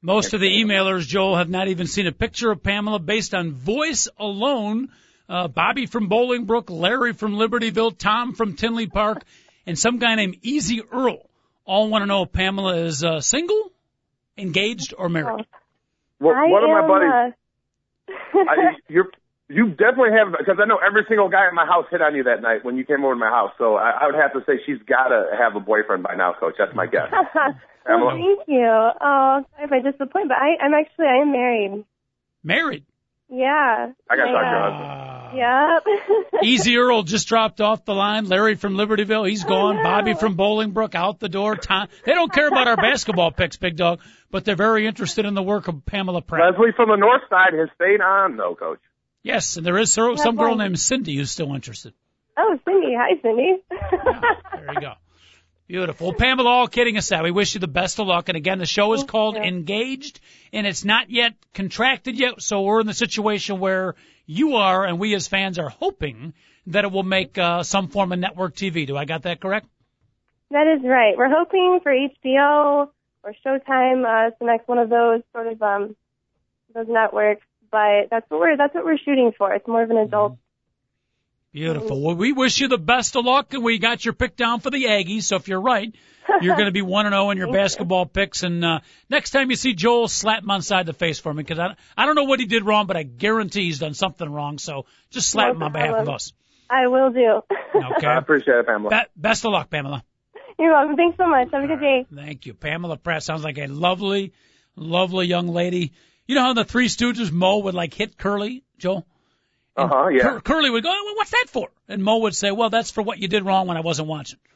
most 0.00 0.34
of 0.34 0.40
the 0.40 0.48
emailers, 0.48 1.04
Joel, 1.06 1.36
have 1.36 1.50
not 1.50 1.66
even 1.66 1.88
seen 1.88 2.06
a 2.06 2.12
picture 2.12 2.52
of 2.52 2.62
Pamela 2.62 3.00
based 3.00 3.34
on 3.34 3.52
voice 3.52 4.08
alone. 4.18 4.88
Uh, 5.28 5.48
Bobby 5.48 5.86
from 5.86 6.08
Bolingbrook, 6.08 6.70
Larry 6.70 7.12
from 7.12 7.34
Libertyville, 7.34 7.98
Tom 7.98 8.34
from 8.34 8.54
Tinley 8.54 8.86
Park, 8.86 9.24
and 9.66 9.76
some 9.76 9.98
guy 9.98 10.14
named 10.14 10.36
Easy 10.42 10.80
Earl 10.92 11.28
all 11.64 11.88
want 11.90 12.02
to 12.02 12.06
know 12.06 12.22
if 12.22 12.32
Pamela 12.32 12.76
is 12.76 13.02
uh, 13.02 13.20
single, 13.20 13.72
engaged, 14.38 14.94
or 14.96 15.08
married. 15.08 15.44
Well, 16.20 16.36
I 16.36 16.46
one 16.48 16.62
of 16.62 16.70
my 16.70 16.86
buddies, 16.86 17.34
uh, 18.08 18.38
I, 18.48 18.76
you're, 18.88 19.10
you 19.48 19.70
definitely 19.70 20.10
have, 20.18 20.34
because 20.36 20.58
I 20.60 20.66
know 20.66 20.78
every 20.84 21.04
single 21.08 21.28
guy 21.28 21.48
in 21.48 21.54
my 21.54 21.66
house 21.66 21.86
hit 21.90 22.02
on 22.02 22.14
you 22.14 22.24
that 22.24 22.42
night 22.42 22.64
when 22.64 22.76
you 22.76 22.84
came 22.84 23.04
over 23.04 23.14
to 23.14 23.18
my 23.18 23.30
house. 23.30 23.52
So 23.58 23.76
I, 23.76 23.90
I 24.02 24.06
would 24.06 24.16
have 24.16 24.32
to 24.32 24.40
say 24.46 24.58
she's 24.66 24.82
got 24.86 25.08
to 25.08 25.30
have 25.38 25.54
a 25.54 25.60
boyfriend 25.60 26.02
by 26.02 26.16
now, 26.16 26.34
Coach. 26.38 26.54
That's 26.58 26.74
my 26.74 26.86
guess. 26.86 27.10
well, 27.86 28.10
thank 28.10 28.48
you. 28.48 28.66
Oh, 28.66 29.44
sorry 29.54 29.64
if 29.64 29.72
I 29.72 29.80
disappoint, 29.80 30.28
but 30.28 30.38
I, 30.38 30.58
I'm 30.64 30.74
actually 30.74 31.06
I 31.06 31.22
am 31.22 31.32
married. 31.32 31.84
Married. 32.42 32.84
Yeah. 33.28 33.92
I 34.08 34.16
got 34.16 34.26
My, 34.26 34.32
Dr. 34.32 34.56
uh, 34.56 34.70
Hudson. 34.70 34.86
Uh, 34.86 35.16
Yep. 35.34 36.42
Easy 36.44 36.76
Earl 36.76 37.02
just 37.02 37.26
dropped 37.28 37.60
off 37.60 37.84
the 37.84 37.94
line. 37.94 38.26
Larry 38.26 38.54
from 38.54 38.74
Libertyville, 38.74 39.28
he's 39.28 39.44
gone. 39.44 39.82
Bobby 39.82 40.14
from 40.14 40.36
Bolingbrook 40.36 40.94
out 40.94 41.18
the 41.18 41.28
door. 41.28 41.56
Tom, 41.56 41.88
they 42.04 42.14
don't 42.14 42.32
care 42.32 42.46
about 42.48 42.68
our 42.68 42.76
basketball 42.76 43.32
picks, 43.32 43.56
Big 43.56 43.76
Dog, 43.76 44.00
but 44.30 44.44
they're 44.44 44.56
very 44.56 44.86
interested 44.86 45.24
in 45.24 45.34
the 45.34 45.42
work 45.42 45.68
of 45.68 45.84
Pamela 45.84 46.22
Pratt. 46.22 46.52
Leslie 46.52 46.72
from 46.76 46.90
the 46.90 46.96
north 46.96 47.22
side 47.28 47.54
has 47.54 47.68
stayed 47.74 48.00
on, 48.00 48.36
though, 48.36 48.54
Coach. 48.54 48.78
Yes, 49.26 49.56
and 49.56 49.66
there 49.66 49.76
is 49.76 49.92
some 49.92 50.16
some 50.16 50.36
girl 50.36 50.54
named 50.54 50.78
Cindy 50.78 51.16
who's 51.16 51.32
still 51.32 51.52
interested. 51.52 51.92
oh, 52.36 52.58
Cindy. 52.64 52.94
Hi, 52.96 53.20
Cindy. 53.20 53.56
There 53.70 54.74
you 54.74 54.80
go. 54.80 54.92
Beautiful. 55.66 56.12
Pamela, 56.12 56.48
all 56.48 56.68
kidding 56.68 56.96
aside, 56.96 57.24
we 57.24 57.32
wish 57.32 57.54
you 57.54 57.60
the 57.60 57.66
best 57.66 57.98
of 57.98 58.06
luck. 58.06 58.28
And 58.28 58.36
again, 58.36 58.58
the 58.58 58.66
show 58.66 58.92
is 58.92 59.00
Thank 59.00 59.10
called 59.10 59.34
you. 59.34 59.42
Engaged, 59.42 60.20
and 60.52 60.64
it's 60.64 60.84
not 60.84 61.10
yet 61.10 61.34
contracted 61.54 62.16
yet, 62.16 62.40
so 62.40 62.62
we're 62.62 62.80
in 62.80 62.86
the 62.86 62.94
situation 62.94 63.58
where 63.58 63.96
you 64.26 64.54
are, 64.54 64.84
and 64.84 65.00
we 65.00 65.12
as 65.16 65.26
fans 65.26 65.58
are 65.58 65.70
hoping 65.70 66.32
that 66.68 66.84
it 66.84 66.92
will 66.92 67.02
make 67.02 67.36
uh, 67.36 67.64
some 67.64 67.88
form 67.88 68.12
of 68.12 68.20
network 68.20 68.54
TV. 68.54 68.86
Do 68.86 68.96
I 68.96 69.06
got 69.06 69.22
that 69.22 69.40
correct? 69.40 69.66
That 70.52 70.68
is 70.68 70.84
right. 70.84 71.16
We're 71.16 71.34
hoping 71.34 71.80
for 71.82 71.90
HBO 71.90 72.90
or 73.24 73.34
Showtime, 73.44 74.04
uh, 74.04 74.28
it's 74.28 74.38
the 74.38 74.46
next 74.46 74.68
one 74.68 74.78
of 74.78 74.88
those 74.88 75.22
sort 75.32 75.48
of 75.48 75.60
um 75.60 75.96
those 76.72 76.86
networks. 76.88 77.44
But 77.76 78.08
that's 78.10 78.30
what 78.30 78.40
we're 78.40 78.56
that's 78.56 78.74
what 78.74 78.86
we're 78.86 78.96
shooting 78.96 79.32
for. 79.36 79.52
It's 79.52 79.68
more 79.68 79.82
of 79.82 79.90
an 79.90 79.98
adult. 79.98 80.38
Beautiful. 81.52 82.00
Well, 82.00 82.16
we 82.16 82.32
wish 82.32 82.58
you 82.58 82.68
the 82.68 82.78
best 82.78 83.16
of 83.16 83.26
luck, 83.26 83.52
and 83.52 83.62
we 83.62 83.78
got 83.78 84.02
your 84.02 84.14
pick 84.14 84.34
down 84.34 84.60
for 84.60 84.70
the 84.70 84.84
Aggies. 84.84 85.24
So 85.24 85.36
if 85.36 85.46
you're 85.46 85.60
right, 85.60 85.94
you're 86.40 86.56
going 86.56 86.68
to 86.68 86.72
be 86.72 86.80
one 86.96 87.04
and 87.04 87.12
zero 87.12 87.28
in 87.28 87.36
your 87.36 87.52
basketball 87.52 88.06
picks. 88.06 88.42
And 88.42 88.64
uh, 88.64 88.80
next 89.10 89.32
time 89.32 89.50
you 89.50 89.56
see 89.56 89.74
Joel, 89.74 90.08
slap 90.08 90.42
him 90.42 90.50
on 90.50 90.62
side 90.62 90.86
the 90.86 90.94
face 90.94 91.18
for 91.18 91.34
me 91.34 91.42
because 91.42 91.58
I 91.58 91.74
I 91.98 92.06
don't 92.06 92.14
know 92.14 92.24
what 92.24 92.40
he 92.40 92.46
did 92.46 92.64
wrong, 92.64 92.86
but 92.86 92.96
I 92.96 93.02
guarantee 93.02 93.64
he's 93.64 93.78
done 93.78 93.92
something 93.92 94.26
wrong. 94.26 94.56
So 94.56 94.86
just 95.10 95.28
slap 95.28 95.48
No 95.48 95.52
him 95.52 95.62
on 95.64 95.72
behalf 95.72 95.96
of 95.96 96.08
us. 96.08 96.32
I 96.70 96.86
will 96.86 97.10
do. 97.10 97.42
Okay. 97.74 98.06
I 98.06 98.16
appreciate 98.16 98.56
it, 98.56 98.66
Pamela. 98.66 98.88
Be- 98.88 99.20
best 99.20 99.44
of 99.44 99.52
luck, 99.52 99.68
Pamela. 99.68 100.02
You're 100.58 100.72
welcome. 100.72 100.96
Thanks 100.96 101.18
so 101.18 101.26
much. 101.28 101.48
Have 101.52 101.62
a 101.62 101.66
good 101.66 101.80
day. 101.80 102.06
Thank 102.14 102.46
you. 102.46 102.54
Pamela 102.54 102.96
Pratt 102.96 103.22
sounds 103.22 103.44
like 103.44 103.58
a 103.58 103.66
lovely, 103.66 104.32
lovely 104.76 105.26
young 105.26 105.48
lady. 105.48 105.92
You 106.26 106.34
know 106.34 106.42
how 106.42 106.52
the 106.54 106.64
Three 106.64 106.88
Stooges 106.88 107.30
Mo 107.30 107.58
would 107.58 107.74
like 107.74 107.94
hit 107.94 108.16
Curly, 108.18 108.64
Joel? 108.78 109.06
Uh 109.76 109.88
huh. 109.88 110.08
Yeah. 110.08 110.22
Cur- 110.22 110.40
Curly 110.40 110.70
would 110.70 110.82
go, 110.82 110.90
well, 110.90 111.16
what's 111.16 111.30
that 111.30 111.46
for? 111.48 111.68
And 111.88 112.02
Mo 112.02 112.18
would 112.18 112.34
say, 112.34 112.50
well, 112.50 112.70
that's 112.70 112.90
for 112.90 113.02
what 113.02 113.18
you 113.18 113.28
did 113.28 113.44
wrong 113.44 113.66
when 113.66 113.76
I 113.76 113.80
wasn't 113.80 114.08
watching. 114.08 114.38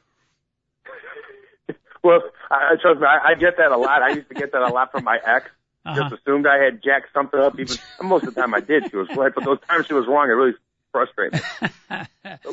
Well, 2.03 2.23
I, 2.51 2.73
I 2.73 2.77
trust 2.81 2.99
me, 2.99 3.07
I, 3.07 3.33
I 3.33 3.35
get 3.35 3.59
that 3.59 3.73
a 3.73 3.77
lot. 3.77 4.01
I 4.03 4.11
used 4.11 4.29
to 4.29 4.35
get 4.35 4.53
that 4.53 4.63
a 4.63 4.73
lot 4.73 4.91
from 4.91 5.05
my 5.05 5.19
ex. 5.23 5.47
Uh-huh. 5.83 6.11
Just 6.11 6.21
assumed 6.21 6.47
I 6.47 6.63
had 6.63 6.83
jacked 6.83 7.07
something 7.15 7.41
up. 7.41 7.59
Even 7.59 7.75
most 8.03 8.25
of 8.27 8.35
the 8.35 8.41
time 8.43 8.53
I 8.53 8.61
did. 8.61 8.91
She 8.91 8.97
was 8.97 9.09
right, 9.17 9.33
but 9.35 9.45
those 9.45 9.61
times 9.67 9.87
she 9.87 9.95
was 9.95 10.07
wrong, 10.07 10.29
it 10.29 10.33
really 10.33 10.53
frustrated 10.93 11.41
me. 11.61 11.69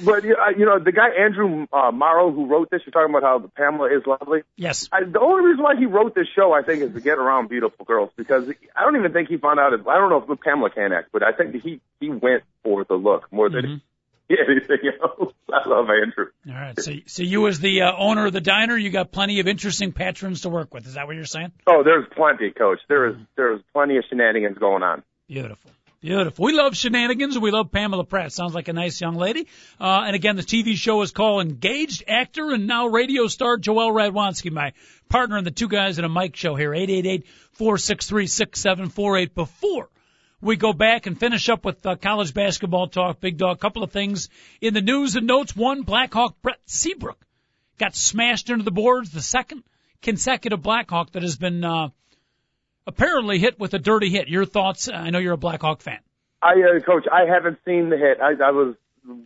but 0.04 0.24
you 0.24 0.66
know, 0.66 0.80
the 0.80 0.92
guy 0.92 1.10
Andrew 1.20 1.68
uh, 1.72 1.92
Morrow 1.92 2.32
who 2.32 2.48
wrote 2.48 2.70
this, 2.70 2.82
you're 2.86 2.92
talking 2.92 3.14
about 3.16 3.24
how 3.24 3.52
Pamela 3.56 3.88
is 3.88 4.04
lovely. 4.06 4.44
Yes. 4.56 4.90
I, 4.92 5.04
the 5.04 5.20
only 5.20 5.46
reason 5.46 5.64
why 5.64 5.76
he 5.78 5.86
wrote 5.86 6.16
this 6.16 6.28
show, 6.36 6.54
I 6.54 6.62
think, 6.62 6.82
is 6.82 6.94
to 6.94 7.02
get 7.02 7.18
around 7.18 7.50
beautiful 7.50 7.86
girls 7.86 8.12
because 8.16 8.50
I 8.76 8.84
don't 8.84 8.96
even 8.96 9.14
think 9.14 9.30
he 9.30 9.38
found 9.38 9.60
out. 9.60 9.74
If, 9.74 9.88
I 9.88 9.96
don't 9.98 10.10
know 10.10 10.34
if 10.34 10.40
Pamela 10.42 10.70
can 10.70 10.92
act, 10.94 11.10
but 11.12 11.24
I 11.24 11.32
think 11.32 11.62
he 11.62 11.82
he 12.00 12.10
went 12.10 12.44
for 12.64 12.84
the 12.84 12.96
look 12.96 13.32
more 13.32 13.50
than 13.50 13.82
anything 14.30 14.92
else. 15.02 15.34
I 15.52 15.68
love 15.68 15.88
Andrew. 15.90 16.28
All 16.48 16.54
right. 16.54 16.80
So, 16.80 16.92
so 17.06 17.24
you 17.24 17.48
as 17.48 17.60
the 17.60 17.84
uh, 17.84 17.94
owner 17.98 18.28
of 18.28 18.34
the 18.34 18.42
diner, 18.42 18.78
you 18.78 18.90
got 18.90 19.12
plenty 19.12 19.40
of 19.40 19.48
interesting 19.48 19.94
patrons 19.94 20.42
to 20.42 20.50
work 20.50 20.74
with. 20.74 20.86
Is 20.86 20.96
that 20.96 21.08
what 21.08 21.16
you're 21.16 21.26
saying? 21.26 21.52
Oh, 21.66 21.84
there's 21.84 22.06
plenty, 22.16 22.52
Coach. 22.52 22.80
There 22.88 23.08
is 23.08 23.16
there's 23.36 23.62
plenty 23.74 23.98
of 23.98 24.04
shenanigans 24.10 24.58
going 24.58 24.84
on. 24.84 25.04
Beautiful. 25.28 25.72
Beautiful. 26.00 26.46
We 26.46 26.54
love 26.54 26.78
shenanigans 26.78 27.40
we 27.40 27.50
love 27.50 27.72
Pamela 27.72 28.04
Pratt. 28.04 28.32
Sounds 28.32 28.54
like 28.54 28.68
a 28.68 28.74
nice 28.74 29.02
young 29.02 29.16
lady. 29.16 29.48
Uh, 29.80 30.04
and 30.06 30.16
again, 30.16 30.36
the 30.36 30.44
TV 30.44 30.76
show 30.76 31.02
is 31.02 31.12
called 31.12 31.42
Engaged 31.42 32.04
Actor 32.08 32.52
and 32.52 32.68
now 32.68 32.86
radio 32.86 33.26
star 33.26 33.58
Joel 33.58 33.92
Radwanski, 33.92 34.52
my 34.52 34.74
partner 35.10 35.40
in 35.40 35.44
the 35.44 35.50
Two 35.50 35.68
Guys 35.68 35.98
and 35.98 36.06
a 36.06 36.10
Mic 36.10 36.36
show 36.36 36.54
here, 36.54 36.70
888-463-6748. 36.72 39.34
Before 39.34 39.90
we 40.40 40.56
go 40.56 40.72
back 40.72 41.08
and 41.08 41.20
finish 41.20 41.50
up 41.50 41.66
with 41.66 41.84
uh, 41.84 41.96
college 41.96 42.32
basketball 42.32 42.90
talk, 42.90 43.20
Big 43.20 43.38
Dog, 43.38 43.58
a 43.58 43.60
couple 43.60 43.82
of 43.82 43.92
things 43.92 44.30
in 44.62 44.76
the 44.76 44.82
news 44.82 45.16
and 45.16 45.26
notes. 45.26 45.56
One, 45.56 45.82
Blackhawk 45.82 46.40
Brent 46.44 46.60
Seabrook 46.68 47.26
got 47.80 47.96
smashed 47.96 48.52
into 48.52 48.64
the 48.64 48.70
boards, 48.70 49.10
the 49.10 49.22
second 49.22 49.64
consecutive 50.04 50.62
Blackhawk 50.62 51.14
that 51.14 51.24
has 51.24 51.38
been, 51.38 51.64
uh, 51.64 51.90
apparently 52.88 53.38
hit 53.38 53.60
with 53.60 53.74
a 53.74 53.80
dirty 53.80 54.10
hit. 54.10 54.28
Your 54.28 54.46
thoughts? 54.46 54.90
I 54.90 55.12
know 55.12 55.20
you're 55.20 55.34
a 55.34 55.38
Blackhawk 55.38 55.82
fan. 55.82 56.00
I, 56.42 56.54
uh, 56.54 56.80
Coach, 56.80 57.06
I 57.12 57.26
haven't 57.32 57.60
seen 57.66 57.90
the 57.90 57.98
hit. 57.98 58.20
I, 58.22 58.32
I 58.44 58.52
was 58.52 58.76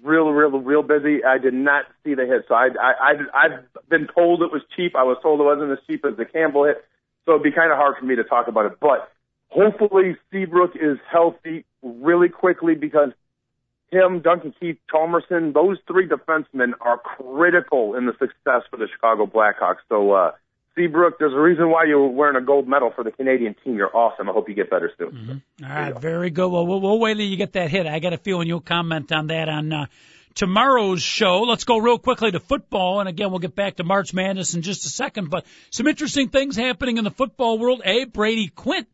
real, 0.04 0.30
real, 0.32 0.60
real 0.60 0.84
busy. 0.84 1.24
I 1.24 1.38
did 1.38 1.54
not 1.54 1.86
see 2.04 2.15
the 2.15 2.26
hit, 2.26 2.45
so 2.47 2.56
I, 2.56 2.69
I, 2.80 2.93
I, 3.00 3.45
I've 3.45 3.89
been 3.89 4.08
told 4.13 4.41
it 4.41 4.52
was 4.52 4.62
cheap. 4.76 4.95
I 4.95 5.04
was 5.04 5.17
told 5.21 5.39
it 5.39 5.43
wasn't 5.43 5.71
as 5.71 5.80
cheap 5.88 6.04
as 6.06 6.17
the 6.17 6.26
Campbell 6.26 6.65
hit, 6.65 6.84
so 7.26 7.34
it'd 7.34 7.43
be 7.43 7.52
kind 7.52 7.71
of 7.71 7.78
hard 7.78 7.95
for 8.00 8.06
me 8.06 8.15
to 8.15 8.24
talk 8.24 8.47
about 8.47 8.65
it. 8.65 8.80
But 8.80 9.12
hopefully, 9.50 10.17
Seabrook 10.32 10.76
is 10.76 10.97
healthy 11.12 11.65
really 11.82 12.30
quickly 12.30 12.76
because 12.76 13.10
him, 13.91 14.21
Duncan 14.21 14.54
Keith, 14.60 14.78
Hjalmarsson, 14.93 15.54
those 15.54 15.78
three 15.86 16.08
defensemen 16.08 16.71
are 16.80 16.97
critical 16.97 17.95
in 17.95 18.06
the 18.06 18.13
success 18.13 18.63
for 18.69 18.78
the 18.78 18.88
Chicago 18.88 19.26
Blackhawks. 19.26 19.84
So, 19.89 20.12
uh, 20.12 20.32
Seabrook, 20.75 21.19
there's 21.19 21.34
a 21.34 21.39
reason 21.39 21.69
why 21.69 21.84
you're 21.86 22.07
wearing 22.07 22.41
a 22.41 22.45
gold 22.45 22.67
medal 22.67 22.91
for 22.95 23.03
the 23.03 23.12
Canadian 23.12 23.55
team. 23.63 23.75
You're 23.75 23.95
awesome. 23.95 24.29
I 24.29 24.34
hope 24.34 24.47
you 24.47 24.55
get 24.55 24.69
better 24.69 24.91
soon. 24.97 25.41
All 25.62 25.69
right, 25.69 25.99
very 25.99 26.29
good. 26.29 26.47
Well, 26.47 26.65
we'll, 26.65 26.79
we'll 26.79 26.99
wait 26.99 27.15
till 27.15 27.25
you 27.25 27.36
get 27.36 27.53
that 27.53 27.69
hit. 27.69 27.86
I 27.88 27.99
got 27.99 28.13
a 28.13 28.17
feeling 28.17 28.47
you'll 28.47 28.62
comment 28.62 29.12
on 29.12 29.27
that 29.27 29.49
on 29.49 29.73
uh, 29.73 29.86
tomorrow's 30.34 31.01
show. 31.01 31.41
Let's 31.41 31.65
go 31.65 31.77
real 31.77 31.97
quickly 31.97 32.31
to 32.31 32.39
football, 32.39 32.99
and 32.99 33.10
again, 33.10 33.31
we'll 33.31 33.39
get 33.39 33.55
back 33.55 33.75
to 33.77 33.84
March 33.84 34.13
Madness 34.13 34.53
in 34.53 34.62
just 34.62 34.86
a 34.86 34.89
second. 34.89 35.29
But 35.29 35.45
some 35.71 35.88
interesting 35.88 36.29
things 36.29 36.55
happening 36.55 36.97
in 36.97 37.03
the 37.03 37.12
football 37.12 37.60
world. 37.60 37.81
A. 37.84 38.05
Brady 38.05 38.47
Quinn, 38.47 38.86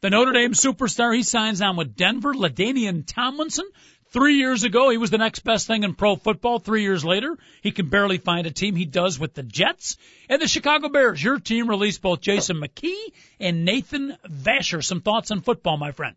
the 0.00 0.10
Notre 0.10 0.32
Dame 0.32 0.52
superstar, 0.52 1.14
he 1.14 1.22
signs 1.22 1.62
on 1.62 1.76
with 1.76 1.94
Denver. 1.94 2.34
LaDainian 2.34 3.04
Tomlinson. 3.06 3.68
Three 4.10 4.38
years 4.38 4.64
ago, 4.64 4.90
he 4.90 4.96
was 4.96 5.10
the 5.10 5.18
next 5.18 5.40
best 5.40 5.68
thing 5.68 5.84
in 5.84 5.94
pro 5.94 6.16
football. 6.16 6.58
Three 6.58 6.82
years 6.82 7.04
later, 7.04 7.38
he 7.62 7.70
can 7.70 7.88
barely 7.88 8.18
find 8.18 8.44
a 8.44 8.50
team. 8.50 8.74
He 8.74 8.84
does 8.84 9.20
with 9.20 9.34
the 9.34 9.44
Jets. 9.44 9.98
And 10.28 10.42
the 10.42 10.48
Chicago 10.48 10.88
Bears, 10.88 11.22
your 11.22 11.38
team 11.38 11.68
released 11.68 12.02
both 12.02 12.20
Jason 12.20 12.56
McKie 12.56 13.12
and 13.38 13.64
Nathan 13.64 14.16
Vasher. 14.28 14.82
Some 14.82 15.00
thoughts 15.00 15.30
on 15.30 15.42
football, 15.42 15.76
my 15.76 15.92
friend. 15.92 16.16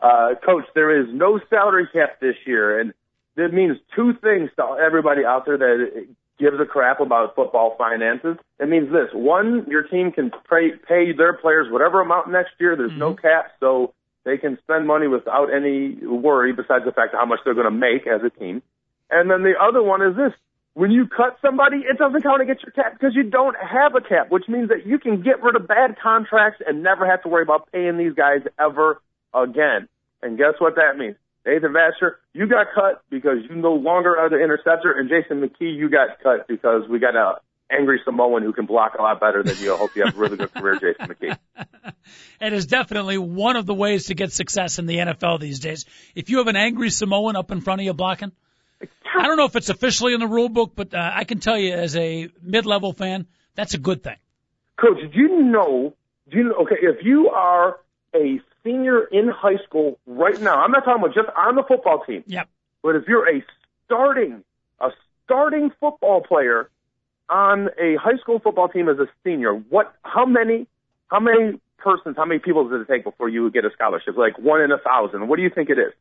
Uh, 0.00 0.30
coach, 0.44 0.64
there 0.74 0.98
is 1.02 1.08
no 1.12 1.38
salary 1.50 1.88
cap 1.92 2.20
this 2.20 2.36
year, 2.46 2.80
and 2.80 2.94
that 3.36 3.52
means 3.52 3.76
two 3.94 4.14
things 4.22 4.50
to 4.56 4.76
everybody 4.82 5.24
out 5.26 5.44
there 5.44 5.58
that 5.58 6.06
gives 6.38 6.58
a 6.58 6.64
crap 6.64 7.00
about 7.00 7.34
football 7.34 7.74
finances. 7.76 8.38
It 8.58 8.68
means 8.68 8.90
this: 8.90 9.08
one, 9.12 9.66
your 9.68 9.82
team 9.82 10.10
can 10.10 10.30
pay, 10.30 10.70
pay 10.88 11.12
their 11.12 11.34
players 11.34 11.70
whatever 11.70 12.00
amount 12.00 12.30
next 12.30 12.52
year. 12.58 12.76
There's 12.76 12.96
no 12.96 13.14
cap, 13.14 13.52
so 13.60 13.92
they 14.26 14.36
can 14.36 14.58
spend 14.64 14.86
money 14.88 15.06
without 15.06 15.54
any 15.54 15.96
worry, 16.04 16.52
besides 16.52 16.84
the 16.84 16.90
fact 16.90 17.14
of 17.14 17.20
how 17.20 17.26
much 17.26 17.38
they're 17.44 17.54
going 17.54 17.70
to 17.70 17.70
make 17.70 18.06
as 18.08 18.20
a 18.26 18.28
team. 18.28 18.60
And 19.08 19.30
then 19.30 19.44
the 19.44 19.54
other 19.56 19.82
one 19.82 20.02
is 20.02 20.16
this. 20.16 20.32
When 20.74 20.90
you 20.90 21.06
cut 21.06 21.38
somebody, 21.40 21.78
it 21.78 21.96
doesn't 21.96 22.22
count 22.22 22.42
against 22.42 22.64
your 22.64 22.72
cap 22.72 22.92
because 22.92 23.14
you 23.14 23.22
don't 23.22 23.56
have 23.56 23.94
a 23.94 24.02
cap, 24.02 24.30
which 24.30 24.44
means 24.48 24.68
that 24.68 24.84
you 24.84 24.98
can 24.98 25.22
get 25.22 25.42
rid 25.42 25.54
of 25.54 25.66
bad 25.68 25.96
contracts 26.02 26.60
and 26.66 26.82
never 26.82 27.06
have 27.06 27.22
to 27.22 27.28
worry 27.28 27.44
about 27.44 27.70
paying 27.72 27.96
these 27.96 28.12
guys 28.12 28.40
ever 28.60 29.00
again. 29.32 29.88
And 30.22 30.36
guess 30.36 30.58
what 30.58 30.74
that 30.74 30.98
means? 30.98 31.14
Nathan 31.46 31.72
Vasher, 31.72 32.16
you 32.34 32.48
got 32.48 32.66
cut 32.74 33.02
because 33.08 33.38
you 33.48 33.54
no 33.54 33.74
longer 33.74 34.18
are 34.18 34.28
the 34.28 34.42
interceptor, 34.42 34.90
and 34.92 35.08
Jason 35.08 35.40
McKie, 35.40 35.74
you 35.74 35.88
got 35.88 36.20
cut 36.20 36.48
because 36.48 36.82
we 36.90 36.98
got 36.98 37.14
a 37.14 37.38
angry 37.70 38.00
Samoan 38.04 38.42
who 38.42 38.52
can 38.52 38.66
block 38.66 38.94
a 38.98 39.02
lot 39.02 39.20
better 39.20 39.42
than 39.42 39.56
you. 39.58 39.74
I 39.74 39.76
hope 39.76 39.94
you 39.96 40.04
have 40.04 40.14
a 40.16 40.18
really 40.18 40.36
good 40.36 40.52
career, 40.54 40.74
Jason 40.78 41.06
McKie. 41.14 41.36
It 42.40 42.52
is 42.52 42.66
definitely 42.66 43.18
one 43.18 43.56
of 43.56 43.66
the 43.66 43.74
ways 43.74 44.06
to 44.06 44.14
get 44.14 44.30
success 44.30 44.78
in 44.78 44.86
the 44.86 44.98
NFL 44.98 45.40
these 45.40 45.58
days. 45.58 45.86
If 46.14 46.30
you 46.30 46.38
have 46.38 46.46
an 46.46 46.54
angry 46.54 46.90
Samoan 46.90 47.34
up 47.34 47.50
in 47.50 47.60
front 47.60 47.80
of 47.80 47.84
you 47.84 47.94
blocking, 47.94 48.30
I 49.16 49.22
don't 49.26 49.36
know 49.38 49.46
if 49.46 49.56
it's 49.56 49.70
officially 49.70 50.12
in 50.14 50.20
the 50.20 50.26
rule 50.28 50.48
book, 50.48 50.72
but 50.76 50.94
uh, 50.94 51.10
I 51.14 51.24
can 51.24 51.40
tell 51.40 51.58
you 51.58 51.72
as 51.72 51.96
a 51.96 52.28
mid-level 52.42 52.92
fan, 52.92 53.26
that's 53.54 53.74
a 53.74 53.78
good 53.78 54.02
thing. 54.04 54.16
Coach, 54.76 54.98
do 55.12 55.18
you 55.18 55.42
know? 55.42 55.94
Do 56.30 56.36
you 56.38 56.44
know? 56.44 56.54
Okay, 56.62 56.76
if 56.80 57.04
you 57.04 57.30
are 57.30 57.80
a 58.14 58.40
senior 58.62 59.04
in 59.04 59.28
high 59.28 59.56
school 59.66 59.98
right 60.06 60.38
now, 60.40 60.62
I'm 60.62 60.70
not 60.70 60.84
talking 60.84 61.02
about 61.02 61.14
just 61.14 61.28
on 61.36 61.56
the 61.56 61.62
football 61.66 62.04
team, 62.06 62.22
Yep. 62.26 62.48
but 62.82 62.96
if 62.96 63.08
you're 63.08 63.28
a 63.34 63.42
starting 63.86 64.44
a 64.80 64.90
starting 65.24 65.70
football 65.80 66.20
player 66.20 66.68
on 67.28 67.68
a 67.78 67.96
high 67.96 68.16
school 68.20 68.38
football 68.38 68.68
team 68.68 68.88
as 68.88 68.98
a 68.98 69.06
senior, 69.24 69.52
what? 69.52 69.94
How 70.02 70.26
many? 70.26 70.66
How 71.08 71.20
many 71.20 71.60
persons? 71.78 72.16
How 72.16 72.24
many 72.24 72.40
people 72.40 72.68
does 72.68 72.82
it 72.82 72.92
take 72.92 73.04
before 73.04 73.28
you 73.28 73.50
get 73.50 73.64
a 73.64 73.70
scholarship? 73.74 74.16
Like 74.16 74.38
one 74.38 74.60
in 74.60 74.72
a 74.72 74.78
thousand. 74.78 75.28
What 75.28 75.36
do 75.36 75.42
you 75.42 75.50
think 75.50 75.70
it 75.70 75.78
is? 75.78 75.92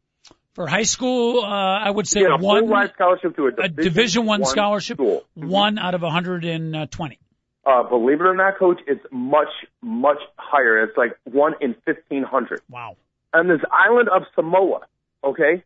For 0.53 0.67
high 0.67 0.83
school, 0.83 1.41
uh, 1.43 1.47
I 1.47 1.89
would 1.89 2.07
say 2.07 2.23
a 2.23 2.37
one 2.37 2.67
scholarship 2.93 3.35
to 3.35 3.47
a 3.47 3.47
a 3.47 3.51
Division, 3.67 3.75
Division 3.75 4.25
One 4.25 4.45
scholarship, 4.45 4.97
School. 4.97 5.25
one 5.33 5.77
out 5.77 5.95
of 5.95 6.01
120. 6.01 7.19
Uh, 7.65 7.83
believe 7.83 8.21
it 8.21 8.23
or 8.25 8.35
not, 8.35 8.57
Coach, 8.57 8.79
it's 8.87 9.03
much 9.11 9.49
much 9.81 10.19
higher. 10.37 10.83
It's 10.83 10.97
like 10.97 11.17
one 11.23 11.55
in 11.59 11.75
fifteen 11.85 12.23
hundred. 12.23 12.61
Wow. 12.69 12.95
on 13.33 13.47
this 13.47 13.59
island 13.71 14.07
of 14.09 14.23
Samoa, 14.35 14.81
okay? 15.23 15.63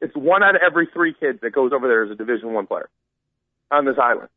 It's 0.00 0.16
one 0.16 0.42
out 0.42 0.56
of 0.56 0.62
every 0.66 0.88
three 0.92 1.14
kids 1.14 1.38
that 1.42 1.50
goes 1.50 1.72
over 1.72 1.86
there 1.86 2.02
as 2.04 2.10
a 2.10 2.14
Division 2.14 2.52
One 2.54 2.66
player 2.66 2.88
on 3.70 3.84
this 3.84 3.96
island. 4.02 4.28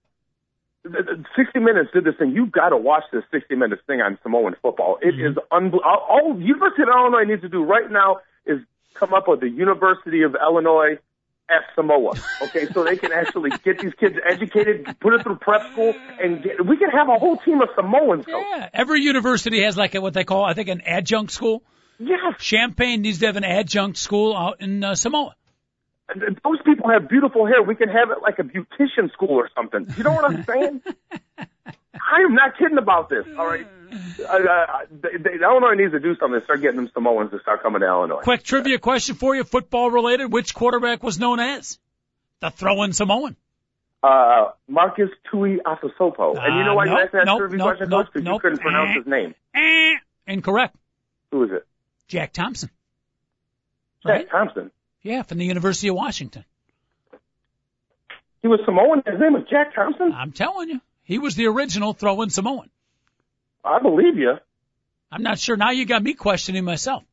60 1.35 1.59
Minutes 1.59 1.89
did 1.93 2.03
this 2.03 2.15
thing. 2.17 2.31
You've 2.31 2.51
got 2.51 2.69
to 2.69 2.77
watch 2.77 3.03
this 3.11 3.23
60 3.31 3.55
Minutes 3.55 3.81
thing 3.87 4.01
on 4.01 4.17
Samoan 4.23 4.55
football. 4.61 4.97
It 5.01 5.15
mm-hmm. 5.15 5.31
is 5.31 5.37
unbelievable. 5.51 5.81
All, 5.85 6.05
all 6.09 6.39
University 6.39 6.83
of 6.83 6.89
Illinois 6.89 7.23
needs 7.23 7.41
to 7.41 7.49
do 7.49 7.63
right 7.63 7.89
now 7.89 8.17
is 8.45 8.59
come 8.93 9.13
up 9.13 9.27
with 9.27 9.41
the 9.41 9.49
University 9.49 10.23
of 10.23 10.35
Illinois 10.35 10.97
at 11.49 11.63
Samoa. 11.75 12.13
Okay, 12.41 12.65
so 12.67 12.83
they 12.83 12.97
can 12.97 13.11
actually 13.11 13.51
get 13.63 13.79
these 13.79 13.93
kids 13.93 14.15
educated, 14.29 14.85
put 14.99 15.13
it 15.13 15.23
through 15.23 15.37
prep 15.37 15.71
school, 15.71 15.93
and 16.21 16.43
get, 16.43 16.65
we 16.65 16.77
can 16.77 16.89
have 16.89 17.07
a 17.09 17.17
whole 17.17 17.37
team 17.37 17.61
of 17.61 17.69
Samoans. 17.75 18.25
Coach. 18.25 18.45
Yeah, 18.49 18.69
every 18.73 19.01
university 19.01 19.63
has 19.63 19.77
like 19.77 19.95
a, 19.95 20.01
what 20.01 20.13
they 20.13 20.23
call, 20.23 20.43
I 20.43 20.53
think, 20.53 20.69
an 20.69 20.81
adjunct 20.81 21.31
school. 21.31 21.63
Yeah, 21.99 22.33
Champaign 22.37 23.01
needs 23.01 23.19
to 23.19 23.27
have 23.27 23.37
an 23.37 23.43
adjunct 23.43 23.97
school 23.97 24.35
out 24.35 24.61
in 24.61 24.83
uh, 24.83 24.95
Samoa. 24.95 25.35
And 26.09 26.39
those 26.43 26.59
people 26.63 26.89
have 26.89 27.09
beautiful 27.09 27.45
hair. 27.45 27.61
We 27.61 27.75
can 27.75 27.89
have 27.89 28.11
it 28.11 28.19
like 28.21 28.39
a 28.39 28.43
beautician 28.43 29.11
school 29.11 29.31
or 29.31 29.49
something. 29.55 29.87
You 29.97 30.03
know 30.03 30.13
what 30.13 30.25
I'm 30.25 30.43
saying? 30.45 30.81
I 31.39 32.21
am 32.21 32.33
not 32.33 32.57
kidding 32.57 32.77
about 32.77 33.09
this. 33.09 33.25
All 33.37 33.45
right. 33.45 33.67
Uh, 34.19 34.23
uh, 34.23 34.67
they, 34.91 35.33
Illinois 35.41 35.73
needs 35.75 35.91
to 35.93 35.99
do 35.99 36.15
something 36.17 36.39
start 36.43 36.61
getting 36.61 36.77
them 36.77 36.89
Samoans 36.93 37.31
to 37.31 37.39
start 37.41 37.61
coming 37.61 37.81
to 37.81 37.87
Illinois. 37.87 38.21
Quick 38.21 38.43
trivia 38.43 38.79
question 38.79 39.15
for 39.15 39.35
you, 39.35 39.43
football 39.43 39.91
related. 39.91 40.31
Which 40.31 40.53
quarterback 40.53 41.03
was 41.03 41.19
known 41.19 41.39
as 41.39 41.79
the 42.39 42.49
throw-in 42.51 42.93
Samoan? 42.93 43.35
Uh, 44.03 44.51
Marcus 44.67 45.09
Tuiasosopo. 45.31 46.37
And 46.39 46.57
you 46.57 46.63
know 46.63 46.75
why 46.75 46.87
uh, 46.87 46.91
you 46.91 46.97
asked 46.99 47.13
that 47.13 47.25
nope, 47.25 47.39
trivia 47.39 47.57
nope, 47.57 47.67
question, 47.67 47.89
nope, 47.89 48.07
Because 48.13 48.23
nope. 48.23 48.33
you 48.35 48.39
couldn't 48.41 48.59
pronounce 48.61 48.97
his 48.97 49.07
name. 49.07 49.35
Eh, 49.55 49.95
incorrect. 50.27 50.75
Who 51.31 51.43
is 51.43 51.51
it? 51.51 51.67
Jack 52.07 52.31
Thompson. 52.33 52.69
Jack 54.05 54.11
Right? 54.11 54.29
Thompson. 54.29 54.71
Yeah, 55.07 55.21
from 55.23 55.37
the 55.37 55.45
University 55.45 55.87
of 55.87 55.95
Washington. 55.95 56.43
He 58.41 58.47
was 58.49 58.59
Samoan. 58.65 59.03
His 59.05 59.19
name 59.19 59.33
was 59.33 59.43
Jack 59.49 59.73
Thompson. 59.73 60.11
I'm 60.13 60.33
telling 60.33 60.67
you, 60.69 60.81
he 61.03 61.17
was 61.17 61.35
the 61.35 61.47
original 61.47 61.93
throw-in 61.93 62.29
Samoan. 62.29 62.69
I 63.63 63.79
believe 63.79 64.17
you. 64.17 64.33
I'm 65.11 65.23
not 65.23 65.39
sure. 65.39 65.55
Now 65.55 65.71
you 65.71 65.85
got 65.85 66.03
me 66.03 66.13
questioning 66.13 66.65
myself. 66.65 67.03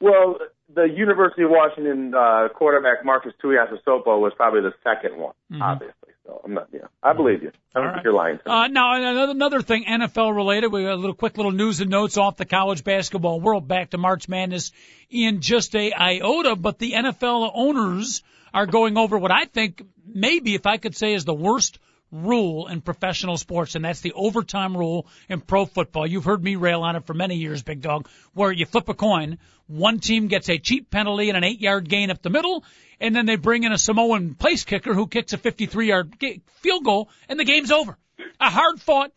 Well, 0.00 0.38
the 0.72 0.84
University 0.84 1.42
of 1.42 1.50
Washington 1.50 2.14
uh, 2.14 2.48
quarterback 2.54 3.04
Marcus 3.04 3.32
Tuiasosopo 3.42 4.20
was 4.20 4.32
probably 4.36 4.60
the 4.60 4.72
second 4.84 5.18
one, 5.18 5.34
Mhm. 5.50 5.60
obviously. 5.60 5.94
So 6.30 6.40
I'm 6.44 6.54
not. 6.54 6.68
Yeah, 6.72 6.82
I 7.02 7.12
believe 7.12 7.42
you. 7.42 7.50
I 7.74 7.80
don't 7.80 7.88
All 7.88 7.94
think 7.94 7.96
right. 7.96 8.04
you're 8.04 8.14
lying. 8.14 8.38
Uh, 8.46 8.68
now 8.68 8.94
another, 8.94 9.32
another 9.32 9.62
thing, 9.62 9.84
NFL 9.84 10.34
related. 10.36 10.68
We 10.68 10.84
got 10.84 10.92
a 10.92 10.94
little 10.94 11.16
quick 11.16 11.36
little 11.36 11.50
news 11.50 11.80
and 11.80 11.90
notes 11.90 12.16
off 12.16 12.36
the 12.36 12.44
college 12.44 12.84
basketball 12.84 13.40
world. 13.40 13.66
Back 13.66 13.90
to 13.90 13.98
March 13.98 14.28
Madness 14.28 14.70
in 15.10 15.40
just 15.40 15.74
a 15.74 15.92
iota, 15.92 16.54
but 16.54 16.78
the 16.78 16.92
NFL 16.92 17.50
owners 17.52 18.22
are 18.54 18.66
going 18.66 18.96
over 18.96 19.18
what 19.18 19.32
I 19.32 19.46
think 19.46 19.82
maybe, 20.06 20.54
if 20.54 20.66
I 20.66 20.76
could 20.76 20.94
say, 20.94 21.14
is 21.14 21.24
the 21.24 21.34
worst 21.34 21.80
rule 22.12 22.66
in 22.66 22.80
professional 22.80 23.36
sports, 23.36 23.74
and 23.74 23.84
that's 23.84 24.00
the 24.00 24.12
overtime 24.12 24.76
rule 24.76 25.06
in 25.28 25.40
pro 25.40 25.66
football. 25.66 26.06
You've 26.06 26.24
heard 26.24 26.42
me 26.42 26.56
rail 26.56 26.82
on 26.82 26.96
it 26.96 27.06
for 27.06 27.14
many 27.14 27.36
years, 27.36 27.62
Big 27.62 27.80
Dog, 27.80 28.08
where 28.34 28.50
you 28.50 28.66
flip 28.66 28.88
a 28.88 28.94
coin, 28.94 29.38
one 29.66 30.00
team 30.00 30.26
gets 30.26 30.48
a 30.48 30.58
cheap 30.58 30.90
penalty 30.90 31.28
and 31.28 31.36
an 31.36 31.44
eight 31.44 31.60
yard 31.60 31.88
gain 31.88 32.10
up 32.10 32.22
the 32.22 32.30
middle, 32.30 32.64
and 33.00 33.14
then 33.14 33.26
they 33.26 33.36
bring 33.36 33.64
in 33.64 33.72
a 33.72 33.78
Samoan 33.78 34.34
place 34.34 34.64
kicker 34.64 34.94
who 34.94 35.06
kicks 35.06 35.32
a 35.32 35.38
53 35.38 35.88
yard 35.88 36.14
field 36.60 36.84
goal, 36.84 37.08
and 37.28 37.38
the 37.38 37.44
game's 37.44 37.70
over. 37.70 37.96
A 38.40 38.50
hard 38.50 38.80
fought, 38.80 39.12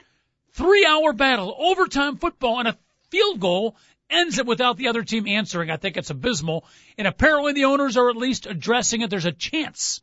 three 0.52 0.86
hour 0.86 1.14
battle, 1.14 1.56
overtime 1.58 2.18
football, 2.18 2.60
and 2.60 2.68
a 2.68 2.78
field 3.10 3.40
goal 3.40 3.76
ends 4.10 4.38
it 4.38 4.46
without 4.46 4.78
the 4.78 4.88
other 4.88 5.04
team 5.04 5.28
answering. 5.28 5.70
I 5.70 5.78
think 5.78 5.98
it's 5.98 6.10
abysmal. 6.10 6.66
And 6.98 7.08
apparently 7.08 7.54
the 7.54 7.66
owners 7.66 7.98
are 7.98 8.10
at 8.10 8.16
least 8.16 8.46
addressing 8.46 9.02
it. 9.02 9.10
There's 9.10 9.26
a 9.26 9.32
chance. 9.32 10.02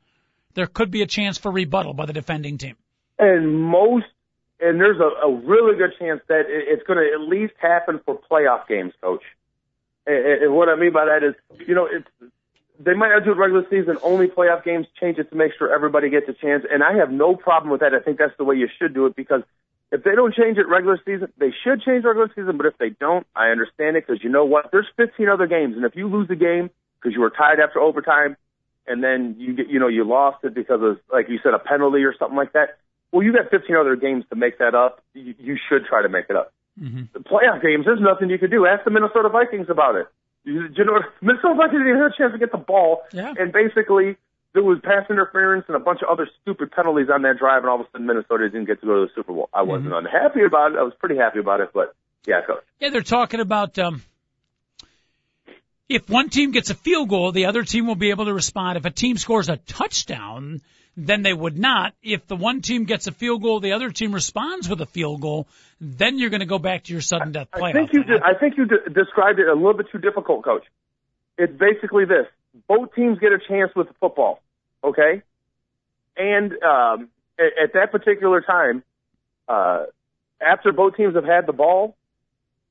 There 0.55 0.66
could 0.66 0.90
be 0.90 1.03
a 1.03 1.07
chance 1.07 1.38
for 1.38 1.51
rebuttal 1.51 1.94
by 1.94 2.07
the 2.07 2.12
defending 2.12 2.59
team. 2.59 2.76
And 3.18 3.61
most, 3.61 4.07
and 4.61 4.80
there's 4.80 5.01
a, 5.01 5.26
a 5.26 5.34
really 5.34 5.76
good 5.76 5.92
chance 5.98 6.20
that 6.28 6.40
it, 6.40 6.64
it's 6.68 6.86
going 6.86 6.98
to 6.98 7.12
at 7.12 7.20
least 7.20 7.55
happen 7.61 8.01
for 8.05 8.18
playoff 8.30 8.66
games, 8.66 8.92
Coach. 9.01 9.22
And, 10.07 10.42
and 10.42 10.55
what 10.55 10.68
I 10.68 10.76
mean 10.76 10.92
by 10.92 11.05
that 11.07 11.22
is, 11.22 11.34
you 11.66 11.74
know, 11.74 11.86
it's 11.86 12.09
they 12.82 12.94
might 12.94 13.11
not 13.11 13.24
do 13.24 13.32
it 13.32 13.36
regular 13.36 13.64
season, 13.68 13.98
only 14.03 14.26
playoff 14.26 14.64
games, 14.64 14.86
change 14.98 15.18
it 15.18 15.28
to 15.30 15.36
make 15.36 15.53
sure 15.59 15.72
everybody 15.72 16.09
gets 16.09 16.28
a 16.28 16.32
chance. 16.32 16.64
And 16.70 16.82
I 16.82 16.94
have 16.94 17.11
no 17.11 17.36
problem 17.36 17.70
with 17.70 17.80
that. 17.82 17.92
I 17.94 18.01
think 18.01 18.18
that's 18.18 18.36
the 18.38 18.44
way 18.44 18.57
you 18.57 18.68
should 18.78 18.94
do 18.94 19.05
it 19.05 19.14
because 19.14 19.42
if 19.92 20.03
they 20.03 20.14
don't 20.14 20.34
change 20.34 20.57
it 20.57 20.66
regular 20.66 20.98
season, 21.05 21.30
they 21.38 21.53
should 21.62 21.82
change 21.82 22.05
regular 22.05 22.30
season. 22.34 22.57
But 22.57 22.66
if 22.66 22.78
they 22.78 22.88
don't, 22.88 23.26
I 23.36 23.48
understand 23.48 23.96
it 23.96 24.07
because 24.07 24.24
you 24.24 24.30
know 24.30 24.46
what? 24.46 24.70
There's 24.72 24.86
15 24.96 25.28
other 25.28 25.46
games, 25.46 25.76
and 25.76 25.84
if 25.84 25.94
you 25.94 26.09
lose 26.09 26.30
a 26.30 26.36
game 26.36 26.70
because 26.96 27.14
you 27.14 27.20
were 27.20 27.30
tied 27.30 27.61
after 27.61 27.80
overtime, 27.80 28.36
and 28.91 29.03
then 29.03 29.36
you 29.38 29.55
get, 29.55 29.68
you 29.68 29.78
know, 29.78 29.88
you 29.88 30.05
lost 30.05 30.45
it 30.45 30.55
because 30.55 30.80
of, 30.82 30.99
like 31.12 31.28
you 31.28 31.38
said, 31.43 31.55
a 31.55 31.59
penalty 31.59 32.03
or 32.05 32.14
something 32.18 32.36
like 32.36 32.53
that. 32.53 32.78
Well, 33.12 33.22
you 33.22 33.32
got 33.32 33.51
15 33.51 33.74
other 33.76 33.97
games 33.97 34.24
to 34.30 34.36
make 34.36 34.59
that 34.59 34.74
up. 34.74 35.03
You, 35.14 35.34
you 35.38 35.57
should 35.68 35.86
try 35.86 36.03
to 36.03 36.09
make 36.09 36.26
it 36.28 36.36
up. 36.36 36.53
Mm-hmm. 36.80 37.05
The 37.12 37.20
playoff 37.20 37.62
games, 37.62 37.84
there's 37.86 38.01
nothing 38.01 38.30
you 38.30 38.38
can 38.38 38.51
do. 38.51 38.66
Ask 38.66 38.84
the 38.84 38.91
Minnesota 38.91 39.28
Vikings 39.28 39.66
about 39.70 39.97
it. 39.97 40.07
You, 40.45 40.68
you 40.74 40.84
know, 40.84 41.01
Minnesota 41.20 41.55
Vikings 41.57 41.82
didn't 41.82 42.01
have 42.01 42.12
a 42.12 42.16
chance 42.16 42.32
to 42.32 42.38
get 42.38 42.53
the 42.53 42.59
ball, 42.59 43.03
Yeah. 43.12 43.34
and 43.38 43.53
basically 43.53 44.16
there 44.55 44.62
was 44.62 44.78
pass 44.82 45.05
interference 45.11 45.64
and 45.68 45.76
a 45.76 45.80
bunch 45.80 46.01
of 46.03 46.09
other 46.09 46.28
stupid 46.43 46.72
penalties 46.72 47.09
on 47.12 47.22
that 47.22 47.38
drive, 47.38 47.62
and 47.62 47.68
all 47.70 47.80
of 47.80 47.86
a 47.86 47.91
sudden 47.93 48.07
Minnesota 48.07 48.49
didn't 48.49 48.66
get 48.66 48.80
to 48.80 48.86
go 48.86 48.95
to 49.01 49.07
the 49.07 49.12
Super 49.14 49.32
Bowl. 49.32 49.49
I 49.53 49.62
wasn't 49.62 49.93
unhappy 49.93 50.43
about 50.47 50.72
it. 50.72 50.78
I 50.78 50.82
was 50.82 50.93
pretty 50.99 51.16
happy 51.16 51.38
about 51.41 51.61
it, 51.61 51.70
but 51.74 51.95
yeah, 52.26 52.41
coach. 52.47 52.62
Yeah, 52.80 52.91
they're 52.91 53.03
talking 53.03 53.41
about 53.41 53.78
um, 53.78 54.03
if 55.91 56.09
one 56.09 56.28
team 56.28 56.53
gets 56.53 56.70
a 56.70 56.74
field 56.74 57.09
goal, 57.09 57.32
the 57.32 57.47
other 57.47 57.64
team 57.64 57.86
will 57.86 57.97
be 57.97 58.11
able 58.11 58.26
to 58.26 58.32
respond. 58.32 58.78
If 58.78 58.84
a 58.84 58.91
team 58.91 59.16
scores 59.18 59.49
a 59.49 59.57
touchdown, 59.57 60.61
then 60.97 61.22
they 61.22 61.32
would 61.32 61.59
not. 61.59 61.95
If 62.01 62.28
the 62.28 62.36
one 62.36 62.62
team 62.62 62.84
gets 62.84 63.09
a 63.09 63.12
field 63.12 63.43
goal, 63.43 63.59
the 63.59 63.72
other 63.72 63.91
team 63.91 64.12
responds 64.12 64.68
with 64.68 64.80
a 64.80 64.86
field 64.86 65.20
goal, 65.20 65.49
then 65.80 66.18
you're 66.18 66.30
going 66.30 66.41
to 66.41 66.47
go 66.47 66.61
back 66.61 66.84
to 66.84 66.93
your 66.93 67.03
sudden 67.03 67.32
death 67.32 67.49
playoff. 67.51 67.70
I 67.70 67.72
think 67.72 67.93
you 67.93 68.05
de- 68.05 68.24
I 68.24 68.34
think 68.38 68.57
you 68.57 68.66
de- 68.66 68.91
described 68.91 69.41
it 69.41 69.49
a 69.49 69.55
little 69.55 69.74
bit 69.74 69.86
too 69.91 69.99
difficult, 69.99 70.45
coach. 70.45 70.64
It's 71.36 71.53
basically 71.53 72.05
this: 72.05 72.26
both 72.68 72.95
teams 72.95 73.18
get 73.18 73.32
a 73.32 73.38
chance 73.49 73.72
with 73.74 73.88
the 73.88 73.95
football, 73.95 74.41
okay? 74.84 75.22
And 76.16 76.53
um, 76.62 77.09
at, 77.36 77.64
at 77.64 77.72
that 77.74 77.91
particular 77.91 78.43
time, 78.43 78.84
uh, 79.49 79.86
after 80.41 80.70
both 80.70 80.97
teams 80.97 81.16
have 81.16 81.24
had 81.24 81.47
the 81.47 81.53
ball, 81.53 81.97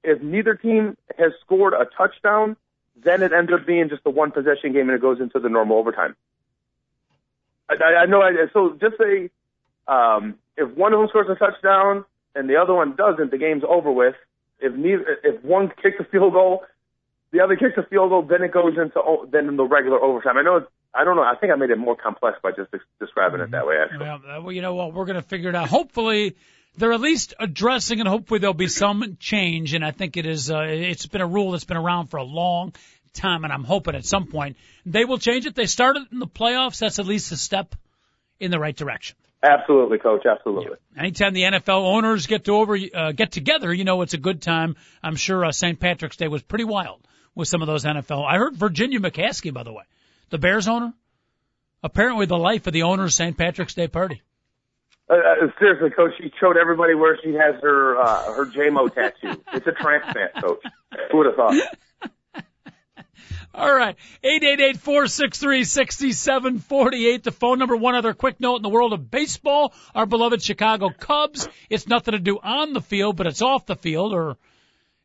if 0.05 0.21
neither 0.21 0.55
team 0.55 0.95
has 1.17 1.33
scored 1.43 1.73
a 1.73 1.85
touchdown, 1.97 2.55
then 3.03 3.21
it 3.23 3.31
ends 3.33 3.51
up 3.53 3.65
being 3.65 3.89
just 3.89 4.01
a 4.05 4.09
one 4.09 4.31
possession 4.31 4.73
game 4.73 4.89
and 4.89 4.91
it 4.91 5.01
goes 5.01 5.19
into 5.19 5.39
the 5.39 5.49
normal 5.49 5.77
overtime. 5.77 6.15
I, 7.69 7.75
I, 7.75 7.95
I 8.01 8.05
know. 8.05 8.21
I, 8.21 8.31
so 8.53 8.77
just 8.79 8.95
say 8.97 9.29
um, 9.87 10.35
if 10.57 10.69
one 10.75 10.93
of 10.93 10.99
them 10.99 11.09
scores 11.09 11.27
a 11.29 11.35
touchdown 11.35 12.05
and 12.35 12.49
the 12.49 12.55
other 12.57 12.73
one 12.73 12.95
doesn't, 12.95 13.31
the 13.31 13.37
game's 13.37 13.63
over 13.67 13.91
with. 13.91 14.15
If 14.59 14.73
neither, 14.73 15.17
if 15.23 15.43
one 15.43 15.71
kicks 15.81 15.97
a 15.99 16.03
field 16.03 16.33
goal, 16.33 16.63
the 17.31 17.41
other 17.41 17.55
kicks 17.55 17.77
a 17.77 17.83
field 17.83 18.09
goal, 18.09 18.23
then 18.23 18.43
it 18.43 18.51
goes 18.51 18.77
into 18.77 18.99
then 19.31 19.47
in 19.47 19.55
the 19.55 19.63
regular 19.63 19.99
overtime. 20.01 20.37
I 20.37 20.41
know. 20.41 20.57
It's, 20.57 20.67
I 20.93 21.03
don't 21.03 21.15
know. 21.15 21.21
I 21.21 21.35
think 21.39 21.53
I 21.53 21.55
made 21.55 21.69
it 21.69 21.77
more 21.77 21.95
complex 21.95 22.39
by 22.41 22.51
just 22.51 22.71
describing 22.99 23.41
it 23.41 23.51
that 23.51 23.67
way. 23.67 23.77
Actually, 23.77 23.99
Well, 23.99 24.21
well, 24.43 24.51
you 24.51 24.61
know 24.63 24.73
what? 24.73 24.93
We're 24.93 25.05
going 25.05 25.17
to 25.17 25.21
figure 25.21 25.49
it 25.49 25.55
out. 25.55 25.69
Hopefully, 25.69 26.35
they're 26.77 26.93
at 26.93 27.01
least 27.01 27.33
addressing, 27.39 27.99
and 27.99 28.07
hopefully 28.07 28.39
there'll 28.39 28.53
be 28.53 28.67
some 28.67 29.17
change. 29.19 29.73
And 29.73 29.83
I 29.83 29.91
think 29.91 30.17
it 30.17 30.25
is. 30.25 30.49
Uh, 30.49 30.61
it's 30.61 31.05
been 31.05 31.21
a 31.21 31.27
rule 31.27 31.51
that's 31.51 31.65
been 31.65 31.77
around 31.77 32.07
for 32.07 32.17
a 32.17 32.23
long 32.23 32.73
time, 33.13 33.43
and 33.43 33.51
I'm 33.51 33.63
hoping 33.63 33.95
at 33.95 34.05
some 34.05 34.27
point 34.27 34.57
they 34.85 35.05
will 35.05 35.17
change 35.17 35.45
it. 35.45 35.55
They 35.55 35.65
started 35.65 36.03
in 36.11 36.19
the 36.19 36.27
playoffs. 36.27 36.79
That's 36.79 36.99
at 36.99 37.05
least 37.05 37.31
a 37.31 37.37
step 37.37 37.75
in 38.39 38.51
the 38.51 38.59
right 38.59 38.75
direction. 38.75 39.17
absolutely, 39.43 39.97
coach. 39.97 40.25
Absolutely. 40.25 40.77
Anytime 40.97 41.33
the 41.33 41.43
NFL 41.43 41.81
owners 41.81 42.27
get 42.27 42.45
to 42.45 42.53
over 42.53 42.77
uh, 42.93 43.11
get 43.11 43.31
together, 43.31 43.73
you 43.73 43.83
know 43.83 44.01
it's 44.01 44.13
a 44.13 44.17
good 44.17 44.41
time. 44.41 44.75
I'm 45.03 45.15
sure 45.15 45.45
uh, 45.45 45.51
St. 45.51 45.79
Patrick's 45.79 46.17
Day 46.17 46.27
was 46.27 46.41
pretty 46.41 46.65
wild 46.65 47.05
with 47.35 47.47
some 47.47 47.61
of 47.61 47.67
those 47.67 47.85
NFL. 47.85 48.25
I 48.25 48.37
heard 48.37 48.55
Virginia 48.55 48.99
McCaskey, 48.99 49.53
by 49.53 49.63
the 49.63 49.73
way, 49.73 49.83
the 50.29 50.37
Bears 50.37 50.67
owner, 50.67 50.93
apparently 51.83 52.25
the 52.25 52.37
life 52.37 52.67
of 52.67 52.73
the 52.73 52.83
owner's 52.83 53.15
St. 53.15 53.37
Patrick's 53.37 53.73
Day 53.73 53.87
party. 53.87 54.21
Uh, 55.09 55.15
uh, 55.15 55.47
seriously, 55.57 55.89
coach. 55.89 56.11
She 56.17 56.31
showed 56.39 56.57
everybody 56.57 56.93
where 56.93 57.17
she 57.23 57.33
has 57.33 57.55
her 57.61 57.97
uh, 57.97 58.33
her 58.33 58.45
JMO 58.45 58.93
tattoo. 58.93 59.41
It's 59.53 59.65
a 59.65 59.71
transplant, 59.71 60.35
coach. 60.35 60.61
Who 61.11 61.17
would 61.17 61.25
have 61.27 61.35
thought? 61.35 61.55
All 63.53 63.73
right. 63.73 63.95
888-463-6748. 64.23 67.23
The 67.23 67.31
phone 67.31 67.57
number. 67.57 67.75
One 67.75 67.95
other 67.95 68.13
quick 68.13 68.39
note 68.39 68.57
in 68.57 68.61
the 68.61 68.69
world 68.69 68.93
of 68.93 69.09
baseball. 69.09 69.73
Our 69.95 70.05
beloved 70.05 70.43
Chicago 70.43 70.89
Cubs. 70.89 71.49
It's 71.69 71.87
nothing 71.87 72.11
to 72.11 72.19
do 72.19 72.37
on 72.41 72.73
the 72.73 72.81
field, 72.81 73.17
but 73.17 73.25
it's 73.25 73.41
off 73.41 73.65
the 73.65 73.75
field 73.75 74.13
or 74.13 74.37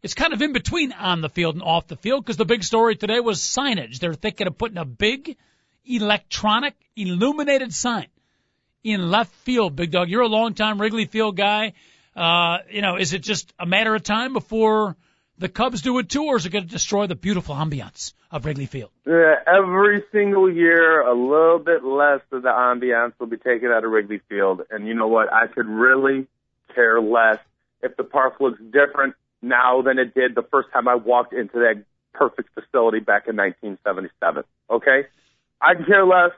it's 0.03 0.13
kind 0.13 0.35
of 0.35 0.43
in 0.43 0.53
between 0.53 0.93
on 0.93 1.23
the 1.23 1.31
field 1.31 1.55
and 1.55 1.65
off 1.65 1.87
the 1.87 1.97
field 1.97 2.23
because 2.23 2.37
the 2.37 2.45
big 2.45 2.63
story 2.63 2.97
today 2.97 3.21
was 3.21 3.41
signage. 3.41 3.99
They're 3.99 4.13
thinking 4.13 4.47
of 4.47 4.59
putting 4.59 4.77
a 4.77 4.85
big 4.85 5.39
electronic 5.87 6.75
illuminated 6.95 7.73
sign 7.73 8.09
in 8.85 9.11
left 9.11 9.35
field. 9.37 9.75
Big 9.75 9.91
dog, 9.91 10.09
you're 10.09 10.23
a 10.23 10.29
longtime 10.29 10.81
Wrigley 10.81 11.07
Field 11.07 11.37
guy. 11.37 11.73
Uh, 12.15 12.59
you 12.71 12.83
know, 12.83 12.97
is 12.97 13.13
it 13.13 13.23
just 13.23 13.53
a 13.59 13.67
matter 13.67 13.95
of 13.95 14.03
time 14.05 14.35
before 14.35 14.95
the 15.39 15.49
Cubs 15.49 15.83
do 15.83 15.99
it 15.99 16.09
too, 16.09 16.25
or 16.25 16.37
is 16.37 16.47
it 16.47 16.51
going 16.51 16.65
to 16.65 16.71
destroy 16.71 17.09
the 17.09 17.17
beautiful 17.17 17.57
ambiance 17.57 18.13
of 18.31 18.45
Wrigley 18.45 18.67
Field? 18.67 18.91
Yeah, 19.05 19.35
every 19.47 20.05
single 20.13 20.53
year, 20.53 21.01
a 21.01 21.15
little 21.15 21.59
bit 21.59 21.83
less 21.83 22.21
of 22.31 22.43
the 22.43 22.51
ambiance 22.51 23.15
will 23.19 23.27
be 23.27 23.39
taken 23.39 23.71
out 23.71 23.85
of 23.85 23.91
Wrigley 23.91 24.21
Field. 24.29 24.63
And 24.71 24.87
you 24.87 24.95
know 24.95 25.09
what? 25.09 25.33
I 25.33 25.49
could 25.49 25.67
really 25.67 26.29
care 26.75 27.01
less 27.01 27.39
if 27.83 27.97
the 27.97 28.05
park 28.05 28.35
looks 28.39 28.61
different 28.61 29.15
now 29.43 29.83
than 29.83 29.99
it 29.99 30.15
did 30.15 30.35
the 30.35 30.43
first 30.43 30.69
time 30.73 30.87
I 30.87 30.95
walked 30.95 31.33
into 31.33 31.59
that 31.61 31.85
perfect 32.13 32.51
facility 32.55 33.01
back 33.01 33.27
in 33.27 33.37
1977. 33.37 34.45
Okay? 34.71 35.09
I 35.61 35.75
can 35.75 35.85
care 35.85 36.07
less. 36.07 36.31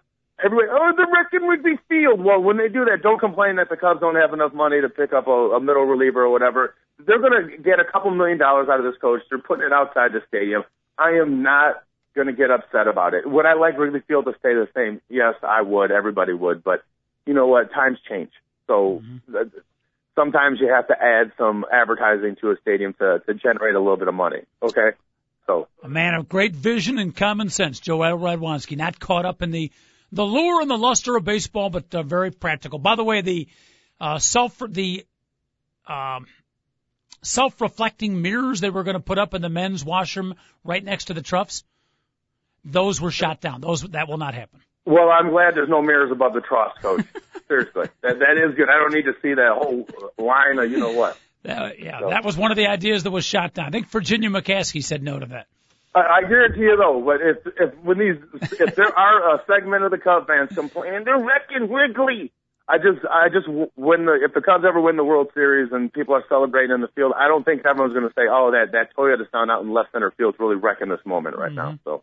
Everybody, 0.45 0.69
oh, 0.71 0.93
the 0.95 1.07
wrecking 1.11 1.49
Wrigley 1.49 1.79
Field. 1.89 2.23
Well, 2.23 2.43
when 2.43 2.59
they 2.59 2.69
do 2.69 2.85
that, 2.85 3.03
don't 3.03 3.19
complain 3.19 3.57
that 3.57 3.71
the 3.71 3.77
Cubs 3.77 4.01
don't 4.01 4.17
have 4.17 4.35
enough 4.35 4.53
money 4.53 4.81
to 4.83 4.89
pick 4.89 5.15
up 5.15 5.27
a, 5.29 5.31
a 5.57 5.61
middle 5.61 5.85
reliever 5.85 6.25
or 6.25 6.31
whatever. 6.31 6.75
They're 6.99 7.21
going 7.21 7.51
to 7.51 7.57
get 7.57 7.81
a 7.81 7.85
couple 7.91 8.11
million 8.11 8.39
dollars 8.39 8.69
out 8.71 8.79
of 8.79 8.85
this 8.85 9.01
coach. 9.01 9.23
They're 9.31 9.39
putting 9.39 9.65
it 9.65 9.73
outside 9.73 10.13
the 10.13 10.21
stadium. 10.29 10.65
I 10.99 11.13
am 11.23 11.43
not 11.43 11.83
going 12.15 12.27
to 12.27 12.35
get 12.35 12.51
upset 12.51 12.87
about 12.87 13.15
it. 13.15 13.29
Would 13.29 13.47
I 13.47 13.55
like 13.55 13.79
Wrigley 13.79 14.03
Field 14.07 14.27
to 14.27 14.33
stay 14.39 14.53
the 14.53 14.69
same? 14.75 15.01
Yes, 15.09 15.35
I 15.43 15.63
would. 15.63 15.91
Everybody 15.91 16.35
would. 16.35 16.63
But 16.63 16.83
you 17.25 17.33
know 17.33 17.47
what? 17.47 17.73
Times 17.73 17.99
change. 18.07 18.31
So 18.67 19.03
mm-hmm. 19.03 19.59
sometimes 20.15 20.61
you 20.61 20.69
have 20.69 20.89
to 20.89 20.95
add 21.01 21.33
some 21.39 21.65
advertising 21.73 22.37
to 22.43 22.51
a 22.51 22.57
stadium 22.61 22.95
to, 22.95 23.23
to 23.27 23.35
generate 23.35 23.75
a 23.75 23.79
little 23.79 23.97
bit 23.97 24.09
of 24.09 24.15
money. 24.15 24.41
Okay? 24.63 24.91
So 25.47 25.69
a 25.83 25.89
man 25.89 26.15
of 26.15 26.29
great 26.29 26.55
vision 26.55 26.99
and 26.99 27.15
common 27.15 27.49
sense, 27.49 27.81
Joel 27.81 28.19
Radwanski, 28.19 28.77
not 28.77 28.99
caught 28.99 29.25
up 29.25 29.43
in 29.43 29.51
the 29.51 29.71
the 30.13 30.25
lure 30.25 30.61
and 30.61 30.71
the 30.71 30.79
luster 30.79 31.17
of 31.17 31.25
baseball, 31.25 31.71
but 31.71 31.95
uh, 31.95 32.03
very 32.03 32.31
practical. 32.31 32.79
By 32.79 32.95
the 32.95 33.05
way, 33.05 33.21
the 33.21 33.49
uh, 34.01 34.19
self 34.19 34.61
the 34.69 35.05
um, 35.87 36.27
self-reflecting 37.23 38.21
mirrors 38.21 38.61
they 38.61 38.71
were 38.71 38.85
going 38.85 38.95
to 38.95 39.01
put 39.01 39.19
up 39.19 39.35
in 39.35 39.43
the 39.43 39.49
men's 39.49 39.85
washroom 39.85 40.35
right 40.65 40.83
next 40.83 41.07
to 41.07 41.15
the 41.15 41.23
troughs, 41.23 41.65
those 42.65 43.01
were 43.01 43.11
shot 43.11 43.41
down. 43.41 43.61
Those 43.61 43.83
that 43.83 44.09
will 44.09 44.19
not 44.19 44.35
happen. 44.35 44.61
Well, 44.85 45.11
I'm 45.11 45.31
glad 45.31 45.55
there's 45.55 45.69
no 45.69 45.83
mirrors 45.83 46.13
above 46.13 46.33
the 46.33 46.41
troughs, 46.41 46.81
coach. 46.81 47.05
Seriously, 47.49 47.89
that 48.03 48.19
that 48.19 48.39
is 48.39 48.55
good. 48.57 48.69
I 48.69 48.79
don't 48.79 48.93
need 48.93 49.05
to 49.05 49.15
see 49.23 49.35
that 49.35 49.53
whole 49.55 49.89
line 50.19 50.59
of 50.59 50.71
you 50.71 50.79
know 50.79 50.93
what. 50.93 51.19
Uh, 51.47 51.71
yeah, 51.79 52.01
so. 52.01 52.11
that 52.11 52.25
was 52.25 52.37
one 52.37 52.51
of 52.51 52.57
the 52.57 52.67
ideas 52.67 53.05
that 53.05 53.13
was 53.13 53.25
shot 53.25 53.55
down. 53.55 53.67
I 53.67 53.71
think 53.71 53.89
Virginia 53.91 54.29
McCaskey 54.29 54.83
said 54.83 55.01
no 55.01 55.21
to 55.21 55.27
that. 55.27 55.47
I, 55.97 56.19
I 56.19 56.29
guarantee 56.29 56.61
you 56.61 56.77
though, 56.77 57.01
but 57.01 57.21
if 57.25 57.39
if 57.59 57.75
when 57.83 57.99
these 57.99 58.17
if 58.61 58.75
there 58.77 58.93
are 58.93 59.35
a 59.35 59.43
segment 59.47 59.85
of 59.85 59.91
the 59.91 59.99
Cub 59.99 60.27
fans 60.27 60.51
complaining 60.55 61.05
they're 61.05 61.19
wrecking 61.19 61.73
Wrigley, 61.73 62.33
I 62.69 62.77
just 62.77 63.01
I 63.09 63.29
just 63.31 63.49
when 63.77 64.05
the 64.05 64.21
if 64.23 64.35
the 64.35 64.43
Cubs 64.43 64.65
ever 64.69 64.81
win 64.81 64.97
the 64.97 65.05
World 65.05 65.31
Series 65.33 65.73
and 65.73 65.91
people 65.91 66.15
are 66.15 66.25
celebrating 66.29 66.75
in 66.75 66.83
the 66.83 66.89
field, 66.95 67.15
I 67.17 67.29
don't 67.29 67.45
think 67.45 67.65
everyone's 67.65 67.95
going 67.95 68.07
to 68.07 68.15
say, 68.15 68.29
oh 68.31 68.51
that 68.53 68.73
that 68.73 68.95
Toyota 68.95 69.25
sound 69.33 69.51
out 69.51 69.63
in 69.63 69.73
left 69.73 69.93
center 69.93 70.13
field 70.19 70.35
is 70.35 70.41
really 70.41 70.57
wrecking 70.57 70.91
this 70.91 71.01
moment 71.07 71.37
right 71.37 71.49
mm-hmm. 71.49 71.57
now. 71.57 71.79
So. 71.85 72.03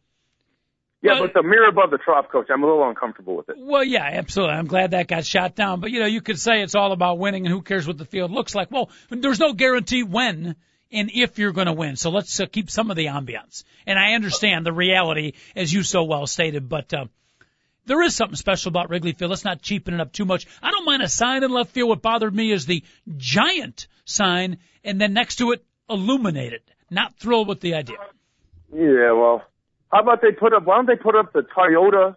Yeah, 1.03 1.15
well, 1.15 1.23
but 1.23 1.33
the 1.33 1.43
mirror 1.43 1.67
above 1.67 1.91
the 1.91 1.97
trough, 1.97 2.29
coach, 2.31 2.47
I'm 2.49 2.63
a 2.63 2.65
little 2.65 2.87
uncomfortable 2.87 3.35
with 3.35 3.49
it. 3.49 3.57
Well, 3.59 3.83
yeah, 3.83 4.05
absolutely. 4.05 4.55
I'm 4.55 4.67
glad 4.67 4.91
that 4.91 5.09
got 5.09 5.25
shot 5.25 5.53
down. 5.53 5.81
But, 5.81 5.91
you 5.91 5.99
know, 5.99 6.05
you 6.05 6.21
could 6.21 6.39
say 6.39 6.61
it's 6.61 6.75
all 6.75 6.93
about 6.93 7.19
winning 7.19 7.45
and 7.45 7.53
who 7.53 7.61
cares 7.61 7.85
what 7.85 7.97
the 7.97 8.05
field 8.05 8.31
looks 8.31 8.55
like. 8.55 8.71
Well, 8.71 8.89
there's 9.09 9.37
no 9.37 9.51
guarantee 9.51 10.03
when 10.03 10.55
and 10.93 11.11
if 11.13 11.39
you're 11.39 11.51
going 11.51 11.67
to 11.67 11.73
win. 11.73 11.95
So 11.95 12.09
let's 12.09 12.39
uh, 12.39 12.45
keep 12.45 12.69
some 12.69 12.91
of 12.91 12.95
the 12.95 13.07
ambiance. 13.07 13.63
And 13.85 13.99
I 13.99 14.13
understand 14.13 14.65
the 14.65 14.71
reality, 14.71 15.33
as 15.55 15.73
you 15.73 15.83
so 15.83 16.03
well 16.03 16.27
stated, 16.27 16.69
but 16.69 16.93
uh, 16.93 17.05
there 17.85 18.01
is 18.01 18.15
something 18.15 18.35
special 18.35 18.69
about 18.69 18.89
Wrigley 18.89 19.13
Field. 19.13 19.31
Let's 19.31 19.43
not 19.43 19.61
cheapen 19.61 19.95
it 19.95 19.99
up 19.99 20.13
too 20.13 20.25
much. 20.25 20.45
I 20.61 20.71
don't 20.71 20.85
mind 20.85 21.01
a 21.01 21.09
sign 21.09 21.43
in 21.43 21.51
left 21.51 21.71
field. 21.71 21.89
What 21.89 22.01
bothered 22.01 22.33
me 22.33 22.51
is 22.51 22.65
the 22.65 22.83
giant 23.17 23.87
sign, 24.05 24.59
and 24.83 25.01
then 25.01 25.13
next 25.13 25.37
to 25.37 25.51
it, 25.51 25.65
illuminated. 25.89 26.61
Not 26.89 27.15
thrilled 27.15 27.47
with 27.47 27.59
the 27.59 27.73
idea. 27.75 27.97
Yeah, 28.71 29.11
well, 29.13 29.43
how 29.91 30.01
about 30.01 30.21
they 30.21 30.31
put 30.31 30.53
up? 30.53 30.63
Why 30.63 30.75
don't 30.75 30.87
they 30.87 30.95
put 30.95 31.15
up 31.15 31.33
the 31.33 31.41
Toyota 31.41 32.15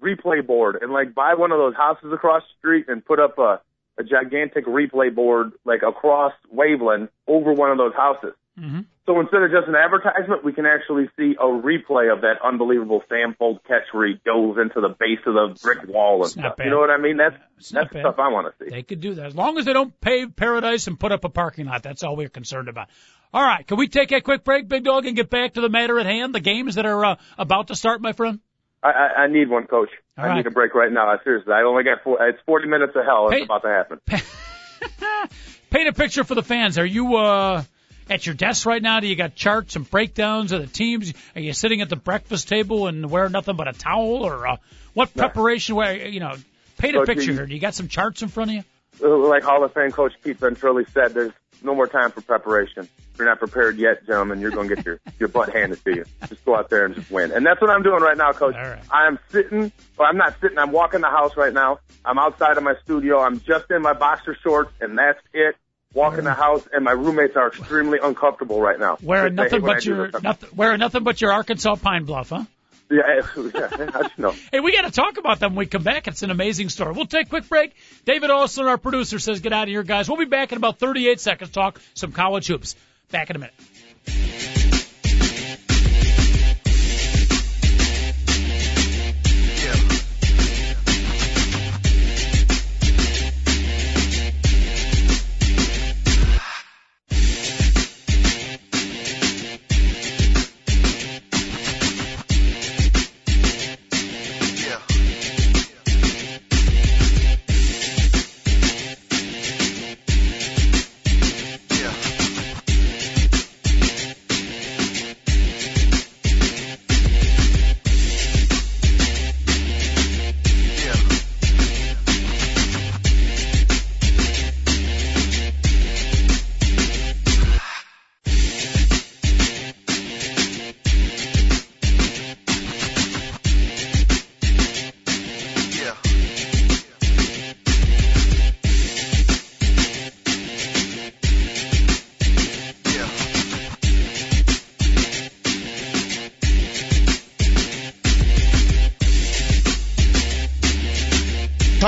replay 0.00 0.44
board 0.44 0.78
and 0.80 0.92
like 0.92 1.14
buy 1.14 1.34
one 1.34 1.52
of 1.52 1.58
those 1.58 1.74
houses 1.76 2.12
across 2.12 2.42
the 2.42 2.58
street 2.58 2.86
and 2.88 3.04
put 3.04 3.20
up 3.20 3.38
a 3.38 3.60
a 3.98 4.04
gigantic 4.04 4.66
replay 4.66 5.14
board 5.14 5.52
like 5.64 5.82
across 5.86 6.32
Waveland 6.54 7.08
over 7.26 7.52
one 7.52 7.70
of 7.70 7.78
those 7.78 7.94
houses. 7.94 8.34
Mm-hmm. 8.58 8.80
So 9.06 9.18
instead 9.18 9.42
of 9.42 9.50
just 9.50 9.66
an 9.66 9.74
advertisement, 9.74 10.44
we 10.44 10.52
can 10.52 10.64
actually 10.64 11.10
see 11.16 11.34
a 11.38 11.44
replay 11.44 12.12
of 12.12 12.20
that 12.20 12.34
unbelievable 12.44 13.02
Sam 13.08 13.34
Fuld 13.38 13.58
catch 13.66 13.82
where 13.90 14.06
he 14.06 14.20
dove 14.24 14.58
into 14.58 14.80
the 14.80 14.90
base 14.90 15.18
of 15.26 15.34
the 15.34 15.58
brick 15.60 15.88
wall 15.88 16.22
and 16.22 16.30
stuff. 16.30 16.54
You 16.58 16.70
know 16.70 16.78
what 16.78 16.90
I 16.90 16.98
mean? 16.98 17.16
That's 17.16 17.34
that's 17.70 17.92
the 17.92 18.00
stuff 18.00 18.14
I 18.18 18.28
want 18.28 18.54
to 18.56 18.64
see. 18.64 18.70
They 18.70 18.82
could 18.82 19.00
do 19.00 19.14
that 19.14 19.26
as 19.26 19.34
long 19.34 19.58
as 19.58 19.64
they 19.64 19.72
don't 19.72 19.98
pave 20.00 20.36
paradise 20.36 20.86
and 20.86 21.00
put 21.00 21.10
up 21.10 21.24
a 21.24 21.30
parking 21.30 21.66
lot. 21.66 21.82
That's 21.82 22.04
all 22.04 22.14
we're 22.14 22.28
concerned 22.28 22.68
about. 22.68 22.88
All 23.34 23.42
right, 23.42 23.66
can 23.66 23.78
we 23.78 23.88
take 23.88 24.12
a 24.12 24.20
quick 24.20 24.44
break, 24.44 24.68
Big 24.68 24.84
Dog, 24.84 25.06
and 25.06 25.16
get 25.16 25.30
back 25.30 25.54
to 25.54 25.62
the 25.62 25.70
matter 25.70 25.98
at 25.98 26.06
hand, 26.06 26.34
the 26.34 26.40
games 26.40 26.74
that 26.74 26.84
are 26.84 27.04
uh, 27.04 27.16
about 27.38 27.68
to 27.68 27.74
start, 27.74 28.02
my 28.02 28.12
friend? 28.12 28.40
I, 28.82 28.90
I, 28.90 29.22
I 29.22 29.26
need 29.28 29.48
one, 29.48 29.66
Coach. 29.66 29.88
All 30.18 30.24
I 30.24 30.28
right. 30.28 30.36
need 30.36 30.46
a 30.46 30.50
break 30.50 30.74
right 30.74 30.92
now. 30.92 31.18
Seriously, 31.24 31.52
I 31.52 31.62
only 31.62 31.84
got 31.84 32.02
four. 32.02 32.26
It's 32.26 32.38
40 32.44 32.68
minutes 32.68 32.92
of 32.94 33.04
hell. 33.04 33.28
It's 33.30 33.44
about 33.44 33.62
to 33.62 33.68
happen. 33.68 34.00
Paint 35.70 35.88
a 35.88 35.92
picture 35.92 36.24
for 36.24 36.34
the 36.34 36.42
fans. 36.42 36.78
Are 36.78 36.84
you 36.84 37.16
uh, 37.16 37.62
at 38.10 38.26
your 38.26 38.34
desk 38.34 38.66
right 38.66 38.82
now? 38.82 39.00
Do 39.00 39.06
you 39.06 39.16
got 39.16 39.34
charts 39.34 39.74
and 39.76 39.90
breakdowns 39.90 40.52
of 40.52 40.60
the 40.60 40.66
teams? 40.66 41.14
Are 41.34 41.40
you 41.40 41.54
sitting 41.54 41.80
at 41.80 41.88
the 41.88 41.96
breakfast 41.96 42.48
table 42.48 42.88
and 42.88 43.10
wear 43.10 43.28
nothing 43.30 43.56
but 43.56 43.68
a 43.68 43.72
towel, 43.72 44.26
or 44.26 44.46
uh, 44.46 44.56
what 44.92 45.14
preparation? 45.14 45.76
Where 45.76 46.06
you 46.06 46.20
know, 46.20 46.34
paint 46.76 46.96
a 46.96 47.06
picture 47.06 47.32
here. 47.32 47.46
Do 47.46 47.54
you 47.54 47.60
got 47.60 47.74
some 47.74 47.88
charts 47.88 48.20
in 48.20 48.28
front 48.28 48.50
of 48.50 48.56
you? 48.56 48.64
Like 49.00 49.44
Hall 49.44 49.64
of 49.64 49.72
Fame 49.72 49.92
coach 49.92 50.12
Pete 50.22 50.38
Ventrelli 50.38 50.86
said, 50.92 51.14
there's 51.14 51.32
no 51.62 51.74
more 51.74 51.86
time 51.86 52.10
for 52.10 52.20
preparation. 52.20 52.88
If 53.12 53.18
you're 53.18 53.28
not 53.28 53.38
prepared 53.38 53.76
yet, 53.76 54.06
gentlemen, 54.06 54.40
you're 54.40 54.50
going 54.50 54.68
to 54.68 54.74
get 54.74 54.86
your, 54.86 55.00
your 55.18 55.28
butt 55.28 55.50
handed 55.50 55.84
to 55.84 55.94
you. 55.94 56.04
Just 56.28 56.44
go 56.46 56.56
out 56.56 56.70
there 56.70 56.86
and 56.86 56.94
just 56.94 57.10
win. 57.10 57.30
And 57.30 57.44
that's 57.44 57.60
what 57.60 57.70
I'm 57.70 57.82
doing 57.82 58.02
right 58.02 58.16
now, 58.16 58.32
coach. 58.32 58.54
Right. 58.54 58.78
I 58.90 59.06
am 59.06 59.18
sitting, 59.30 59.70
well, 59.98 60.08
I'm 60.08 60.16
not 60.16 60.40
sitting, 60.40 60.56
I'm 60.58 60.72
walking 60.72 61.02
the 61.02 61.10
house 61.10 61.36
right 61.36 61.52
now. 61.52 61.80
I'm 62.04 62.18
outside 62.18 62.56
of 62.56 62.62
my 62.62 62.74
studio. 62.82 63.20
I'm 63.20 63.40
just 63.40 63.70
in 63.70 63.82
my 63.82 63.92
boxer 63.92 64.36
shorts 64.42 64.72
and 64.80 64.96
that's 64.96 65.20
it. 65.34 65.56
Walking 65.92 66.24
the 66.24 66.32
house 66.32 66.66
and 66.72 66.84
my 66.84 66.92
roommates 66.92 67.36
are 67.36 67.48
extremely 67.48 67.98
uncomfortable 68.02 68.62
right 68.62 68.80
now. 68.80 68.96
Wearing 69.02 69.34
nothing 69.34 69.60
but 69.60 69.84
your, 69.84 70.10
nothing, 70.22 70.48
wearing 70.56 70.78
nothing 70.78 71.02
but 71.04 71.20
your 71.20 71.32
Arkansas 71.32 71.74
Pine 71.76 72.04
Bluff, 72.06 72.30
huh? 72.30 72.44
Yeah, 72.90 73.22
yeah, 73.54 73.68
I 73.94 74.10
know. 74.18 74.34
hey, 74.52 74.60
we 74.60 74.72
got 74.72 74.82
to 74.82 74.90
talk 74.90 75.16
about 75.16 75.38
them 75.38 75.52
when 75.52 75.60
we 75.60 75.66
come 75.66 75.82
back. 75.82 76.08
It's 76.08 76.22
an 76.22 76.30
amazing 76.30 76.68
story. 76.68 76.92
We'll 76.92 77.06
take 77.06 77.26
a 77.26 77.30
quick 77.30 77.48
break. 77.48 77.74
David 78.04 78.30
Olson, 78.30 78.66
our 78.66 78.76
producer, 78.76 79.18
says 79.18 79.40
get 79.40 79.52
out 79.52 79.64
of 79.64 79.68
here, 79.68 79.82
guys. 79.82 80.08
We'll 80.08 80.18
be 80.18 80.26
back 80.26 80.52
in 80.52 80.58
about 80.58 80.78
38 80.78 81.18
seconds. 81.18 81.50
Talk 81.50 81.80
some 81.94 82.12
college 82.12 82.46
hoops. 82.48 82.76
Back 83.12 83.28
in 83.28 83.36
a 83.36 83.38
minute. 83.38 84.41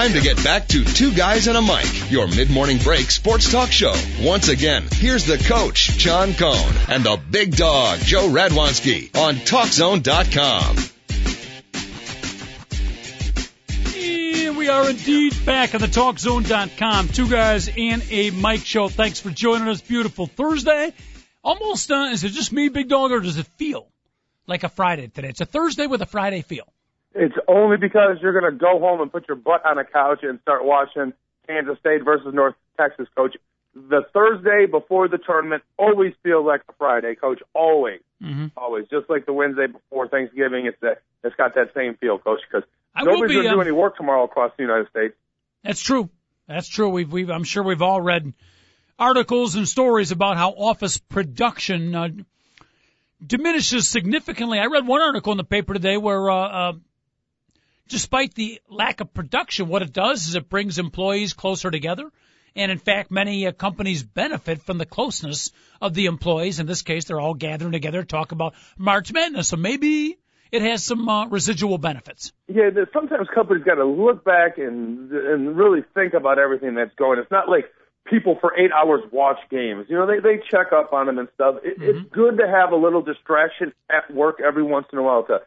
Time 0.05 0.13
to 0.13 0.21
get 0.21 0.45
back 0.45 0.69
to 0.69 0.85
Two 0.85 1.15
Guys 1.15 1.47
and 1.47 1.57
a 1.57 1.63
Mic, 1.63 2.11
your 2.11 2.29
mid-morning 2.29 2.77
break 2.77 3.11
sports 3.11 3.51
talk 3.51 3.73
show. 3.73 3.95
Once 4.21 4.49
again, 4.49 4.87
here's 4.93 5.25
the 5.25 5.39
coach, 5.39 5.97
John 5.97 6.35
Cohn, 6.35 6.75
and 6.91 7.03
the 7.03 7.19
big 7.31 7.57
dog, 7.57 8.01
Joe 8.01 8.29
Radwanski, 8.29 9.17
on 9.17 9.37
TalkZone.com. 9.37 10.77
We 14.59 14.69
are 14.69 14.91
indeed 14.91 15.47
back 15.47 15.75
on 15.75 15.81
the 15.81 15.87
TalkZone.com. 15.87 17.09
Two 17.09 17.31
Guys 17.31 17.71
and 17.75 18.05
a 18.11 18.29
Mic 18.29 18.67
show. 18.67 18.91
Thanks 18.91 19.21
for 19.21 19.31
joining 19.31 19.69
us. 19.69 19.81
Beautiful 19.81 20.27
Thursday 20.27 20.93
Almost, 21.43 21.91
uh, 21.91 22.11
is 22.13 22.25
it 22.25 22.33
just 22.33 22.53
me, 22.53 22.69
Big 22.69 22.91
Dog, 22.91 23.11
or 23.11 23.21
does 23.21 23.39
it 23.39 23.47
feel 23.57 23.89
like 24.47 24.65
a 24.65 24.69
Friday 24.69 25.09
today? 25.09 25.31
It's 25.31 25.41
a 25.41 25.47
Thursday 25.47 25.87
with 25.87 26.03
a 26.03 26.07
Friday 26.07 26.43
feel. 26.43 26.74
It's 27.15 27.35
only 27.47 27.77
because 27.77 28.17
you're 28.21 28.39
going 28.39 28.53
to 28.53 28.59
go 28.59 28.81
home 28.81 29.01
and 29.01 29.11
put 29.11 29.29
your 29.29 29.37
butt 29.37 29.65
on 29.65 29.79
a 29.79 29.85
couch 29.85 30.21
and 30.23 30.41
start 30.41 30.65
watching 30.65 31.13
Kansas 31.47 31.79
State 31.79 32.05
versus 32.05 32.35
North 32.35 32.55
Texas, 32.77 33.07
coach. 33.17 33.37
The 33.75 34.03
Thursday 34.13 34.67
before 34.67 35.09
the 35.09 35.19
tournament 35.19 35.63
always 35.79 36.13
feels 36.23 36.47
like 36.47 36.63
a 36.69 36.73
Friday, 36.75 37.15
coach. 37.15 37.41
Always, 37.55 38.01
mm-hmm. 38.23 38.47
always. 38.57 38.87
Just 38.89 39.09
like 39.09 39.27
the 39.27 39.33
Wednesday 39.33 39.67
before 39.67 40.09
Thanksgiving, 40.09 40.67
it's 40.67 40.79
that 40.81 41.03
it's 41.23 41.35
got 41.37 41.55
that 41.55 41.73
same 41.75 41.95
feel, 41.97 42.19
coach. 42.19 42.41
Because 42.49 42.69
nobody's 42.97 43.33
going 43.33 43.45
to 43.45 43.51
um, 43.51 43.57
do 43.57 43.61
any 43.63 43.73
work 43.73 43.97
tomorrow 43.97 44.25
across 44.25 44.53
the 44.57 44.63
United 44.63 44.89
States. 44.91 45.15
That's 45.63 45.81
true. 45.81 46.09
That's 46.47 46.69
true. 46.69 46.91
We've, 46.91 47.11
we've, 47.11 47.31
I'm 47.31 47.45
sure 47.45 47.63
we've 47.63 47.83
all 47.83 48.01
read 48.01 48.33
articles 48.99 49.55
and 49.57 49.67
stories 49.67 50.13
about 50.13 50.37
how 50.37 50.51
office 50.51 50.99
production 50.99 51.95
uh, 51.95 52.09
diminishes 53.25 53.89
significantly. 53.89 54.59
I 54.59 54.67
read 54.67 54.87
one 54.87 55.01
article 55.01 55.33
in 55.33 55.39
the 55.39 55.45
paper 55.45 55.75
today 55.75 55.97
where, 55.97 56.31
uh, 56.31 56.37
uh, 56.37 56.73
despite 57.89 58.35
the 58.35 58.61
lack 58.69 59.01
of 59.01 59.13
production, 59.13 59.69
what 59.69 59.83
it 59.83 59.93
does 59.93 60.27
is 60.27 60.35
it 60.35 60.49
brings 60.49 60.79
employees 60.79 61.33
closer 61.33 61.71
together. 61.71 62.11
And 62.57 62.71
in 62.71 62.79
fact, 62.79 63.11
many 63.11 63.47
uh, 63.47 63.53
companies 63.53 64.03
benefit 64.03 64.63
from 64.63 64.79
the 64.79 64.87
closeness 64.87 65.51
of 65.81 65.95
the 65.95 66.07
employees. 66.07 66.61
In 66.61 66.67
this 66.67 66.83
case, 66.83 67.05
they're 67.05 67.21
all 67.21 67.35
gathering 67.35 67.73
together 67.73 68.03
to 68.03 68.07
talk 68.07 68.33
about 68.33 68.55
March 68.79 69.13
Madness. 69.13 69.49
So 69.49 69.57
maybe 69.57 70.19
it 70.53 70.63
has 70.63 70.85
some 70.85 71.09
uh, 71.09 71.27
residual 71.27 71.79
benefits. 71.79 72.33
Yeah, 72.47 72.71
sometimes 72.93 73.27
companies 73.35 73.65
got 73.65 73.75
to 73.75 73.85
look 73.85 74.25
back 74.25 74.59
and 74.59 75.11
and 75.11 75.57
really 75.57 75.83
think 75.95 76.15
about 76.15 76.39
everything 76.39 76.77
that's 76.77 76.95
going. 76.95 77.19
It's 77.19 77.31
not 77.31 77.49
like 77.49 77.65
people 78.07 78.39
for 78.41 78.57
eight 78.57 78.71
hours 78.71 79.03
watch 79.11 79.39
games. 79.51 79.87
You 79.89 79.97
know, 79.97 80.07
they 80.07 80.21
they 80.21 80.41
check 80.49 80.73
up 80.73 80.93
on 80.93 81.07
them 81.07 81.19
and 81.19 81.29
stuff. 81.35 81.57
It, 81.65 81.83
It's 81.83 82.09
good 82.13 82.39
to 82.39 82.47
have 82.47 82.71
a 82.71 82.77
little 82.77 83.03
distraction 83.03 83.73
at 83.91 84.15
work 84.15 84.39
every 84.41 84.63
once 84.63 84.87
in 84.93 84.99
a 85.01 85.03
while 85.03 85.25
to 85.25 85.41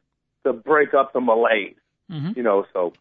to 0.45 0.51
break 0.51 0.93
up 0.93 1.13
the 1.13 1.21
malaise. 1.21 1.75
Mhm. 2.11 2.37
You 2.37 2.43
know, 2.43 2.65
so 2.73 2.93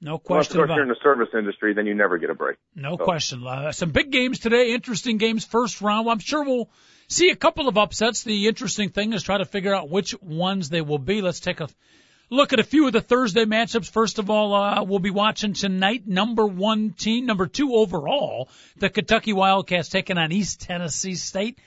No 0.00 0.10
unless 0.10 0.20
of 0.20 0.22
question 0.24 0.56
course 0.56 0.64
about 0.66 0.74
you're 0.76 0.82
in 0.84 0.88
the 0.88 0.96
service 1.02 1.28
industry, 1.36 1.74
then 1.74 1.86
you 1.86 1.94
never 1.94 2.18
get 2.18 2.30
a 2.30 2.34
break. 2.34 2.56
No 2.74 2.96
So- 2.96 3.04
question. 3.04 3.46
Uh, 3.46 3.72
some 3.72 3.90
big 3.90 4.10
games 4.10 4.38
today, 4.38 4.72
interesting 4.72 5.16
games 5.18 5.44
first 5.44 5.80
round. 5.80 6.08
I'm 6.08 6.18
sure 6.18 6.44
we'll 6.44 6.70
see 7.08 7.30
a 7.30 7.36
couple 7.36 7.68
of 7.68 7.76
upsets. 7.78 8.22
The 8.22 8.46
interesting 8.48 8.90
thing 8.90 9.12
is 9.12 9.22
try 9.22 9.38
to 9.38 9.44
figure 9.44 9.74
out 9.74 9.90
which 9.90 10.12
ones 10.20 10.68
they 10.68 10.80
will 10.82 10.98
be. 10.98 11.20
Let's 11.22 11.40
take 11.40 11.60
a 11.60 11.68
look 12.30 12.52
at 12.52 12.60
a 12.60 12.64
few 12.64 12.86
of 12.86 12.92
the 12.92 13.00
Thursday 13.00 13.44
matchups. 13.44 13.90
First 13.90 14.18
of 14.18 14.28
all, 14.30 14.54
uh, 14.54 14.82
we'll 14.84 14.98
be 14.98 15.10
watching 15.10 15.52
tonight 15.54 16.06
number 16.06 16.46
one 16.46 16.90
team, 16.92 17.26
number 17.26 17.46
two 17.46 17.74
overall, 17.74 18.48
the 18.76 18.90
Kentucky 18.90 19.32
Wildcats 19.32 19.88
taking 19.88 20.18
on 20.18 20.30
East 20.30 20.60
Tennessee 20.60 21.14
State. 21.14 21.58